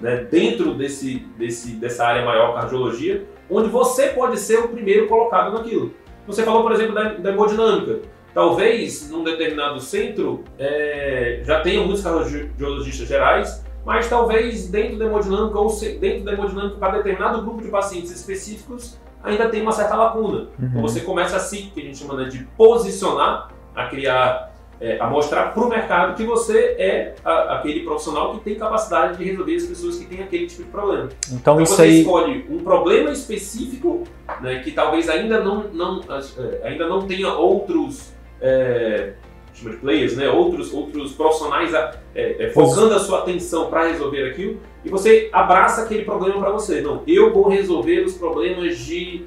né, 0.00 0.26
dentro 0.30 0.74
desse, 0.74 1.18
desse, 1.38 1.72
dessa 1.72 2.04
área 2.06 2.24
maior 2.24 2.54
cardiologia, 2.54 3.24
onde 3.50 3.68
você 3.68 4.08
pode 4.08 4.38
ser 4.38 4.58
o 4.60 4.68
primeiro 4.68 5.06
colocado 5.08 5.52
naquilo. 5.52 5.92
Você 6.26 6.42
falou, 6.44 6.62
por 6.62 6.72
exemplo, 6.72 6.94
da, 6.94 7.14
da 7.14 7.30
hemodinâmica. 7.30 8.00
Talvez 8.32 9.10
num 9.10 9.24
determinado 9.24 9.80
centro 9.80 10.44
é, 10.58 11.40
já 11.44 11.60
tenha 11.60 11.82
muitos 11.82 12.02
cardiologistas 12.02 13.08
gerais, 13.08 13.64
mas 13.84 14.08
talvez 14.08 14.68
dentro 14.68 14.98
da 14.98 15.06
hemodinâmica 15.06 15.58
ou 15.58 15.68
se- 15.68 15.98
dentro 15.98 16.24
da 16.24 16.32
hemodinâmica 16.32 16.76
para 16.78 16.98
determinado 16.98 17.42
grupo 17.42 17.60
de 17.62 17.68
pacientes 17.68 18.10
específicos 18.12 19.00
ainda 19.22 19.48
tem 19.48 19.60
uma 19.62 19.72
certa 19.72 19.96
lacuna. 19.96 20.48
Então 20.58 20.76
Uhum. 20.76 20.82
você 20.82 21.00
começa 21.00 21.36
a 21.36 21.40
se, 21.40 21.62
que 21.74 21.80
a 21.80 21.84
gente 21.84 21.98
chama 21.98 22.14
né, 22.14 22.28
de 22.28 22.44
posicionar, 22.56 23.48
a 23.74 23.86
criar, 23.86 24.49
é, 24.80 24.98
a 24.98 25.06
mostrar 25.08 25.52
para 25.52 25.62
o 25.62 25.68
mercado 25.68 26.16
que 26.16 26.24
você 26.24 26.74
é 26.78 27.14
a- 27.24 27.58
aquele 27.58 27.80
profissional 27.80 28.32
que 28.34 28.40
tem 28.40 28.54
capacidade 28.54 29.18
de 29.18 29.24
resolver 29.24 29.54
as 29.56 29.64
pessoas 29.66 29.98
que 29.98 30.06
têm 30.06 30.22
aquele 30.22 30.46
tipo 30.46 30.62
de 30.62 30.68
problema. 30.70 31.08
Então 31.28 31.36
Então 31.36 31.60
isso 31.62 31.74
você 31.76 31.82
aí. 31.82 32.00
escolhe 32.00 32.46
um 32.48 32.58
problema 32.60 33.10
específico, 33.10 34.04
né, 34.40 34.60
que 34.64 34.70
talvez 34.72 35.08
ainda 35.08 35.42
não, 35.44 35.64
não, 35.72 36.00
eh, 36.08 36.60
ainda 36.64 36.88
não 36.88 37.06
tenha 37.06 37.32
outros 37.34 38.12
eh, 38.40 39.12
chama 39.52 39.72
de 39.72 39.76
players, 39.82 40.16
né, 40.16 40.30
outros, 40.30 40.72
outros 40.72 41.12
profissionais 41.12 41.74
ah, 41.74 41.92
eh, 42.14 42.36
eh, 42.38 42.48
focando 42.50 42.94
a 42.94 42.98
sua 42.98 43.18
atenção 43.18 43.68
para 43.68 43.88
resolver 43.88 44.30
aquilo, 44.30 44.58
e 44.82 44.88
você 44.88 45.28
abraça 45.30 45.82
aquele 45.82 46.04
problema 46.06 46.38
para 46.40 46.50
você. 46.50 46.80
Não, 46.80 47.02
eu 47.06 47.30
vou 47.34 47.48
resolver 47.50 48.00
os 48.00 48.14
problemas 48.14 48.78
de 48.78 49.26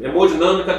hemodinâmica 0.00 0.74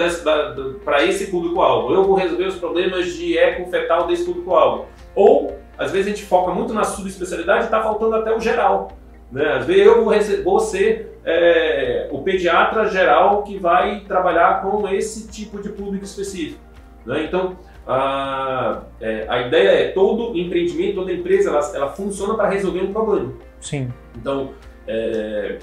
para 0.83 1.03
esse 1.03 1.27
público-alvo. 1.27 1.93
Eu 1.93 2.03
vou 2.03 2.15
resolver 2.15 2.45
os 2.45 2.55
problemas 2.55 3.13
de 3.13 3.37
eco 3.37 3.69
fetal 3.69 4.07
desse 4.07 4.25
público-alvo. 4.25 4.85
Ou, 5.15 5.57
às 5.77 5.91
vezes, 5.91 6.07
a 6.07 6.09
gente 6.15 6.25
foca 6.25 6.53
muito 6.53 6.73
na 6.73 6.83
subespecialidade 6.83 7.63
e 7.63 7.65
está 7.65 7.81
faltando 7.81 8.15
até 8.15 8.35
o 8.35 8.39
geral. 8.39 8.91
Né? 9.31 9.45
Às 9.53 9.65
vezes, 9.65 9.85
eu 9.85 10.03
vou, 10.03 10.13
vou 10.43 10.59
ser 10.59 11.19
é, 11.25 12.07
o 12.11 12.21
pediatra 12.21 12.87
geral 12.87 13.43
que 13.43 13.57
vai 13.57 14.01
trabalhar 14.07 14.61
com 14.61 14.87
esse 14.87 15.27
tipo 15.27 15.61
de 15.61 15.69
público 15.69 16.05
específico. 16.05 16.59
né? 17.05 17.25
Então, 17.25 17.57
a, 17.87 18.83
é, 19.01 19.25
a 19.27 19.41
ideia 19.47 19.69
é 19.69 19.91
todo 19.91 20.37
empreendimento, 20.37 20.95
toda 20.95 21.11
empresa, 21.11 21.49
ela, 21.49 21.75
ela 21.75 21.89
funciona 21.89 22.35
para 22.35 22.49
resolver 22.49 22.81
um 22.81 22.93
problema. 22.93 23.33
Sim. 23.59 23.91
Então, 24.15 24.51
é, 24.87 25.57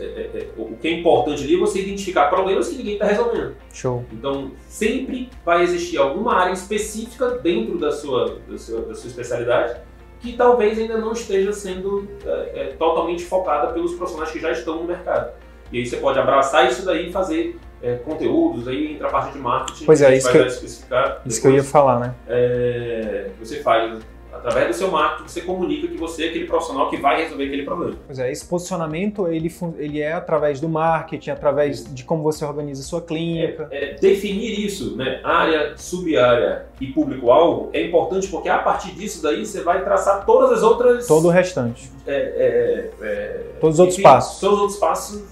é, 0.00 0.04
é, 0.04 0.30
é, 0.34 0.48
o 0.56 0.76
que 0.76 0.88
é 0.88 0.92
importante 0.92 1.42
ali 1.44 1.54
é 1.54 1.58
você 1.58 1.80
identificar 1.80 2.28
problemas 2.28 2.68
que 2.68 2.76
ninguém 2.76 2.94
está 2.94 3.06
resolvendo. 3.06 3.54
Show. 3.72 4.04
Então, 4.12 4.50
sempre 4.68 5.30
vai 5.44 5.62
existir 5.62 5.98
alguma 5.98 6.34
área 6.34 6.52
específica 6.52 7.30
dentro 7.38 7.78
da 7.78 7.92
sua, 7.92 8.38
da 8.48 8.58
sua, 8.58 8.82
da 8.82 8.94
sua 8.94 9.08
especialidade 9.08 9.80
que 10.20 10.34
talvez 10.34 10.78
ainda 10.78 10.98
não 10.98 11.12
esteja 11.12 11.52
sendo 11.52 12.06
é, 12.26 12.50
é, 12.54 12.64
totalmente 12.78 13.24
focada 13.24 13.72
pelos 13.72 13.94
profissionais 13.94 14.30
que 14.30 14.38
já 14.38 14.52
estão 14.52 14.76
no 14.76 14.84
mercado. 14.84 15.32
E 15.72 15.78
aí 15.78 15.86
você 15.86 15.96
pode 15.96 16.18
abraçar 16.18 16.68
isso 16.70 16.84
daí 16.84 17.08
e 17.08 17.12
fazer 17.12 17.58
é, 17.82 17.94
conteúdos, 17.94 18.68
aí 18.68 18.92
entra 18.92 19.08
a 19.08 19.10
parte 19.10 19.32
de 19.32 19.38
marketing, 19.38 19.86
Pois 19.86 20.02
é, 20.02 20.14
isso 20.14 20.30
que 20.30 20.36
eu- 20.36 20.46
Isso 20.46 21.40
que 21.40 21.46
eu 21.46 21.54
ia 21.54 21.64
falar, 21.64 21.98
né? 21.98 22.14
É, 22.28 23.30
você 23.38 23.62
faz, 23.62 23.98
através 24.40 24.68
do 24.68 24.74
seu 24.74 24.90
marketing, 24.90 25.28
você 25.28 25.40
comunica 25.42 25.86
que 25.86 25.96
você 25.96 26.24
é 26.24 26.28
aquele 26.28 26.46
profissional 26.46 26.88
que 26.88 26.96
vai 26.96 27.22
resolver 27.22 27.44
aquele 27.44 27.62
problema. 27.62 27.96
Pois 28.06 28.18
é, 28.18 28.30
esse 28.32 28.44
posicionamento 28.44 29.28
ele, 29.28 29.54
ele 29.78 30.00
é 30.00 30.12
através 30.12 30.60
do 30.60 30.68
marketing, 30.68 31.30
através 31.30 31.84
de 31.92 32.04
como 32.04 32.22
você 32.22 32.44
organiza 32.44 32.80
a 32.80 32.84
sua 32.84 33.02
clínica. 33.02 33.68
É, 33.70 33.94
definir 33.94 34.58
isso, 34.64 34.96
né, 34.96 35.20
área, 35.22 35.74
sub-área 35.76 36.66
e 36.80 36.86
público-alvo, 36.88 37.70
é 37.72 37.84
importante 37.86 38.28
porque 38.28 38.48
a 38.48 38.58
partir 38.58 38.92
disso 38.92 39.22
daí 39.22 39.44
você 39.44 39.62
vai 39.62 39.84
traçar 39.84 40.24
todas 40.24 40.52
as 40.52 40.62
outras... 40.62 41.06
Todo 41.06 41.28
o 41.28 41.30
restante. 41.30 41.90
é, 42.06 42.14
é, 42.14 42.90
é, 43.02 43.40
Todos 43.60 43.76
os 43.76 43.80
outros 43.80 44.00
passos. 44.00 44.40
Todos 44.40 44.56
os 44.56 44.60
outros 44.62 44.78
passos 44.78 45.22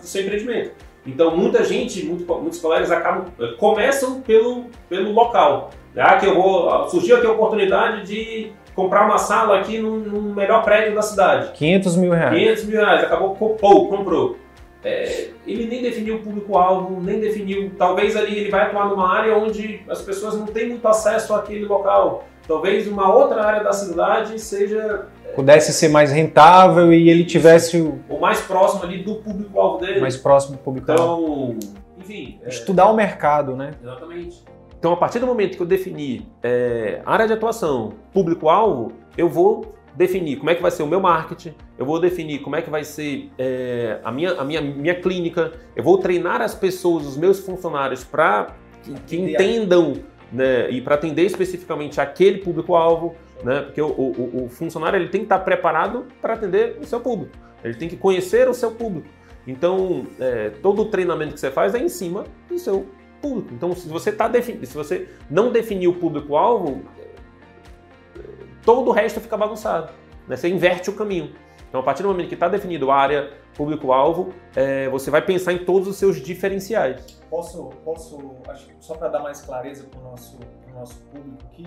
do 0.00 0.06
seu 0.06 0.22
empreendimento. 0.22 0.89
Então, 1.06 1.36
muita 1.36 1.64
gente, 1.64 2.04
muito- 2.04 2.26
muitos 2.34 2.60
colegas 2.60 2.90
acabam, 2.90 3.26
eh, 3.40 3.54
começam 3.58 4.20
pelo, 4.20 4.64
pelo 4.88 5.12
local. 5.12 5.70
Ah, 5.96 6.16
que 6.16 6.26
eu 6.26 6.34
vou, 6.34 6.88
surgiu 6.88 7.16
aqui 7.16 7.26
a 7.26 7.32
oportunidade 7.32 8.06
de 8.06 8.52
comprar 8.74 9.06
uma 9.06 9.18
sala 9.18 9.58
aqui 9.58 9.78
no, 9.78 9.98
no 9.98 10.34
melhor 10.34 10.62
prédio 10.62 10.94
da 10.94 11.02
cidade. 11.02 11.52
500 11.54 11.96
mil 11.96 12.12
reais. 12.12 12.34
500 12.38 12.64
mil 12.64 12.76
reais, 12.80 13.04
acabou, 13.04 13.34
comprou, 13.34 13.88
comprou. 13.88 14.36
É, 14.82 15.28
ele 15.46 15.66
nem 15.66 15.82
definiu 15.82 16.16
o 16.16 16.18
público-alvo, 16.20 17.00
nem 17.02 17.18
definiu. 17.20 17.70
Talvez 17.76 18.16
ali 18.16 18.38
ele 18.38 18.50
vai 18.50 18.62
atuar 18.62 18.88
numa 18.88 19.12
área 19.12 19.36
onde 19.36 19.82
as 19.88 20.00
pessoas 20.00 20.34
não 20.38 20.46
têm 20.46 20.68
muito 20.68 20.86
acesso 20.88 21.34
àquele 21.34 21.66
local. 21.66 22.24
Talvez 22.48 22.86
uma 22.88 23.12
outra 23.14 23.44
área 23.44 23.62
da 23.62 23.72
cidade 23.72 24.38
seja 24.38 25.06
Pudesse 25.34 25.72
ser 25.72 25.88
mais 25.88 26.12
rentável 26.12 26.92
e 26.92 27.08
ele 27.08 27.24
tivesse 27.24 27.80
o 27.80 28.00
o 28.08 28.20
mais 28.20 28.40
próximo 28.40 28.84
ali 28.84 29.02
do 29.02 29.16
público-alvo 29.16 29.78
dele. 29.78 30.00
mais 30.00 30.16
próximo 30.16 30.56
do 30.56 30.62
público. 30.62 30.90
Então, 30.90 31.56
enfim. 31.98 32.38
é, 32.42 32.48
Estudar 32.48 32.90
o 32.90 32.94
mercado, 32.94 33.56
né? 33.56 33.70
Exatamente. 33.82 34.44
Então, 34.78 34.92
a 34.92 34.96
partir 34.96 35.18
do 35.18 35.26
momento 35.26 35.56
que 35.56 35.62
eu 35.62 35.66
defini 35.66 36.26
é, 36.42 37.02
área 37.04 37.26
de 37.26 37.32
atuação, 37.32 37.92
público-alvo, 38.12 38.92
eu 39.16 39.28
vou 39.28 39.74
definir 39.94 40.36
como 40.36 40.50
é 40.50 40.54
que 40.54 40.62
vai 40.62 40.70
ser 40.70 40.82
o 40.82 40.86
meu 40.86 41.00
marketing, 41.00 41.54
eu 41.78 41.84
vou 41.84 42.00
definir 42.00 42.40
como 42.40 42.56
é 42.56 42.62
que 42.62 42.70
vai 42.70 42.84
ser 42.84 43.30
é, 43.38 43.98
a, 44.02 44.10
minha, 44.10 44.32
a 44.32 44.44
minha, 44.44 44.60
minha 44.60 44.94
clínica, 44.94 45.52
eu 45.76 45.82
vou 45.82 45.98
treinar 45.98 46.40
as 46.40 46.54
pessoas, 46.54 47.06
os 47.06 47.16
meus 47.16 47.40
funcionários, 47.40 48.04
para 48.04 48.54
que, 48.82 48.94
que 49.06 49.16
entendam 49.16 49.94
né, 50.32 50.70
e 50.70 50.80
para 50.80 50.94
atender 50.94 51.24
especificamente 51.24 52.00
aquele 52.00 52.38
público-alvo, 52.38 53.14
né, 53.42 53.62
porque 53.62 53.80
o, 53.80 53.88
o, 53.88 54.44
o 54.44 54.48
funcionário 54.48 54.96
ele 54.96 55.08
tem 55.08 55.20
que 55.20 55.26
estar 55.26 55.40
preparado 55.40 56.06
para 56.20 56.34
atender 56.34 56.78
o 56.80 56.84
seu 56.84 57.00
público, 57.00 57.36
ele 57.64 57.74
tem 57.74 57.88
que 57.88 57.96
conhecer 57.96 58.48
o 58.48 58.54
seu 58.54 58.72
público. 58.72 59.08
Então, 59.46 60.06
é, 60.18 60.50
todo 60.62 60.82
o 60.82 60.84
treinamento 60.86 61.34
que 61.34 61.40
você 61.40 61.50
faz 61.50 61.74
é 61.74 61.78
em 61.78 61.88
cima 61.88 62.24
do 62.48 62.58
seu 62.58 62.86
público. 63.20 63.52
Então, 63.52 63.74
se 63.74 63.88
você 63.88 64.12
tá 64.12 64.30
se 64.42 64.74
você 64.74 65.08
não 65.30 65.50
definir 65.50 65.88
o 65.88 65.94
público-alvo, 65.94 66.82
é, 66.98 68.22
todo 68.64 68.88
o 68.88 68.92
resto 68.92 69.20
fica 69.20 69.36
bagunçado. 69.36 69.92
né? 70.28 70.36
Você 70.36 70.48
inverte 70.48 70.90
o 70.90 70.92
caminho. 70.92 71.32
Então, 71.68 71.80
a 71.80 71.82
partir 71.82 72.02
do 72.02 72.08
momento 72.08 72.28
que 72.28 72.34
está 72.34 72.48
definido 72.48 72.90
a 72.90 72.96
área, 72.96 73.30
público-alvo, 73.54 74.32
é, 74.56 74.88
você 74.88 75.10
vai 75.10 75.22
pensar 75.22 75.52
em 75.52 75.64
todos 75.64 75.86
os 75.88 75.96
seus 75.96 76.16
diferenciais. 76.16 77.20
Posso, 77.28 77.68
posso 77.84 78.36
acho 78.48 78.68
só 78.80 78.94
para 78.94 79.08
dar 79.08 79.20
mais 79.20 79.40
clareza 79.42 79.84
para 79.84 80.00
o 80.00 80.02
nosso, 80.02 80.38
nosso 80.74 81.00
público 81.12 81.38
aqui, 81.46 81.66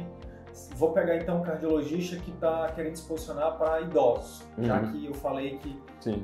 vou 0.75 0.91
pegar 0.91 1.17
então 1.17 1.39
um 1.39 1.43
cardiologista 1.43 2.17
que 2.17 2.31
está 2.31 2.71
querendo 2.75 2.95
se 2.95 3.03
posicionar 3.03 3.57
para 3.57 3.81
idosos, 3.81 4.43
uhum. 4.57 4.65
já 4.65 4.79
que 4.79 5.05
eu 5.05 5.13
falei 5.13 5.57
que, 5.57 5.79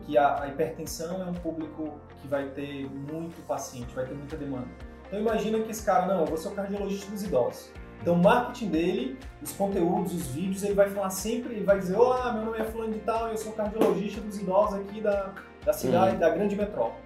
que 0.06 0.18
a, 0.18 0.44
a, 0.44 0.48
hipertensão 0.48 1.22
é 1.22 1.26
um 1.26 1.34
público 1.34 2.00
que 2.22 2.28
vai 2.28 2.46
ter 2.50 2.90
muito 2.90 3.42
paciente, 3.48 3.94
vai 3.94 4.06
ter 4.06 4.14
muita 4.14 4.38
demanda. 4.38 4.68
Então 5.08 5.20
imagina 5.20 5.60
que 5.60 5.72
esse 5.72 5.84
cara, 5.84 6.06
não, 6.06 6.22
eu 6.22 6.26
vou 6.26 6.38
ser 6.38 6.50
o 6.50 6.52
cardiologista 6.52 7.10
dos 7.10 7.24
idosos. 7.24 7.72
Então 8.02 8.14
o 8.14 8.18
marketing 8.18 8.70
dele, 8.70 9.20
os 9.42 9.52
conteúdos, 9.52 10.14
os 10.14 10.28
vídeos, 10.28 10.64
ele 10.64 10.74
vai 10.74 10.90
falar 10.90 11.10
sempre, 11.10 11.56
ele 11.56 11.66
vai 11.66 11.80
dizer, 11.80 11.98
olá, 11.98 12.32
meu 12.32 12.46
nome 12.46 12.60
é 12.60 12.64
fulano 12.64 12.94
de 12.94 13.00
tal, 13.00 13.30
eu 13.30 13.38
sou 13.38 13.52
cardiologista 13.54 14.22
dos 14.22 14.40
idosos 14.40 14.80
aqui 14.80 15.02
da, 15.02 15.34
da 15.66 15.74
cidade, 15.74 16.14
uhum. 16.14 16.20
da 16.20 16.30
grande 16.30 16.56
metrópole. 16.56 17.02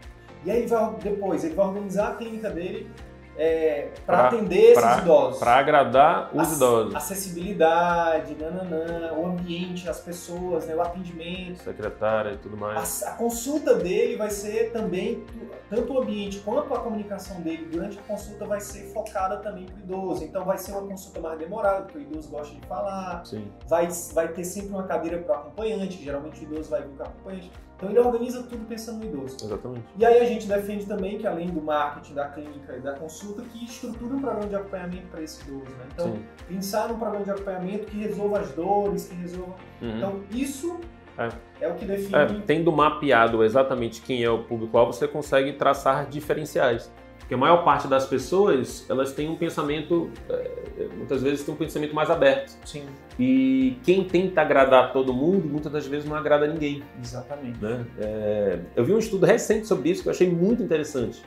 E 0.45 0.51
aí 0.51 0.65
vai, 0.65 0.93
depois 0.95 1.43
ele 1.43 1.55
vai 1.55 1.67
organizar 1.67 2.09
a 2.09 2.15
clínica 2.15 2.49
dele 2.49 2.91
é, 3.37 3.89
para 4.05 4.27
atender 4.27 4.73
pra, 4.73 4.91
esses 4.91 5.03
idosos. 5.03 5.39
Para 5.39 5.55
agradar 5.55 6.29
os 6.33 6.47
Ac 6.47 6.55
idosos. 6.55 6.95
Acessibilidade, 6.95 8.35
nananã, 8.35 9.13
o 9.13 9.25
ambiente, 9.25 9.89
as 9.89 9.99
pessoas, 9.99 10.65
né, 10.65 10.75
o 10.75 10.81
atendimento. 10.81 11.63
Secretária 11.63 12.33
e 12.33 12.37
tudo 12.37 12.55
mais. 12.55 13.03
A, 13.03 13.09
a, 13.09 13.13
consulta 13.13 13.75
dele 13.75 14.15
vai 14.15 14.29
ser 14.29 14.71
também, 14.71 15.23
tanto 15.69 15.93
o 15.93 16.01
ambiente 16.01 16.39
quanto 16.39 16.73
a 16.73 16.79
comunicação 16.79 17.41
dele 17.41 17.67
durante 17.71 17.97
a 17.97 18.01
consulta 18.03 18.45
vai 18.45 18.59
ser 18.59 18.93
focada 18.93 19.37
também 19.37 19.65
para 19.65 19.75
o 19.75 19.79
idoso. 19.79 20.23
Então 20.23 20.45
vai 20.45 20.57
ser 20.57 20.71
uma 20.73 20.87
consulta 20.87 21.19
mais 21.19 21.39
demorada, 21.39 21.83
porque 21.83 21.97
o 21.97 22.01
idoso 22.01 22.29
gosta 22.29 22.53
de 22.53 22.65
falar. 22.67 23.25
Sim. 23.25 23.51
Vai, 23.67 23.87
vai 24.13 24.27
ter 24.27 24.43
sempre 24.43 24.69
uma 24.69 24.83
cadeira 24.83 25.17
para 25.19 25.35
o 25.35 25.39
acompanhante, 25.39 26.03
geralmente 26.03 26.39
o 26.41 26.43
idoso 26.43 26.69
vai 26.69 26.81
vir 26.81 26.95
com 26.95 27.03
o 27.03 27.07
acompanhante. 27.07 27.51
Então 27.83 27.91
ele 27.91 27.99
organiza 27.99 28.43
tudo 28.43 28.65
pensando 28.65 28.99
no 28.99 29.05
idoso. 29.05 29.35
Exatamente. 29.43 29.85
E 29.97 30.05
aí 30.05 30.21
a 30.21 30.25
gente 30.25 30.47
defende 30.47 30.85
também 30.85 31.17
que 31.17 31.27
além 31.27 31.49
do 31.49 31.61
marketing, 31.61 32.13
da 32.13 32.29
clínica 32.29 32.77
e 32.77 32.79
da 32.79 32.93
consulta, 32.93 33.41
que 33.41 33.65
estruture 33.65 34.13
um 34.13 34.21
programa 34.21 34.47
de 34.47 34.55
acompanhamento 34.55 35.07
para 35.07 35.21
esse 35.21 35.41
idoso. 35.43 35.65
Né? 35.65 35.85
Então, 35.93 36.13
Sim. 36.13 36.25
pensar 36.47 36.87
num 36.87 36.97
programa 36.97 37.25
de 37.25 37.31
acompanhamento 37.31 37.87
que 37.87 37.97
resolva 37.97 38.39
as 38.39 38.51
dores, 38.53 39.07
que 39.09 39.15
resolva. 39.15 39.55
Uhum. 39.81 39.97
Então, 39.97 40.21
isso 40.31 40.79
é. 41.17 41.29
é. 41.59 41.67
o 41.67 41.75
que 41.75 41.85
define. 41.85 42.15
É, 42.15 42.25
tendo 42.45 42.71
mapeado 42.71 43.43
exatamente 43.43 44.01
quem 44.01 44.23
é 44.23 44.29
o 44.29 44.43
público-alvo, 44.43 44.93
você 44.93 45.07
consegue 45.07 45.53
traçar 45.53 46.07
diferenciais. 46.07 46.89
Porque 47.33 47.35
a 47.35 47.37
maior 47.37 47.63
parte 47.63 47.87
das 47.87 48.05
pessoas, 48.05 48.85
elas 48.87 49.11
têm 49.11 49.27
um 49.27 49.35
pensamento, 49.35 50.11
é, 50.29 50.87
muitas 50.95 51.23
vezes 51.23 51.43
tem 51.43 51.51
um 51.51 51.57
pensamento 51.57 51.95
mais 51.95 52.11
aberto. 52.11 52.55
Sim. 52.63 52.83
E 53.17 53.77
quem 53.83 54.03
tenta 54.03 54.41
agradar 54.41 54.93
todo 54.93 55.11
mundo, 55.11 55.47
muitas 55.47 55.71
das 55.71 55.87
vezes 55.87 56.07
não 56.07 56.15
agrada 56.15 56.45
ninguém. 56.45 56.83
Exatamente. 57.01 57.59
Né? 57.59 57.85
É, 57.99 58.59
eu 58.75 58.85
vi 58.85 58.93
um 58.93 58.99
estudo 58.99 59.25
recente 59.25 59.65
sobre 59.65 59.89
isso 59.89 60.03
que 60.03 60.09
eu 60.09 60.13
achei 60.13 60.29
muito 60.29 60.61
interessante. 60.61 61.23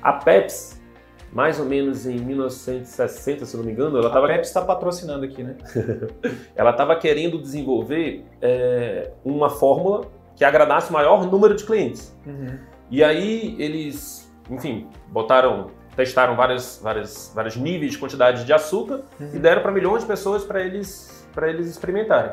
A 0.00 0.12
Pepsi, 0.12 0.80
mais 1.32 1.58
ou 1.58 1.66
menos 1.66 2.06
em 2.06 2.18
1960, 2.18 3.44
se 3.44 3.56
não 3.56 3.64
me 3.64 3.72
engano, 3.72 3.98
ela 3.98 4.06
estava... 4.06 4.26
A 4.26 4.28
Pepsi 4.28 4.50
está 4.50 4.62
patrocinando 4.62 5.24
aqui, 5.24 5.42
né? 5.42 5.56
ela 6.54 6.70
estava 6.70 6.94
querendo 6.94 7.36
desenvolver 7.36 8.24
é, 8.40 9.10
uma 9.24 9.50
fórmula 9.50 10.02
que 10.36 10.44
agradasse 10.44 10.90
o 10.90 10.92
maior 10.92 11.26
número 11.26 11.56
de 11.56 11.64
clientes. 11.64 12.16
Uhum. 12.24 12.56
E 12.90 13.02
aí 13.02 13.56
eles 13.58 14.27
enfim, 14.50 14.86
botaram, 15.08 15.70
testaram 15.96 16.36
vários, 16.36 16.80
vários, 16.82 17.32
vários 17.34 17.56
níveis 17.56 17.92
de 17.92 17.98
quantidade 17.98 18.44
de 18.44 18.52
açúcar 18.52 19.02
uhum. 19.20 19.30
e 19.34 19.38
deram 19.38 19.62
para 19.62 19.72
milhões 19.72 20.02
de 20.02 20.08
pessoas 20.08 20.44
para 20.44 20.62
eles, 20.62 21.26
eles 21.42 21.66
experimentarem. 21.68 22.32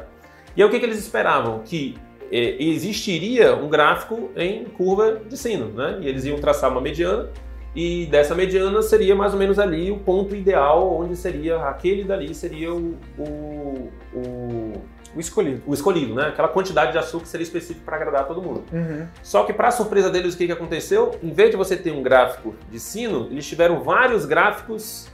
E 0.56 0.62
aí 0.62 0.68
o 0.68 0.72
que, 0.72 0.80
que 0.80 0.86
eles 0.86 1.00
esperavam? 1.00 1.60
Que 1.60 1.98
é, 2.32 2.64
existiria 2.64 3.56
um 3.56 3.70
gráfico 3.70 4.32
em 4.36 4.66
curva 4.66 5.22
de 5.28 5.38
sino, 5.38 5.68
né? 5.68 6.00
E 6.02 6.08
eles 6.08 6.26
iam 6.26 6.38
traçar 6.40 6.72
uma 6.72 6.82
mediana 6.82 7.30
e 7.76 8.06
dessa 8.06 8.34
mediana 8.34 8.82
seria 8.82 9.14
mais 9.16 9.34
ou 9.34 9.40
menos 9.40 9.60
ali 9.60 9.92
o 9.92 9.98
ponto 10.00 10.34
ideal 10.34 10.98
onde 10.98 11.16
seria 11.16 11.58
aquele 11.58 12.06
dali 12.06 12.34
seria 12.34 12.74
o, 12.74 12.98
o, 13.20 13.92
o 14.14 14.74
o 15.16 15.20
escolhido. 15.20 15.62
O 15.66 15.74
escolhido, 15.74 16.14
né? 16.14 16.28
Aquela 16.28 16.48
quantidade 16.48 16.92
de 16.92 16.98
açúcar 16.98 17.26
seria 17.26 17.44
específico 17.44 17.86
para 17.86 17.96
agradar 17.96 18.28
todo 18.28 18.42
mundo. 18.42 18.64
Uhum. 18.72 19.08
Só 19.24 19.44
que, 19.44 19.54
para 19.54 19.72
surpresa 19.72 20.10
deles, 20.10 20.36
o 20.36 20.38
que, 20.38 20.46
que 20.46 20.52
aconteceu? 20.52 21.12
Em 21.24 21.32
vez 21.32 21.52
de 21.52 21.58
você 21.58 21.78
ter 21.78 21.92
um 21.92 22.04
gráfico 22.04 22.54
de 22.70 22.80
sino, 22.80 23.28
eles 23.32 23.48
tiveram 23.48 23.82
vários 23.82 24.26
gráficos 24.26 25.08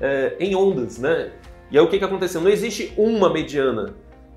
é, 0.00 0.36
em 0.38 0.54
ondas, 0.54 0.98
né? 0.98 1.32
E 1.70 1.78
aí 1.78 1.84
o 1.84 1.88
que, 1.88 1.98
que 1.98 2.04
aconteceu? 2.04 2.40
Não 2.40 2.50
existe 2.50 2.92
uma 2.96 3.30
mediana. 3.30 3.94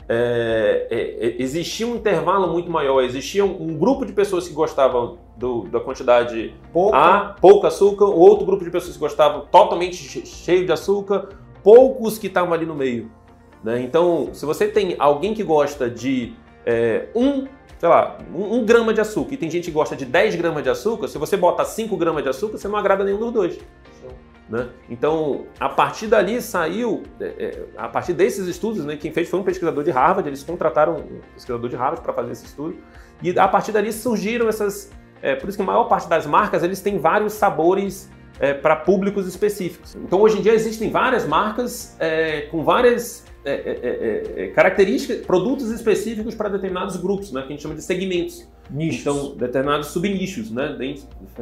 É, 0.07 0.87
é, 0.89 1.27
é 1.27 1.41
existia 1.41 1.85
um 1.85 1.95
intervalo 1.95 2.51
muito 2.51 2.71
maior, 2.71 3.03
existia 3.03 3.45
um, 3.45 3.61
um 3.61 3.77
grupo 3.77 4.05
de 4.05 4.11
pessoas 4.11 4.47
que 4.47 4.53
gostavam 4.55 5.19
do, 5.37 5.63
da 5.65 5.79
quantidade 5.79 6.55
pouca. 6.73 6.97
A, 6.97 7.19
pouco 7.33 7.67
açúcar, 7.67 8.05
outro 8.05 8.45
grupo 8.45 8.63
de 8.63 8.71
pessoas 8.71 8.95
que 8.95 8.99
gostavam 8.99 9.45
totalmente 9.51 10.25
cheio 10.25 10.65
de 10.65 10.71
açúcar, 10.71 11.29
poucos 11.63 12.17
que 12.17 12.27
estavam 12.27 12.53
ali 12.53 12.65
no 12.65 12.73
meio. 12.73 13.11
Né? 13.63 13.81
Então, 13.81 14.29
se 14.33 14.45
você 14.45 14.67
tem 14.67 14.95
alguém 14.99 15.33
que 15.33 15.43
gosta 15.43 15.89
de 15.89 16.33
é, 16.65 17.07
um, 17.15 17.47
sei 17.77 17.89
lá, 17.89 18.17
um, 18.33 18.55
um, 18.55 18.65
grama 18.65 18.93
de 18.93 19.01
açúcar 19.01 19.33
e 19.33 19.37
tem 19.37 19.49
gente 19.49 19.65
que 19.65 19.71
gosta 19.71 19.95
de 19.95 20.05
10 20.05 20.35
gramas 20.35 20.63
de 20.63 20.69
açúcar, 20.69 21.07
se 21.07 21.17
você 21.17 21.35
bota 21.35 21.63
5 21.65 21.95
gramas 21.97 22.23
de 22.23 22.29
açúcar, 22.29 22.57
você 22.57 22.67
não 22.67 22.77
agrada 22.77 23.03
nenhum 23.03 23.19
dos 23.19 23.31
dois. 23.31 23.59
Né? 24.49 24.67
Então, 24.89 25.45
a 25.59 25.69
partir 25.69 26.07
dali 26.07 26.41
saiu, 26.41 27.03
é, 27.19 27.25
é, 27.25 27.65
a 27.77 27.87
partir 27.87 28.13
desses 28.13 28.47
estudos, 28.47 28.83
né, 28.83 28.97
quem 28.97 29.11
fez 29.11 29.29
foi 29.29 29.39
um 29.39 29.43
pesquisador 29.43 29.83
de 29.83 29.91
Harvard, 29.91 30.27
eles 30.27 30.41
contrataram 30.41 30.95
um 30.95 31.19
pesquisador 31.35 31.69
de 31.69 31.75
Harvard 31.75 32.01
para 32.01 32.13
fazer 32.13 32.31
esse 32.31 32.45
estudo, 32.45 32.75
e 33.21 33.37
a 33.37 33.47
partir 33.47 33.71
dali 33.71 33.93
surgiram 33.93 34.47
essas. 34.47 34.91
É, 35.21 35.35
por 35.35 35.49
isso 35.49 35.57
que 35.57 35.61
a 35.61 35.65
maior 35.65 35.83
parte 35.83 36.07
das 36.07 36.25
marcas 36.25 36.63
eles 36.63 36.81
têm 36.81 36.97
vários 36.97 37.33
sabores 37.33 38.09
é, 38.39 38.53
para 38.53 38.75
públicos 38.75 39.27
específicos. 39.27 39.95
Então, 39.95 40.19
hoje 40.19 40.39
em 40.39 40.41
dia 40.41 40.53
existem 40.53 40.89
várias 40.89 41.27
marcas 41.27 41.95
é, 41.99 42.41
com 42.49 42.63
várias 42.63 43.25
é 43.45 43.51
é, 43.51 43.79
é, 43.81 44.43
é, 44.43 44.47
características, 44.49 45.25
produtos 45.25 45.71
específicos 45.71 46.35
para 46.35 46.49
determinados 46.49 46.97
grupos, 46.97 47.31
né, 47.31 47.41
que 47.41 47.47
a 47.47 47.51
gente 47.51 47.61
chama 47.61 47.75
de 47.75 47.83
segmentos. 47.83 48.47
Nichos. 48.69 49.01
Então, 49.01 49.35
determinados 49.35 49.87
subnichos, 49.87 50.51
né, 50.51 50.77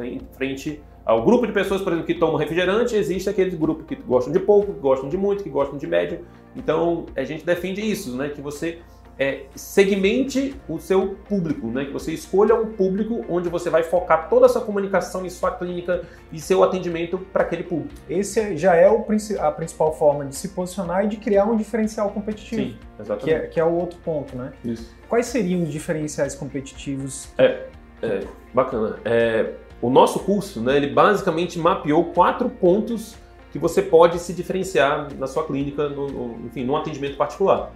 em 0.02 0.20
frente 0.36 0.80
ao 1.04 1.24
grupo 1.24 1.46
de 1.46 1.52
pessoas, 1.52 1.80
por 1.82 1.92
exemplo, 1.92 2.06
que 2.06 2.14
tomam 2.14 2.36
refrigerante, 2.36 2.94
existe 2.94 3.28
aquele 3.28 3.50
grupo 3.56 3.84
que 3.84 3.96
gostam 3.96 4.32
de 4.32 4.38
pouco, 4.38 4.74
que 4.74 4.80
gostam 4.80 5.08
de 5.08 5.16
muito, 5.16 5.42
que 5.42 5.50
gostam 5.50 5.78
de 5.78 5.86
médio. 5.86 6.20
Então, 6.54 7.06
a 7.16 7.24
gente 7.24 7.44
defende 7.44 7.80
isso, 7.80 8.16
né, 8.16 8.28
que 8.28 8.40
você 8.40 8.78
é, 9.18 9.46
segmente 9.54 10.54
o 10.68 10.78
seu 10.78 11.16
público, 11.28 11.66
né? 11.66 11.86
Que 11.86 11.92
você 11.92 12.12
escolha 12.12 12.54
um 12.54 12.66
público 12.66 13.24
onde 13.28 13.48
você 13.48 13.68
vai 13.68 13.82
focar 13.82 14.28
toda 14.28 14.46
a 14.46 14.48
sua 14.48 14.62
comunicação 14.62 15.26
e 15.26 15.30
sua 15.30 15.50
clínica 15.50 16.02
e 16.30 16.40
seu 16.40 16.62
atendimento 16.62 17.18
para 17.18 17.42
aquele 17.42 17.64
público. 17.64 17.94
Esse 18.08 18.56
já 18.56 18.76
é 18.76 18.88
o, 18.88 19.04
a 19.40 19.50
principal 19.50 19.92
forma 19.96 20.24
de 20.24 20.36
se 20.36 20.50
posicionar 20.50 21.04
e 21.04 21.08
de 21.08 21.16
criar 21.16 21.46
um 21.46 21.56
diferencial 21.56 22.10
competitivo. 22.10 22.62
Sim, 22.62 22.78
exatamente. 22.98 23.24
Que 23.24 23.30
é, 23.32 23.40
que 23.48 23.60
é 23.60 23.64
o 23.64 23.72
outro 23.72 23.98
ponto, 24.04 24.36
né? 24.36 24.52
Isso. 24.64 24.94
Quais 25.08 25.26
seriam 25.26 25.64
os 25.64 25.72
diferenciais 25.72 26.36
competitivos? 26.36 27.28
É, 27.36 27.66
é 28.02 28.20
bacana. 28.54 29.00
É, 29.04 29.52
o 29.82 29.90
nosso 29.90 30.20
curso, 30.20 30.60
né? 30.60 30.76
Ele 30.76 30.88
basicamente 30.88 31.58
mapeou 31.58 32.04
quatro 32.12 32.48
pontos 32.48 33.16
que 33.50 33.58
você 33.58 33.82
pode 33.82 34.18
se 34.20 34.32
diferenciar 34.32 35.08
na 35.14 35.26
sua 35.26 35.44
clínica, 35.44 35.88
no, 35.88 36.06
no, 36.06 36.46
enfim, 36.46 36.64
num 36.64 36.76
atendimento 36.76 37.16
particular. 37.16 37.72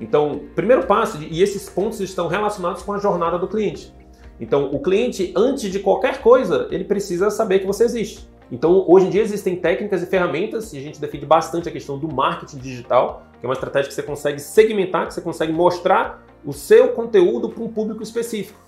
Então, 0.00 0.42
primeiro 0.54 0.86
passo, 0.86 1.18
e 1.22 1.42
esses 1.42 1.68
pontos 1.68 2.00
estão 2.00 2.28
relacionados 2.28 2.82
com 2.82 2.92
a 2.92 2.98
jornada 2.98 3.38
do 3.38 3.48
cliente. 3.48 3.94
Então, 4.38 4.70
o 4.70 4.80
cliente, 4.80 5.32
antes 5.34 5.70
de 5.70 5.78
qualquer 5.78 6.20
coisa, 6.20 6.68
ele 6.70 6.84
precisa 6.84 7.30
saber 7.30 7.60
que 7.60 7.66
você 7.66 7.84
existe. 7.84 8.28
Então, 8.52 8.84
hoje 8.86 9.06
em 9.06 9.10
dia 9.10 9.22
existem 9.22 9.56
técnicas 9.56 10.02
e 10.02 10.06
ferramentas, 10.06 10.72
e 10.72 10.78
a 10.78 10.80
gente 10.80 11.00
defende 11.00 11.26
bastante 11.26 11.68
a 11.68 11.72
questão 11.72 11.98
do 11.98 12.12
marketing 12.12 12.58
digital, 12.58 13.22
que 13.40 13.46
é 13.46 13.48
uma 13.48 13.54
estratégia 13.54 13.88
que 13.88 13.94
você 13.94 14.02
consegue 14.02 14.38
segmentar, 14.38 15.06
que 15.06 15.14
você 15.14 15.20
consegue 15.20 15.52
mostrar 15.52 16.24
o 16.44 16.52
seu 16.52 16.88
conteúdo 16.88 17.48
para 17.48 17.62
um 17.62 17.68
público 17.68 18.02
específico. 18.02 18.58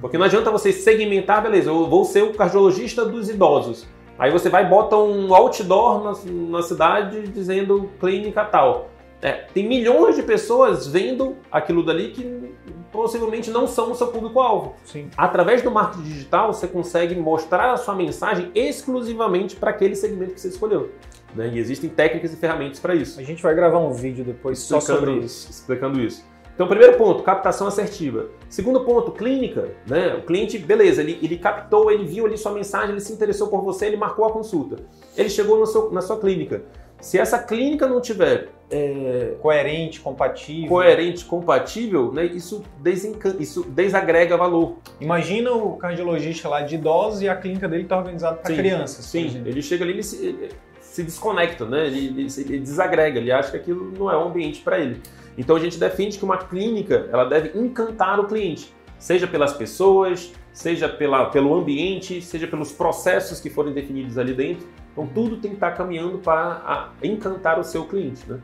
Porque 0.00 0.16
não 0.16 0.24
adianta 0.24 0.50
você 0.50 0.72
segmentar, 0.72 1.42
beleza, 1.42 1.70
eu 1.70 1.88
vou 1.88 2.04
ser 2.04 2.22
o 2.22 2.32
cardiologista 2.32 3.04
dos 3.04 3.28
idosos. 3.28 3.86
Aí 4.18 4.30
você 4.30 4.48
vai 4.48 4.64
e 4.64 4.68
bota 4.68 4.96
um 4.96 5.34
outdoor 5.34 6.02
na, 6.02 6.12
na 6.50 6.62
cidade 6.62 7.28
dizendo 7.28 7.90
clínica 8.00 8.44
tal. 8.44 8.88
É, 9.22 9.32
tem 9.32 9.66
milhões 9.66 10.14
de 10.14 10.22
pessoas 10.22 10.86
vendo 10.86 11.36
aquilo 11.50 11.82
dali 11.82 12.10
que 12.10 12.54
possivelmente 12.92 13.50
não 13.50 13.66
são 13.66 13.92
o 13.92 13.94
seu 13.94 14.08
público-alvo. 14.08 14.74
Através 15.16 15.62
do 15.62 15.70
marketing 15.70 16.04
digital, 16.04 16.52
você 16.52 16.66
consegue 16.66 17.14
mostrar 17.14 17.72
a 17.72 17.76
sua 17.76 17.94
mensagem 17.94 18.50
exclusivamente 18.54 19.56
para 19.56 19.70
aquele 19.70 19.94
segmento 19.96 20.34
que 20.34 20.40
você 20.40 20.48
escolheu. 20.48 20.92
Né? 21.34 21.50
E 21.54 21.58
existem 21.58 21.90
técnicas 21.90 22.32
e 22.32 22.36
ferramentas 22.36 22.78
para 22.78 22.94
isso. 22.94 23.18
A 23.20 23.22
gente 23.22 23.42
vai 23.42 23.54
gravar 23.54 23.78
um 23.78 23.92
vídeo 23.92 24.24
depois 24.24 24.58
só 24.58 24.80
sobre 24.80 25.12
isso. 25.18 25.50
Explicando 25.50 26.00
isso. 26.00 26.24
Então, 26.54 26.66
primeiro 26.66 26.96
ponto, 26.96 27.22
captação 27.22 27.66
assertiva. 27.66 28.30
Segundo 28.48 28.80
ponto, 28.80 29.12
clínica. 29.12 29.68
Né? 29.86 30.14
O 30.14 30.22
cliente, 30.22 30.58
beleza, 30.58 31.02
ele, 31.02 31.18
ele 31.22 31.36
captou, 31.36 31.90
ele 31.90 32.06
viu 32.06 32.24
ali 32.24 32.38
sua 32.38 32.52
mensagem, 32.52 32.92
ele 32.92 33.00
se 33.00 33.12
interessou 33.12 33.48
por 33.48 33.62
você, 33.62 33.86
ele 33.86 33.98
marcou 33.98 34.24
a 34.24 34.32
consulta. 34.32 34.76
Ele 35.14 35.28
chegou 35.28 35.66
seu, 35.66 35.90
na 35.90 36.00
sua 36.00 36.18
clínica. 36.18 36.62
Se 36.98 37.18
essa 37.18 37.38
clínica 37.38 37.86
não 37.86 38.00
tiver 38.00 38.48
é, 38.70 39.34
coerente, 39.40 40.00
compatível, 40.00 40.68
coerente, 40.68 41.24
compatível, 41.24 42.12
né, 42.12 42.24
isso, 42.24 42.62
desencan... 42.80 43.36
isso 43.38 43.62
desagrega 43.64 44.36
valor. 44.36 44.76
Imagina 45.00 45.52
o 45.52 45.76
cardiologista 45.76 46.48
lá 46.48 46.62
de 46.62 46.74
idosos 46.74 47.22
e 47.22 47.28
a 47.28 47.36
clínica 47.36 47.68
dele 47.68 47.84
está 47.84 47.96
organizada 47.98 48.36
para 48.36 48.54
crianças. 48.54 49.04
Sim, 49.04 49.42
ele 49.44 49.62
chega 49.62 49.84
ali, 49.84 49.92
ele 49.92 50.02
se, 50.02 50.50
se 50.80 51.02
desconecta, 51.02 51.64
né? 51.64 51.86
Ele, 51.86 52.06
ele, 52.06 52.26
ele 52.38 52.58
desagrega, 52.58 53.18
ele 53.18 53.30
acha 53.30 53.50
que 53.52 53.56
aquilo 53.56 53.92
não 53.96 54.10
é 54.10 54.16
um 54.16 54.28
ambiente 54.28 54.60
para 54.60 54.78
ele. 54.78 55.00
Então 55.38 55.54
a 55.54 55.60
gente 55.60 55.78
defende 55.78 56.18
que 56.18 56.24
uma 56.24 56.38
clínica 56.38 57.08
ela 57.12 57.24
deve 57.24 57.58
encantar 57.58 58.18
o 58.18 58.26
cliente, 58.26 58.72
seja 58.98 59.26
pelas 59.26 59.52
pessoas, 59.52 60.32
seja 60.52 60.88
pela, 60.88 61.26
pelo 61.26 61.54
ambiente, 61.54 62.22
seja 62.22 62.46
pelos 62.46 62.72
processos 62.72 63.38
que 63.38 63.50
forem 63.50 63.72
definidos 63.72 64.16
ali 64.16 64.32
dentro. 64.32 64.66
Então 64.96 65.06
tudo 65.06 65.36
tem 65.36 65.50
que 65.50 65.58
estar 65.58 65.72
caminhando 65.72 66.18
para 66.18 66.90
encantar 67.02 67.60
o 67.60 67.62
seu 67.62 67.84
cliente. 67.84 68.24
Né? 68.26 68.40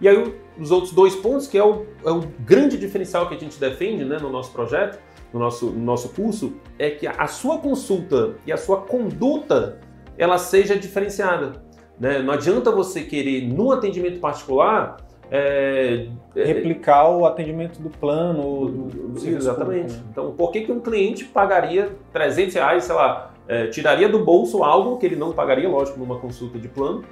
E 0.00 0.08
aí 0.08 0.34
os 0.58 0.72
outros 0.72 0.92
dois 0.92 1.14
pontos, 1.14 1.46
que 1.46 1.56
é 1.56 1.64
o, 1.64 1.86
é 2.04 2.10
o 2.10 2.22
grande 2.40 2.76
diferencial 2.76 3.28
que 3.28 3.36
a 3.36 3.38
gente 3.38 3.58
defende 3.58 4.04
né, 4.04 4.18
no 4.20 4.28
nosso 4.28 4.50
projeto, 4.52 4.98
no 5.32 5.38
nosso, 5.38 5.66
no 5.66 5.84
nosso 5.84 6.08
curso, 6.08 6.54
é 6.76 6.90
que 6.90 7.06
a 7.06 7.26
sua 7.28 7.58
consulta 7.58 8.34
e 8.44 8.52
a 8.52 8.56
sua 8.56 8.78
conduta 8.78 9.78
ela 10.18 10.38
seja 10.38 10.76
diferenciada. 10.76 11.62
Né? 11.98 12.20
Não 12.20 12.34
adianta 12.34 12.72
você 12.72 13.02
querer, 13.02 13.46
no 13.46 13.70
atendimento 13.70 14.18
particular, 14.18 14.96
é, 15.30 16.08
é, 16.34 16.44
replicar 16.44 17.08
o 17.08 17.24
atendimento 17.24 17.80
do 17.80 17.88
plano. 17.88 18.66
Do, 18.68 19.08
do 19.08 19.28
exatamente. 19.28 19.94
Público, 19.94 20.02
né? 20.02 20.08
Então, 20.10 20.32
por 20.32 20.50
que, 20.50 20.62
que 20.62 20.72
um 20.72 20.80
cliente 20.80 21.24
pagaria 21.24 21.90
300 22.12 22.54
reais, 22.54 22.84
sei 22.84 22.94
lá, 22.94 23.31
é, 23.48 23.66
tiraria 23.66 24.08
do 24.08 24.18
bolso 24.18 24.62
algo 24.62 24.98
que 24.98 25.06
ele 25.06 25.16
não 25.16 25.32
pagaria, 25.32 25.68
lógico, 25.68 25.98
numa 25.98 26.18
consulta 26.18 26.58
de 26.58 26.68
plano, 26.68 27.04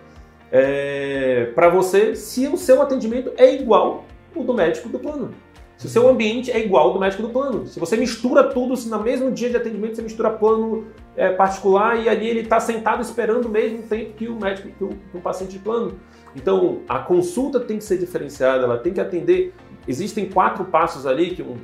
é, 0.52 1.52
para 1.54 1.68
você, 1.68 2.16
se 2.16 2.46
o 2.48 2.56
seu 2.56 2.82
atendimento 2.82 3.32
é 3.36 3.54
igual 3.54 4.04
o 4.34 4.42
do 4.42 4.54
médico 4.54 4.88
do 4.88 4.98
plano? 4.98 5.30
Se 5.76 5.86
o 5.86 5.88
seu 5.88 6.06
ambiente 6.08 6.50
é 6.50 6.58
igual 6.58 6.88
ao 6.88 6.92
do 6.92 7.00
médico 7.00 7.22
do 7.22 7.30
plano. 7.30 7.66
Se 7.66 7.80
você 7.80 7.96
mistura 7.96 8.44
tudo, 8.44 8.76
se 8.76 8.88
no 8.90 9.02
mesmo 9.02 9.30
dia 9.30 9.48
de 9.48 9.56
atendimento 9.56 9.96
você 9.96 10.02
mistura 10.02 10.28
plano 10.28 10.88
é, 11.16 11.30
particular 11.30 11.98
e 11.98 12.06
ali 12.06 12.28
ele 12.28 12.40
está 12.40 12.60
sentado 12.60 13.00
esperando 13.00 13.46
o 13.46 13.48
mesmo 13.48 13.82
tempo 13.84 14.12
que 14.12 14.28
o 14.28 14.38
médico, 14.38 14.68
que 14.68 14.84
o, 14.84 14.88
que 14.88 15.16
o 15.16 15.20
paciente 15.20 15.52
de 15.52 15.58
plano. 15.58 15.98
Então, 16.36 16.80
a 16.86 16.98
consulta 16.98 17.58
tem 17.58 17.78
que 17.78 17.84
ser 17.84 17.96
diferenciada, 17.96 18.64
ela 18.64 18.76
tem 18.76 18.92
que 18.92 19.00
atender. 19.00 19.54
Existem 19.88 20.28
quatro 20.28 20.66
passos 20.66 21.06
ali 21.06 21.30
que 21.30 21.42
um, 21.42 21.56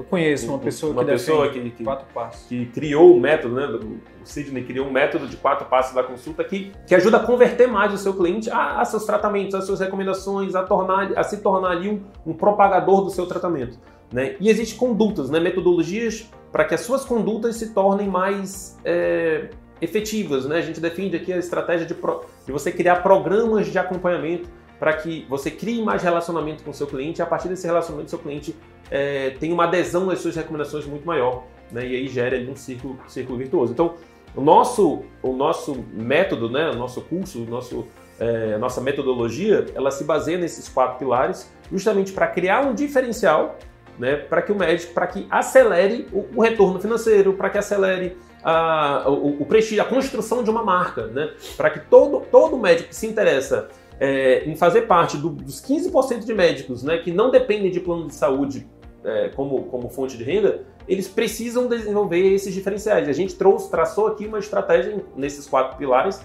eu 0.00 0.04
conheço 0.04 0.48
uma 0.48 0.58
pessoa, 0.58 0.92
uma 0.92 1.04
que, 1.04 1.10
pessoa 1.10 1.50
que, 1.50 1.70
que, 1.70 1.84
quatro 1.84 2.06
passos. 2.14 2.46
que 2.48 2.64
criou 2.66 3.14
o 3.14 3.20
método, 3.20 3.54
né? 3.54 3.66
O 3.66 4.00
Sidney 4.24 4.64
criou 4.64 4.86
um 4.86 4.90
método 4.90 5.26
de 5.26 5.36
quatro 5.36 5.66
passos 5.66 5.94
da 5.94 6.02
consulta 6.02 6.42
que, 6.42 6.72
que 6.86 6.94
ajuda 6.94 7.18
a 7.18 7.20
converter 7.20 7.68
mais 7.68 7.92
o 7.92 7.98
seu 7.98 8.14
cliente 8.14 8.50
a, 8.50 8.80
a 8.80 8.84
seus 8.86 9.04
tratamentos, 9.04 9.54
às 9.54 9.64
suas 9.64 9.78
recomendações, 9.78 10.54
a, 10.54 10.62
tornar, 10.62 11.12
a 11.18 11.22
se 11.22 11.42
tornar 11.42 11.72
ali 11.72 11.90
um, 11.90 12.30
um 12.30 12.32
propagador 12.32 13.04
do 13.04 13.10
seu 13.10 13.26
tratamento. 13.26 13.78
Né? 14.10 14.36
E 14.40 14.48
existem 14.48 14.78
condutas, 14.78 15.28
né? 15.28 15.38
metodologias 15.38 16.30
para 16.50 16.64
que 16.64 16.74
as 16.74 16.80
suas 16.80 17.04
condutas 17.04 17.56
se 17.56 17.74
tornem 17.74 18.08
mais 18.08 18.78
é, 18.82 19.50
efetivas. 19.82 20.46
Né? 20.46 20.56
A 20.56 20.62
gente 20.62 20.80
defende 20.80 21.14
aqui 21.14 21.30
a 21.30 21.36
estratégia 21.36 21.86
de, 21.86 21.92
pro, 21.92 22.24
de 22.46 22.52
você 22.52 22.72
criar 22.72 23.02
programas 23.02 23.66
de 23.66 23.78
acompanhamento 23.78 24.48
para 24.78 24.94
que 24.94 25.26
você 25.28 25.50
crie 25.50 25.82
mais 25.84 26.02
relacionamento 26.02 26.64
com 26.64 26.70
o 26.70 26.74
seu 26.74 26.86
cliente 26.86 27.20
e 27.20 27.22
a 27.22 27.26
partir 27.26 27.48
desse 27.48 27.66
relacionamento 27.66 28.08
seu 28.08 28.18
cliente 28.18 28.56
é, 28.90 29.30
tenha 29.38 29.54
uma 29.54 29.64
adesão 29.64 30.10
às 30.10 30.20
suas 30.20 30.36
recomendações 30.36 30.86
muito 30.86 31.06
maior. 31.06 31.44
Né? 31.70 31.86
E 31.86 31.96
aí 31.96 32.08
gera 32.08 32.36
ali, 32.36 32.50
um 32.50 32.56
círculo, 32.56 32.98
círculo 33.06 33.38
virtuoso. 33.38 33.72
Então, 33.72 33.94
o 34.34 34.40
nosso, 34.40 35.02
o 35.22 35.32
nosso 35.32 35.84
método, 35.92 36.50
né? 36.50 36.70
o 36.70 36.76
nosso 36.76 37.00
curso, 37.02 37.42
o 37.42 37.46
nosso, 37.46 37.86
é, 38.18 38.54
a 38.54 38.58
nossa 38.58 38.80
metodologia, 38.80 39.66
ela 39.74 39.90
se 39.90 40.04
baseia 40.04 40.38
nesses 40.38 40.68
quatro 40.68 40.98
pilares 40.98 41.50
justamente 41.70 42.12
para 42.12 42.26
criar 42.26 42.62
um 42.62 42.74
diferencial 42.74 43.56
né, 44.00 44.16
para 44.16 44.40
que 44.40 44.50
o 44.50 44.56
médico, 44.56 44.94
para 44.94 45.06
que 45.06 45.26
acelere 45.30 46.08
o, 46.10 46.26
o 46.34 46.42
retorno 46.42 46.80
financeiro, 46.80 47.34
para 47.34 47.50
que 47.50 47.58
acelere 47.58 48.16
a, 48.42 49.04
o, 49.06 49.42
o, 49.42 49.44
prestígio, 49.44 49.82
a 49.82 49.84
construção 49.84 50.42
de 50.42 50.48
uma 50.48 50.64
marca, 50.64 51.06
né? 51.08 51.34
Para 51.54 51.68
que 51.68 51.80
todo, 51.80 52.22
todo 52.30 52.56
médico 52.56 52.88
que 52.88 52.96
se 52.96 53.06
interessa 53.06 53.68
é, 54.00 54.44
em 54.46 54.56
fazer 54.56 54.82
parte 54.82 55.18
do, 55.18 55.28
dos 55.28 55.62
15% 55.62 56.24
de 56.24 56.32
médicos 56.32 56.82
né, 56.82 56.96
que 56.96 57.12
não 57.12 57.30
dependem 57.30 57.70
de 57.70 57.78
plano 57.78 58.06
de 58.06 58.14
saúde 58.14 58.66
é, 59.04 59.28
como, 59.30 59.64
como 59.64 59.88
fonte 59.88 60.16
de 60.16 60.24
renda, 60.24 60.64
eles 60.86 61.08
precisam 61.08 61.68
desenvolver 61.68 62.34
esses 62.34 62.52
diferenciais. 62.52 63.08
A 63.08 63.12
gente 63.12 63.34
trouxe, 63.36 63.70
traçou 63.70 64.06
aqui 64.08 64.26
uma 64.26 64.38
estratégia 64.38 65.04
nesses 65.16 65.46
quatro 65.46 65.76
pilares 65.76 66.20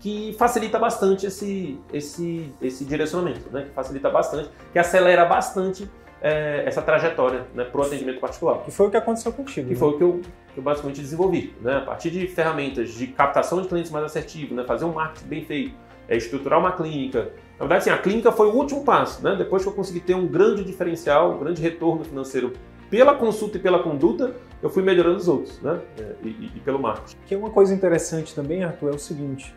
que 0.00 0.34
facilita 0.36 0.78
bastante 0.78 1.26
esse, 1.26 1.78
esse, 1.92 2.52
esse 2.60 2.84
direcionamento, 2.84 3.48
né? 3.52 3.62
que 3.62 3.70
facilita 3.70 4.10
bastante, 4.10 4.50
que 4.72 4.78
acelera 4.78 5.24
bastante 5.24 5.88
é, 6.20 6.64
essa 6.66 6.82
trajetória 6.82 7.46
né, 7.54 7.64
para 7.64 7.80
o 7.80 7.84
atendimento 7.84 8.20
particular. 8.20 8.64
Que 8.64 8.70
foi 8.72 8.88
o 8.88 8.90
que 8.90 8.96
aconteceu 8.96 9.32
contigo. 9.32 9.68
Que 9.68 9.74
né? 9.74 9.78
foi 9.78 9.88
o 9.88 9.96
que 9.96 10.02
eu, 10.02 10.20
que 10.54 10.58
eu 10.58 10.62
basicamente 10.62 11.00
desenvolvi. 11.00 11.54
Né? 11.60 11.76
A 11.76 11.80
partir 11.82 12.10
de 12.10 12.26
ferramentas 12.26 12.90
de 12.94 13.06
captação 13.06 13.62
de 13.62 13.68
clientes 13.68 13.92
mais 13.92 14.04
assertivo, 14.04 14.54
né? 14.54 14.64
fazer 14.64 14.84
um 14.84 14.92
marketing 14.92 15.28
bem 15.28 15.44
feito, 15.44 15.74
é, 16.08 16.16
estruturar 16.16 16.58
uma 16.58 16.72
clínica. 16.72 17.30
Na 17.62 17.68
verdade, 17.68 17.84
sim, 17.84 17.90
a 17.90 17.98
clínica 17.98 18.32
foi 18.32 18.48
o 18.48 18.54
último 18.54 18.82
passo. 18.82 19.22
Né? 19.22 19.36
Depois 19.36 19.62
que 19.62 19.68
eu 19.68 19.72
consegui 19.72 20.00
ter 20.00 20.16
um 20.16 20.26
grande 20.26 20.64
diferencial, 20.64 21.36
um 21.36 21.38
grande 21.38 21.62
retorno 21.62 22.04
financeiro 22.04 22.52
pela 22.90 23.14
consulta 23.14 23.56
e 23.56 23.60
pela 23.60 23.80
conduta, 23.80 24.34
eu 24.60 24.68
fui 24.68 24.82
melhorando 24.82 25.16
os 25.16 25.28
outros, 25.28 25.62
né? 25.62 25.80
É, 25.98 26.14
e, 26.24 26.28
e, 26.28 26.52
e 26.56 26.60
pelo 26.60 26.78
marketing. 26.78 27.16
Que 27.24 27.36
uma 27.36 27.50
coisa 27.50 27.72
interessante 27.72 28.34
também, 28.34 28.64
Arthur, 28.64 28.90
é 28.90 28.94
o 28.96 28.98
seguinte. 28.98 29.54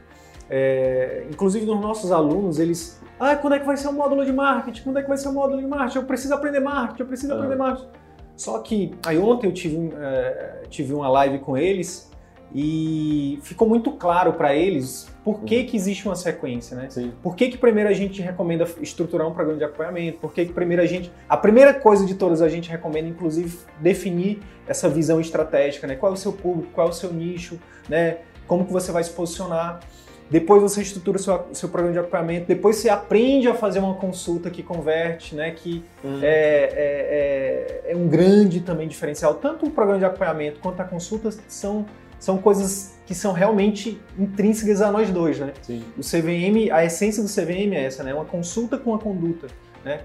É, 0.47 1.25
inclusive 1.31 1.65
nos 1.65 1.81
nossos 1.81 2.11
alunos, 2.11 2.59
eles 2.59 3.01
ah, 3.19 3.35
quando 3.35 3.53
é 3.53 3.59
que 3.59 3.65
vai 3.65 3.75
ser 3.75 3.87
o 3.87 3.93
módulo 3.93 4.23
de 4.23 4.31
marketing? 4.31 4.83
Quando 4.83 4.99
é 4.99 5.01
que 5.01 5.07
vai 5.07 5.17
ser 5.17 5.29
o 5.29 5.33
módulo 5.33 5.59
de 5.59 5.67
marketing? 5.67 5.97
Eu 5.97 6.03
preciso 6.03 6.33
aprender 6.33 6.59
marketing, 6.59 7.01
eu 7.01 7.07
preciso 7.07 7.33
aprender 7.33 7.55
marketing. 7.55 7.89
Só 8.37 8.59
que 8.59 8.93
aí 9.05 9.17
ontem 9.17 9.47
eu 9.47 9.53
tive, 9.53 9.91
é, 9.97 10.61
tive 10.69 10.93
uma 10.93 11.09
live 11.09 11.39
com 11.39 11.57
eles 11.57 12.11
e 12.57 13.37
ficou 13.43 13.67
muito 13.67 13.91
claro 13.91 14.31
para 14.31 14.55
eles 14.55 15.13
por 15.25 15.41
que, 15.41 15.57
uhum. 15.57 15.65
que 15.65 15.75
existe 15.75 16.05
uma 16.05 16.15
sequência, 16.15 16.77
né? 16.77 16.87
Sim. 16.89 17.11
Por 17.21 17.35
que, 17.35 17.49
que 17.49 17.57
primeiro 17.57 17.89
a 17.89 17.93
gente 17.93 18.21
recomenda 18.21 18.65
estruturar 18.81 19.27
um 19.27 19.33
programa 19.33 19.57
de 19.57 19.65
acompanhamento? 19.65 20.19
Por 20.19 20.31
que, 20.31 20.45
que 20.45 20.53
primeiro 20.53 20.81
a 20.81 20.85
gente. 20.85 21.11
A 21.27 21.35
primeira 21.35 21.73
coisa 21.73 22.05
de 22.05 22.15
todas 22.15 22.41
a 22.41 22.47
gente 22.47 22.69
recomenda, 22.69 23.09
inclusive, 23.09 23.57
definir 23.81 24.39
essa 24.65 24.87
visão 24.87 25.19
estratégica, 25.19 25.85
né? 25.85 25.95
Qual 25.97 26.13
é 26.13 26.15
o 26.15 26.17
seu 26.17 26.31
público, 26.31 26.71
qual 26.71 26.87
é 26.87 26.89
o 26.91 26.93
seu 26.93 27.11
nicho, 27.11 27.59
né? 27.89 28.19
Como 28.47 28.63
que 28.65 28.71
você 28.71 28.89
vai 28.89 29.03
se 29.03 29.09
posicionar 29.09 29.81
depois 30.29 30.61
você 30.61 30.81
estrutura 30.81 31.17
o 31.17 31.21
seu, 31.21 31.47
seu 31.53 31.69
programa 31.69 31.93
de 31.93 31.99
acompanhamento, 31.99 32.47
depois 32.47 32.77
você 32.77 32.89
aprende 32.89 33.47
a 33.47 33.53
fazer 33.53 33.79
uma 33.79 33.93
consulta 33.93 34.49
que 34.49 34.63
converte, 34.63 35.35
né, 35.35 35.51
que 35.51 35.83
hum. 36.03 36.19
é, 36.21 36.63
é, 36.73 37.83
é, 37.85 37.91
é, 37.91 37.95
um 37.95 38.07
grande 38.07 38.61
também 38.61 38.87
diferencial. 38.87 39.35
Tanto 39.35 39.67
o 39.67 39.71
programa 39.71 39.99
de 39.99 40.05
acompanhamento 40.05 40.59
quanto 40.59 40.81
a 40.81 40.83
consulta 40.83 41.29
são, 41.47 41.85
são 42.25 42.39
coisas 42.39 42.95
que 43.05 43.13
são 43.13 43.33
realmente 43.33 44.01
intrínsecas 44.17 44.81
a 44.81 44.91
nós 44.91 45.11
dois, 45.11 45.39
né? 45.39 45.53
Sim. 45.61 45.83
O 45.95 46.01
CVM, 46.01 46.73
a 46.73 46.83
essência 46.83 47.21
do 47.21 47.29
CVM 47.29 47.71
é 47.75 47.85
essa, 47.85 48.03
né? 48.03 48.11
Uma 48.15 48.25
consulta 48.25 48.79
com 48.79 48.95
a 48.95 48.97
conduta, 48.97 49.45
né? 49.83 50.01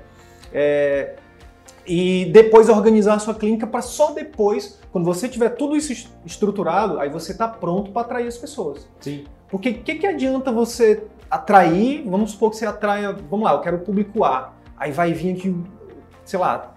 É, 0.52 1.14
e 1.86 2.26
depois 2.26 2.68
organizar 2.68 3.14
a 3.14 3.18
sua 3.18 3.34
clínica 3.34 3.66
para 3.66 3.80
só 3.80 4.12
depois, 4.12 4.78
quando 4.92 5.06
você 5.06 5.30
tiver 5.30 5.48
tudo 5.48 5.74
isso 5.74 6.10
estruturado, 6.26 7.00
aí 7.00 7.08
você 7.08 7.32
está 7.32 7.48
pronto 7.48 7.90
para 7.90 8.02
atrair 8.02 8.26
as 8.26 8.36
pessoas. 8.36 8.86
Sim. 9.00 9.24
Porque 9.48 9.70
o 9.70 9.82
que, 9.82 9.94
que 9.94 10.06
adianta 10.06 10.52
você 10.52 11.04
atrair, 11.30 12.04
vamos 12.06 12.32
supor 12.32 12.50
que 12.50 12.56
você 12.56 12.66
atraia, 12.66 13.12
vamos 13.30 13.46
lá, 13.46 13.54
eu 13.54 13.62
quero 13.62 13.78
o 13.78 13.80
público 13.80 14.24
A, 14.24 14.52
aí 14.76 14.92
vai 14.92 15.14
vir 15.14 15.36
aqui, 15.36 15.56
sei 16.26 16.38
lá, 16.38 16.74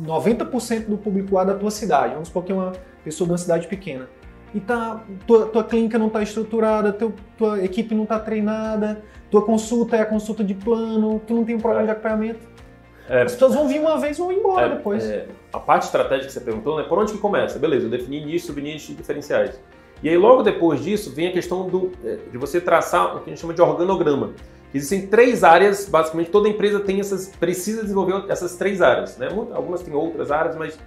90% 0.00 0.86
do 0.86 0.96
público 0.96 1.36
A 1.36 1.44
da 1.44 1.54
tua 1.54 1.70
cidade, 1.70 2.14
vamos 2.14 2.28
supor 2.28 2.42
que 2.42 2.52
é 2.52 2.54
uma 2.54 2.72
pessoa 3.04 3.26
de 3.26 3.32
uma 3.32 3.38
cidade 3.38 3.68
pequena. 3.68 4.08
E 4.54 4.60
tá, 4.60 5.04
tua, 5.26 5.46
tua 5.46 5.64
clínica 5.64 5.98
não 5.98 6.06
está 6.06 6.22
estruturada, 6.22 6.92
teu, 6.92 7.12
tua 7.36 7.62
equipe 7.62 7.94
não 7.94 8.04
está 8.04 8.18
treinada, 8.18 9.02
tua 9.30 9.42
consulta 9.42 9.96
é 9.96 10.00
a 10.00 10.06
consulta 10.06 10.42
de 10.42 10.54
plano, 10.54 11.20
tu 11.26 11.34
não 11.34 11.44
tem 11.44 11.54
um 11.54 11.60
programa 11.60 11.86
de 11.86 11.92
acompanhamento. 11.92 12.46
É, 13.08 13.22
As 13.22 13.32
pessoas 13.32 13.54
vão 13.54 13.66
vir 13.66 13.80
uma 13.80 13.98
vez 13.98 14.18
e 14.18 14.20
vão 14.20 14.32
embora 14.32 14.66
é, 14.66 14.68
depois. 14.76 15.04
É, 15.04 15.26
a 15.52 15.58
parte 15.58 15.84
estratégica 15.84 16.26
que 16.26 16.32
você 16.32 16.40
perguntou, 16.40 16.76
né? 16.76 16.84
Por 16.84 16.98
onde 16.98 17.12
que 17.12 17.18
começa? 17.18 17.58
Beleza, 17.58 17.86
eu 17.86 17.90
defini 17.90 18.24
nicho, 18.24 18.46
subnicho 18.46 18.92
e 18.92 18.94
diferenciais. 18.94 19.58
E 20.02 20.08
aí, 20.08 20.16
logo 20.16 20.42
depois 20.42 20.82
disso, 20.82 21.12
vem 21.14 21.28
a 21.28 21.32
questão 21.32 21.66
do, 21.66 21.90
é, 22.04 22.18
de 22.30 22.38
você 22.38 22.60
traçar 22.60 23.16
o 23.16 23.20
que 23.20 23.30
a 23.30 23.32
gente 23.32 23.40
chama 23.40 23.54
de 23.54 23.62
organograma. 23.62 24.32
Existem 24.72 25.06
três 25.06 25.42
áreas, 25.42 25.88
basicamente 25.88 26.30
toda 26.30 26.48
empresa 26.48 26.80
tem 26.80 27.00
essas, 27.00 27.28
precisa 27.28 27.82
desenvolver 27.82 28.24
essas 28.28 28.56
três 28.56 28.82
áreas. 28.82 29.16
Né? 29.16 29.28
Algumas 29.52 29.82
têm 29.82 29.94
outras 29.94 30.30
áreas, 30.30 30.54
mas 30.56 30.78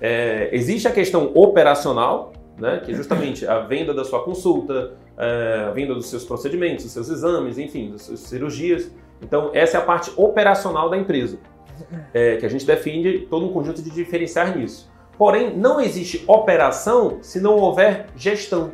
é, 0.00 0.50
existe 0.52 0.86
a 0.86 0.92
questão 0.92 1.32
operacional, 1.34 2.32
né? 2.62 2.80
que 2.82 2.92
é 2.92 2.94
justamente 2.96 3.44
a 3.46 3.58
venda 3.58 3.92
da 3.92 4.04
sua 4.04 4.22
consulta, 4.22 4.92
é, 5.18 5.66
a 5.68 5.70
venda 5.72 5.94
dos 5.94 6.06
seus 6.06 6.24
procedimentos, 6.24 6.84
dos 6.84 6.92
seus 6.92 7.08
exames, 7.10 7.58
enfim, 7.58 7.90
das 7.90 8.02
suas 8.02 8.20
cirurgias. 8.20 8.90
Então, 9.20 9.50
essa 9.52 9.76
é 9.76 9.80
a 9.80 9.84
parte 9.84 10.12
operacional 10.16 10.88
da 10.88 10.96
empresa, 10.96 11.38
é, 12.14 12.36
que 12.36 12.46
a 12.46 12.48
gente 12.48 12.64
defende 12.64 13.26
todo 13.28 13.44
um 13.44 13.52
conjunto 13.52 13.82
de 13.82 13.90
diferenciar 13.90 14.56
nisso. 14.56 14.90
Porém, 15.18 15.54
não 15.54 15.80
existe 15.80 16.24
operação 16.26 17.18
se 17.20 17.40
não 17.40 17.56
houver 17.56 18.06
gestão. 18.16 18.72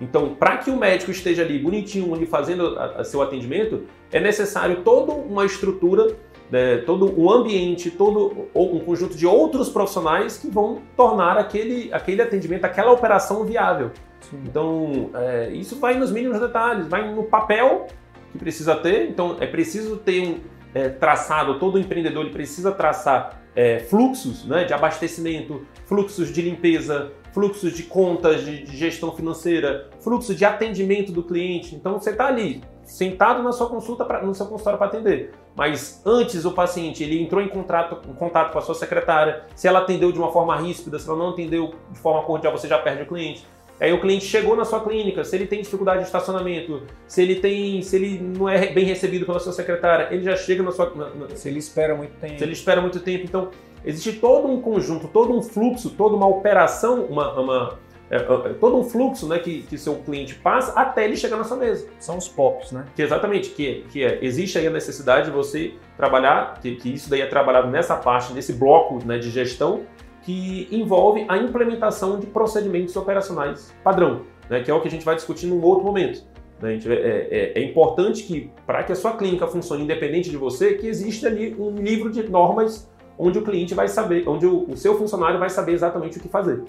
Então, 0.00 0.34
para 0.34 0.58
que 0.58 0.70
o 0.70 0.76
médico 0.76 1.10
esteja 1.10 1.42
ali 1.42 1.58
bonitinho, 1.58 2.14
ali 2.14 2.26
fazendo 2.26 2.78
a, 2.78 3.00
a 3.00 3.04
seu 3.04 3.22
atendimento, 3.22 3.84
é 4.12 4.20
necessário 4.20 4.82
toda 4.82 5.12
uma 5.12 5.44
estrutura, 5.44 6.14
né, 6.50 6.78
todo 6.78 7.12
um 7.20 7.30
ambiente, 7.30 7.90
todo 7.90 8.48
um 8.54 8.78
conjunto 8.80 9.16
de 9.16 9.26
outros 9.26 9.68
profissionais 9.68 10.38
que 10.38 10.48
vão 10.48 10.82
tornar 10.96 11.36
aquele, 11.36 11.92
aquele 11.92 12.22
atendimento, 12.22 12.64
aquela 12.64 12.92
operação 12.92 13.44
viável. 13.44 13.90
Sim. 14.20 14.42
Então, 14.44 15.10
é, 15.14 15.50
isso 15.52 15.78
vai 15.78 15.94
nos 15.94 16.10
mínimos 16.10 16.40
detalhes, 16.40 16.86
vai 16.86 17.12
no 17.12 17.24
papel 17.24 17.86
que 18.32 18.38
precisa 18.38 18.76
ter. 18.76 19.08
Então, 19.08 19.36
é 19.40 19.46
preciso 19.46 19.96
ter 19.96 20.20
um 20.20 20.40
é, 20.74 20.88
traçado, 20.88 21.58
todo 21.58 21.78
empreendedor 21.78 22.24
ele 22.24 22.32
precisa 22.32 22.70
traçar 22.72 23.42
é, 23.54 23.80
fluxos 23.80 24.44
né, 24.44 24.64
de 24.64 24.74
abastecimento, 24.74 25.66
fluxos 25.86 26.32
de 26.32 26.42
limpeza, 26.42 27.12
fluxos 27.32 27.72
de 27.72 27.84
contas, 27.84 28.44
de, 28.44 28.62
de 28.62 28.76
gestão 28.76 29.14
financeira, 29.14 29.90
fluxo 30.00 30.34
de 30.34 30.44
atendimento 30.44 31.12
do 31.12 31.22
cliente. 31.22 31.74
Então, 31.74 31.98
você 31.98 32.10
está 32.10 32.26
ali, 32.26 32.62
sentado 32.84 33.42
na 33.42 33.52
sua 33.52 33.68
consulta, 33.68 34.04
pra, 34.04 34.22
no 34.22 34.34
seu 34.34 34.46
consultório 34.46 34.78
para 34.78 34.88
atender. 34.88 35.32
Mas 35.56 36.02
antes 36.04 36.44
o 36.44 36.52
paciente 36.52 37.02
ele 37.02 37.20
entrou 37.20 37.40
em 37.40 37.48
contato, 37.48 38.06
em 38.06 38.12
contato 38.12 38.52
com 38.52 38.58
a 38.58 38.62
sua 38.62 38.74
secretária, 38.74 39.44
se 39.54 39.66
ela 39.66 39.78
atendeu 39.78 40.12
de 40.12 40.18
uma 40.18 40.30
forma 40.30 40.54
ríspida, 40.54 40.98
se 40.98 41.08
ela 41.08 41.18
não 41.18 41.30
atendeu 41.30 41.74
de 41.90 41.98
forma 41.98 42.22
cordial, 42.24 42.52
você 42.52 42.68
já 42.68 42.78
perde 42.78 43.04
o 43.04 43.06
cliente. 43.06 43.46
Aí 43.80 43.92
o 43.92 44.00
cliente 44.00 44.24
chegou 44.24 44.54
na 44.54 44.64
sua 44.64 44.80
clínica, 44.80 45.24
se 45.24 45.34
ele 45.34 45.46
tem 45.46 45.60
dificuldade 45.60 46.00
de 46.00 46.06
estacionamento, 46.06 46.82
se 47.06 47.22
ele 47.22 47.36
tem, 47.36 47.82
se 47.82 47.96
ele 47.96 48.18
não 48.18 48.48
é 48.48 48.66
bem 48.68 48.84
recebido 48.84 49.26
pela 49.26 49.38
sua 49.38 49.52
secretária, 49.52 50.08
ele 50.10 50.24
já 50.24 50.36
chega 50.36 50.62
na 50.62 50.72
sua, 50.72 50.92
na, 50.94 51.10
na, 51.10 51.36
se 51.36 51.48
ele 51.48 51.58
espera 51.58 51.94
muito 51.94 52.14
tempo. 52.18 52.38
Se 52.38 52.44
ele 52.44 52.52
espera 52.52 52.80
muito 52.80 53.00
tempo, 53.00 53.24
então 53.24 53.50
existe 53.84 54.14
todo 54.14 54.48
um 54.48 54.60
conjunto, 54.60 55.08
todo 55.08 55.36
um 55.36 55.42
fluxo, 55.42 55.90
toda 55.90 56.16
uma 56.16 56.26
operação, 56.26 57.04
uma, 57.04 57.32
uma 57.38 57.78
é, 58.10 58.16
é, 58.16 58.54
todo 58.54 58.76
um 58.76 58.84
fluxo, 58.84 59.28
né, 59.28 59.38
que, 59.38 59.62
que 59.62 59.76
seu 59.76 59.96
cliente 59.96 60.34
passa 60.36 60.78
até 60.78 61.04
ele 61.04 61.16
chegar 61.16 61.36
na 61.36 61.44
sua 61.44 61.56
mesa. 61.56 61.88
São 61.98 62.16
os 62.16 62.28
POPs, 62.28 62.72
né? 62.72 62.84
Que 62.94 63.02
exatamente, 63.02 63.50
que, 63.50 63.84
que 63.90 64.04
é, 64.04 64.18
existe 64.22 64.58
aí 64.58 64.66
a 64.66 64.70
necessidade 64.70 65.26
de 65.26 65.32
você 65.32 65.74
trabalhar, 65.96 66.58
que, 66.60 66.76
que 66.76 66.94
isso 66.94 67.10
daí 67.10 67.20
é 67.20 67.26
trabalhado 67.26 67.68
nessa 67.68 67.96
parte, 67.96 68.32
nesse 68.32 68.52
bloco 68.52 69.04
né, 69.04 69.18
de 69.18 69.30
gestão 69.30 69.82
que 70.22 70.68
envolve 70.72 71.24
a 71.28 71.36
implementação 71.36 72.18
de 72.18 72.26
procedimentos 72.26 72.96
operacionais 72.96 73.72
padrão, 73.82 74.22
né, 74.50 74.60
que 74.60 74.70
é 74.70 74.74
o 74.74 74.80
que 74.80 74.88
a 74.88 74.90
gente 74.90 75.04
vai 75.04 75.14
discutir 75.14 75.46
num 75.46 75.62
outro 75.62 75.84
momento. 75.84 76.24
Né, 76.60 76.72
gente, 76.72 76.90
é, 76.90 76.94
é, 76.94 77.52
é, 77.60 77.62
importante 77.62 78.22
que, 78.22 78.50
para 78.66 78.82
que 78.82 78.92
a 78.92 78.96
sua 78.96 79.16
clínica 79.16 79.46
funcione 79.46 79.82
independente 79.82 80.30
de 80.30 80.36
você, 80.36 80.74
que 80.74 80.86
existe 80.86 81.26
ali 81.26 81.54
um 81.58 81.74
livro 81.76 82.10
de 82.10 82.28
normas 82.28 82.88
onde 83.18 83.38
o 83.38 83.42
cliente 83.42 83.74
vai 83.74 83.88
saber, 83.88 84.28
onde 84.28 84.46
o, 84.46 84.68
o 84.70 84.76
seu 84.76 84.96
funcionário 84.96 85.38
vai 85.38 85.48
saber 85.48 85.72
exatamente 85.72 86.18
o 86.18 86.20
que 86.20 86.28
fazer. 86.28 86.64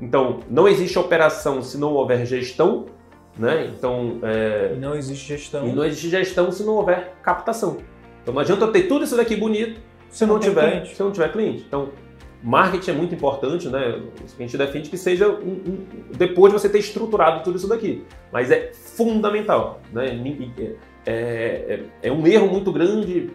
Então, 0.00 0.40
não 0.48 0.68
existe 0.68 0.98
operação 0.98 1.62
se 1.62 1.76
não 1.78 1.92
houver 1.92 2.24
gestão, 2.24 2.86
né? 3.38 3.66
Então, 3.66 4.18
é... 4.22 4.72
e 4.74 4.78
não 4.78 4.94
existe 4.94 5.28
gestão. 5.28 5.66
E 5.68 5.72
não 5.72 5.84
existe 5.84 6.08
gestão 6.08 6.50
se 6.50 6.62
não 6.64 6.74
houver 6.74 7.14
captação. 7.22 7.78
Então, 8.22 8.34
não 8.34 8.40
adianta 8.40 8.64
eu 8.64 8.72
ter 8.72 8.84
tudo 8.84 9.04
isso 9.04 9.16
daqui 9.16 9.36
bonito 9.36 9.80
se 10.08 10.26
não, 10.26 10.34
não 10.34 10.40
tiver, 10.40 10.86
se 10.86 11.00
não 11.00 11.12
tiver 11.12 11.30
cliente. 11.32 11.64
Então, 11.66 11.90
Marketing 12.42 12.90
é 12.90 12.94
muito 12.94 13.14
importante, 13.14 13.68
né? 13.68 14.00
A 14.22 14.42
gente 14.42 14.56
defende 14.56 14.88
que 14.88 14.96
seja 14.96 15.28
um, 15.28 15.52
um, 15.66 15.86
depois 16.16 16.52
de 16.52 16.58
você 16.58 16.68
ter 16.68 16.78
estruturado 16.78 17.44
tudo 17.44 17.56
isso 17.56 17.68
daqui. 17.68 18.04
Mas 18.32 18.50
é 18.50 18.72
fundamental, 18.72 19.80
né? 19.92 20.06
É, 21.06 21.12
é, 21.12 21.82
é, 22.02 22.12
um 22.12 22.26
erro 22.26 22.48
muito 22.48 22.72
grande, 22.72 23.30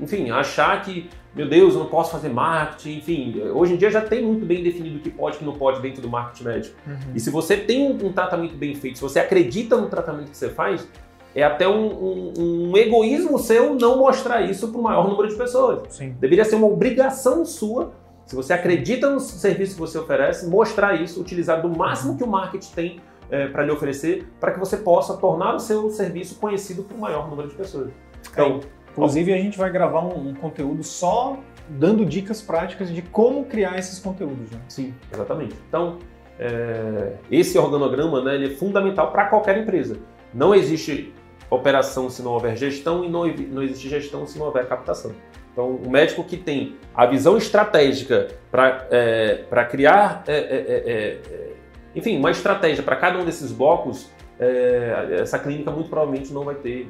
enfim, 0.00 0.30
achar 0.30 0.82
que, 0.82 1.08
meu 1.34 1.48
Deus, 1.48 1.74
eu 1.74 1.80
não 1.80 1.86
posso 1.86 2.10
fazer 2.10 2.28
marketing, 2.28 2.98
enfim. 2.98 3.42
Hoje 3.54 3.74
em 3.74 3.76
dia 3.76 3.90
já 3.90 4.00
tem 4.00 4.24
muito 4.24 4.44
bem 4.44 4.62
definido 4.62 4.98
o 4.98 5.00
que 5.00 5.10
pode 5.10 5.36
e 5.36 5.36
o 5.36 5.38
que 5.40 5.44
não 5.46 5.54
pode 5.54 5.80
dentro 5.80 6.02
do 6.02 6.08
marketing 6.08 6.44
médico. 6.44 6.76
Uhum. 6.86 7.12
E 7.14 7.20
se 7.20 7.30
você 7.30 7.56
tem 7.56 7.90
um, 7.90 8.06
um, 8.06 8.12
tratamento 8.12 8.54
bem 8.54 8.74
feito, 8.74 8.98
se 8.98 9.02
você 9.02 9.18
acredita 9.18 9.76
no 9.76 9.88
tratamento 9.88 10.30
que 10.30 10.36
você 10.36 10.50
faz, 10.50 10.86
é 11.34 11.42
até 11.42 11.66
um, 11.66 12.32
um 12.38 12.76
egoísmo 12.76 13.38
seu 13.38 13.74
não 13.74 13.98
mostrar 13.98 14.42
isso 14.42 14.68
para 14.68 14.78
o 14.78 14.82
maior 14.82 15.08
número 15.08 15.28
de 15.28 15.34
pessoas. 15.34 15.82
Sim. 15.88 16.14
Deveria 16.20 16.44
ser 16.44 16.56
uma 16.56 16.66
obrigação 16.66 17.44
sua 17.46 17.92
se 18.26 18.36
você 18.36 18.52
acredita 18.52 19.10
no 19.10 19.20
serviço 19.20 19.74
que 19.74 19.80
você 19.80 19.98
oferece, 19.98 20.48
mostrar 20.48 20.94
isso, 21.00 21.20
utilizar 21.20 21.60
do 21.60 21.68
máximo 21.68 22.16
que 22.16 22.24
o 22.24 22.26
marketing 22.26 22.72
tem 22.72 23.00
é, 23.30 23.46
para 23.48 23.64
lhe 23.64 23.70
oferecer, 23.70 24.26
para 24.40 24.52
que 24.52 24.58
você 24.58 24.76
possa 24.76 25.16
tornar 25.16 25.54
o 25.54 25.58
seu 25.58 25.90
serviço 25.90 26.36
conhecido 26.36 26.82
por 26.82 26.96
um 26.96 27.00
maior 27.00 27.28
número 27.28 27.48
de 27.48 27.54
pessoas. 27.54 27.90
Então, 28.30 28.60
é, 28.60 28.81
inclusive 28.92 29.32
a 29.32 29.38
gente 29.38 29.58
vai 29.58 29.70
gravar 29.70 30.00
um, 30.00 30.28
um, 30.28 30.34
conteúdo 30.34 30.82
só 30.84 31.38
dando 31.68 32.04
dicas 32.04 32.40
práticas 32.40 32.92
de 32.92 33.02
como 33.02 33.44
criar 33.46 33.78
esses 33.78 33.98
conteúdos. 33.98 34.50
Né? 34.50 34.58
Sim, 34.68 34.94
exatamente. 35.12 35.54
Então, 35.68 35.98
é, 36.38 37.14
esse 37.30 37.58
organograma 37.58 38.22
né, 38.22 38.34
ele 38.34 38.46
é 38.52 38.56
fundamental 38.56 39.10
para 39.10 39.26
qualquer 39.26 39.58
empresa. 39.58 39.98
Não 40.32 40.54
existe 40.54 41.12
operação 41.48 42.08
se 42.08 42.22
não 42.22 42.32
houver 42.32 42.56
gestão 42.56 43.04
e 43.04 43.08
não, 43.08 43.26
não 43.26 43.62
existe 43.62 43.88
gestão 43.88 44.26
se 44.26 44.38
não 44.38 44.46
houver 44.46 44.66
captação. 44.66 45.12
Então, 45.52 45.68
o 45.68 45.90
médico 45.90 46.24
que 46.24 46.36
tem 46.36 46.76
a 46.94 47.04
visão 47.04 47.36
estratégica 47.36 48.28
para 48.50 48.86
é, 48.90 49.44
criar, 49.70 50.24
é 50.26 50.32
é, 50.32 50.36
é, 50.36 50.92
é, 50.92 51.52
enfim, 51.94 52.18
uma 52.18 52.30
estratégia 52.30 52.82
para 52.82 52.96
cada 52.96 53.18
um 53.18 53.24
desses 53.24 53.52
blocos, 53.52 54.10
é, 54.40 55.18
essa 55.20 55.38
clínica 55.38 55.70
muito 55.70 55.90
provavelmente 55.90 56.32
não 56.32 56.42
vai 56.44 56.54
ter, 56.54 56.88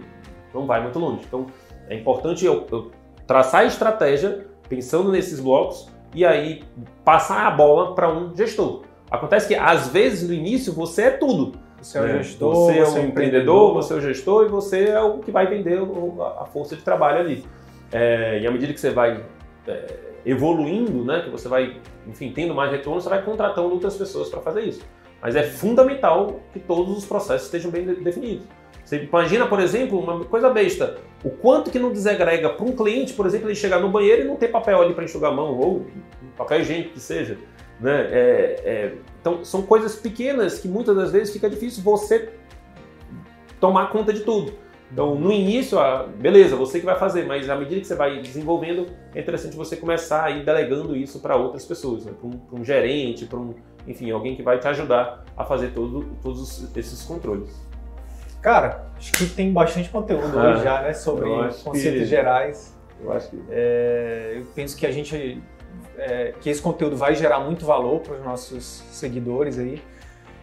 não 0.54 0.64
vai 0.64 0.80
muito 0.80 0.98
longe. 0.98 1.24
Então, 1.26 1.46
é 1.88 1.96
importante 1.96 2.44
eu, 2.44 2.66
eu 2.70 2.90
traçar 3.26 3.62
a 3.62 3.64
estratégia 3.64 4.46
pensando 4.68 5.10
nesses 5.10 5.40
blocos 5.40 5.88
e 6.14 6.24
aí 6.24 6.62
passar 7.04 7.46
a 7.46 7.50
bola 7.50 7.94
para 7.94 8.12
um 8.12 8.34
gestor. 8.36 8.82
Acontece 9.10 9.48
que 9.48 9.54
às 9.54 9.88
vezes 9.88 10.28
no 10.28 10.34
início 10.34 10.72
você 10.72 11.02
é 11.02 11.10
tudo. 11.10 11.58
Você 11.80 11.98
é 11.98 12.00
o 12.00 12.04
né? 12.04 12.22
gestor, 12.22 12.54
você 12.54 12.78
é 12.78 12.84
o 12.84 12.98
empreendedor, 12.98 13.74
você 13.74 13.92
é 13.92 13.96
o 13.96 14.00
gestor 14.00 14.46
e 14.46 14.48
você 14.48 14.84
é 14.84 15.00
o 15.00 15.18
que 15.18 15.30
vai 15.30 15.46
vender 15.46 15.78
a 16.38 16.44
força 16.46 16.76
de 16.76 16.82
trabalho 16.82 17.18
ali. 17.20 17.44
É, 17.90 18.40
e 18.40 18.46
à 18.46 18.50
medida 18.50 18.72
que 18.72 18.80
você 18.80 18.90
vai 18.90 19.22
é, 19.66 19.86
evoluindo, 20.24 21.04
né, 21.04 21.22
que 21.22 21.30
você 21.30 21.48
vai, 21.48 21.76
enfim, 22.06 22.32
tendo 22.32 22.54
mais 22.54 22.70
retorno, 22.70 23.00
você 23.00 23.08
vai 23.08 23.22
contratando 23.22 23.68
outras 23.70 23.96
pessoas 23.96 24.28
para 24.28 24.40
fazer 24.40 24.62
isso. 24.62 24.82
Mas 25.22 25.36
é 25.36 25.44
fundamental 25.44 26.40
que 26.52 26.58
todos 26.58 26.98
os 26.98 27.06
processos 27.06 27.46
estejam 27.46 27.70
bem 27.70 27.86
definidos. 27.86 28.44
Você 28.84 29.04
imagina, 29.04 29.46
por 29.46 29.60
exemplo, 29.60 29.98
uma 29.98 30.24
coisa 30.24 30.50
besta, 30.50 30.98
o 31.22 31.30
quanto 31.30 31.70
que 31.70 31.78
não 31.78 31.92
desagrega 31.92 32.50
para 32.50 32.66
um 32.66 32.72
cliente, 32.72 33.12
por 33.12 33.24
exemplo, 33.24 33.48
ele 33.48 33.54
chegar 33.54 33.78
no 33.78 33.88
banheiro 33.88 34.22
e 34.22 34.24
não 34.24 34.36
ter 34.36 34.48
papel 34.48 34.82
ali 34.82 34.92
para 34.92 35.04
enxugar 35.04 35.30
a 35.30 35.34
mão, 35.34 35.56
ou 35.56 35.86
papel 36.36 36.60
higiênico 36.60 36.90
que 36.94 37.00
seja. 37.00 37.38
Né? 37.80 38.08
É, 38.10 38.62
é, 38.64 38.94
então, 39.20 39.44
são 39.44 39.62
coisas 39.62 39.94
pequenas 39.94 40.58
que 40.58 40.66
muitas 40.66 40.96
das 40.96 41.12
vezes 41.12 41.32
fica 41.32 41.48
difícil 41.48 41.82
você 41.82 42.32
tomar 43.60 43.90
conta 43.90 44.12
de 44.12 44.20
tudo. 44.20 44.52
Então, 44.92 45.14
no 45.14 45.32
início, 45.32 45.78
ah, 45.78 46.06
beleza, 46.18 46.54
você 46.54 46.78
que 46.78 46.84
vai 46.84 46.98
fazer, 46.98 47.24
mas 47.24 47.48
à 47.48 47.56
medida 47.56 47.80
que 47.80 47.86
você 47.86 47.94
vai 47.94 48.20
desenvolvendo, 48.20 48.88
é 49.14 49.20
interessante 49.20 49.56
você 49.56 49.74
começar 49.74 50.24
a 50.24 50.30
ir 50.30 50.44
delegando 50.44 50.94
isso 50.94 51.18
para 51.18 51.34
outras 51.34 51.64
pessoas, 51.64 52.04
né? 52.04 52.12
para 52.12 52.28
um, 52.28 52.60
um, 52.60 52.64
gerente, 52.64 53.24
para 53.24 53.38
um, 53.38 53.54
enfim, 53.86 54.10
alguém 54.10 54.36
que 54.36 54.42
vai 54.42 54.58
te 54.58 54.68
ajudar 54.68 55.24
a 55.36 55.44
fazer 55.44 55.68
todo, 55.68 56.16
todos 56.22 56.76
esses 56.76 57.02
controles. 57.02 57.50
Cara, 58.40 58.86
acho 58.96 59.12
que 59.12 59.26
tem 59.26 59.52
bastante 59.52 59.88
conteúdo 59.88 60.38
ah, 60.38 60.50
hoje 60.50 60.64
já, 60.64 60.82
né, 60.82 60.92
sobre 60.92 61.28
conceitos 61.62 62.00
que, 62.00 62.04
gerais. 62.06 62.76
Eu 63.00 63.12
acho 63.12 63.30
que. 63.30 63.42
É, 63.48 64.34
eu 64.36 64.46
penso 64.54 64.76
que 64.76 64.84
a 64.84 64.90
gente, 64.90 65.40
é, 65.96 66.34
que 66.40 66.50
esse 66.50 66.60
conteúdo 66.60 66.96
vai 66.96 67.14
gerar 67.14 67.38
muito 67.40 67.64
valor 67.64 68.00
para 68.00 68.14
os 68.16 68.24
nossos 68.24 68.82
seguidores 68.90 69.58
aí. 69.58 69.80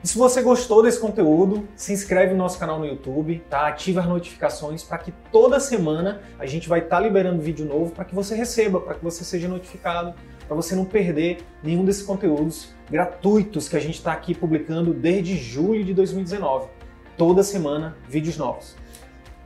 E 0.01 0.07
se 0.07 0.17
você 0.17 0.41
gostou 0.41 0.81
desse 0.81 0.97
conteúdo, 0.97 1.67
se 1.75 1.91
inscreve 1.91 2.31
no 2.31 2.37
nosso 2.37 2.57
canal 2.57 2.79
no 2.79 2.85
YouTube, 2.85 3.43
tá? 3.49 3.67
Ativa 3.67 3.99
as 3.99 4.07
notificações 4.07 4.81
para 4.81 4.97
que 4.97 5.11
toda 5.29 5.59
semana 5.59 6.21
a 6.39 6.45
gente 6.45 6.69
vai 6.69 6.79
estar 6.79 6.97
tá 6.97 7.01
liberando 7.01 7.41
vídeo 7.41 7.65
novo 7.65 7.91
para 7.91 8.05
que 8.05 8.15
você 8.15 8.33
receba, 8.33 8.79
para 8.79 8.95
que 8.95 9.03
você 9.03 9.25
seja 9.25 9.49
notificado, 9.49 10.13
para 10.49 10.55
você 10.55 10.75
não 10.75 10.83
perder 10.83 11.37
nenhum 11.61 11.85
desses 11.85 12.01
conteúdos 12.01 12.73
gratuitos 12.89 13.69
que 13.69 13.77
a 13.77 13.79
gente 13.79 13.93
está 13.93 14.11
aqui 14.11 14.33
publicando 14.33 14.95
desde 14.95 15.37
julho 15.37 15.85
de 15.85 15.93
2019. 15.93 16.67
Toda 17.15 17.43
semana, 17.43 17.95
vídeos 18.07 18.35
novos. 18.35 18.75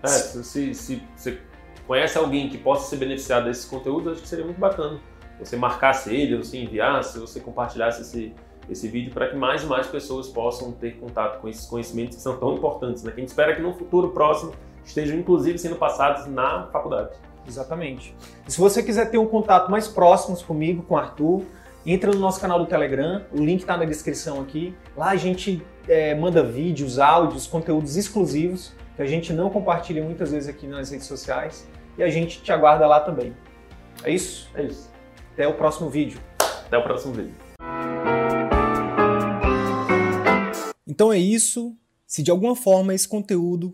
É, 0.02 0.08
se, 0.08 0.74
se 0.74 1.04
você 1.14 1.40
conhece 1.86 2.18
alguém 2.18 2.48
que 2.48 2.58
possa 2.58 2.90
se 2.90 2.96
beneficiar 2.96 3.44
desse 3.44 3.68
conteúdo, 3.68 4.12
acho 4.12 4.22
que 4.22 4.28
seria 4.30 4.46
muito 4.46 4.60
bacana. 4.60 4.98
Você 5.40 5.58
marcasse 5.58 6.16
ele, 6.16 6.38
você 6.38 6.58
enviasse, 6.58 7.20
você 7.20 7.42
compartilhasse 7.42 8.02
esse 8.02 8.34
esse 8.70 8.88
vídeo 8.88 9.14
para 9.14 9.28
que 9.28 9.36
mais 9.36 9.62
e 9.64 9.66
mais 9.66 9.88
pessoas 9.88 10.30
possam 10.30 10.72
ter 10.72 10.98
contato 10.98 11.42
com 11.42 11.50
esses 11.50 11.66
conhecimentos 11.66 12.16
que 12.16 12.24
são 12.24 12.38
tão 12.38 12.54
importantes, 12.54 13.04
né? 13.04 13.12
Que 13.12 13.20
a 13.20 13.20
gente 13.20 13.28
espera 13.28 13.54
que 13.54 13.62
no 13.62 13.74
futuro 13.74 14.12
próximo 14.12 14.54
estejam 14.86 15.18
inclusive 15.18 15.58
sendo 15.58 15.76
passados 15.76 16.28
na 16.28 16.68
faculdade. 16.68 17.10
Exatamente. 17.48 18.16
E 18.48 18.52
se 18.52 18.60
você 18.60 18.82
quiser 18.82 19.10
ter 19.10 19.18
um 19.18 19.28
contato 19.28 19.70
mais 19.70 19.88
próximo 19.88 20.38
comigo, 20.44 20.84
com 20.84 20.96
o 20.96 20.98
Arthur, 20.98 21.44
entra 21.86 22.12
no 22.12 22.20
nosso 22.20 22.40
canal 22.40 22.60
do 22.60 22.66
Telegram, 22.66 23.24
o 23.32 23.44
link 23.44 23.62
está 23.62 23.76
na 23.76 23.86
descrição 23.86 24.42
aqui. 24.42 24.76
Lá 24.96 25.10
a 25.10 25.16
gente 25.16 25.62
é, 25.88 26.16
manda 26.16 26.44
vídeos, 26.44 27.00
áudios, 27.00 27.46
conteúdos 27.46 27.98
exclusivos 27.98 28.74
que 28.96 29.02
a 29.02 29.06
gente 29.06 29.34
não 29.34 29.50
compartilha 29.50 30.04
muitas 30.04 30.32
vezes 30.32 30.48
aqui 30.48 30.68
nas 30.68 30.92
redes 30.92 31.08
sociais 31.08 31.68
e 31.98 32.04
a 32.04 32.10
gente 32.10 32.42
te 32.42 32.52
aguarda 32.52 32.86
lá 32.86 33.00
também. 33.00 33.36
É 34.04 34.12
isso? 34.12 34.50
É 34.54 34.64
isso. 34.64 34.90
Até 35.34 35.48
o 35.48 35.54
próximo 35.54 35.90
vídeo. 35.90 36.20
Até 36.66 36.78
o 36.78 36.84
próximo 36.84 37.14
vídeo. 37.14 37.34
Então 40.88 41.12
é 41.12 41.18
isso. 41.18 41.76
Se 42.06 42.22
de 42.22 42.30
alguma 42.30 42.56
forma 42.56 42.94
esse 42.94 43.08
conteúdo 43.08 43.74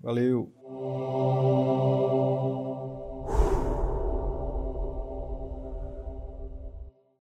Valeu! 0.00 0.52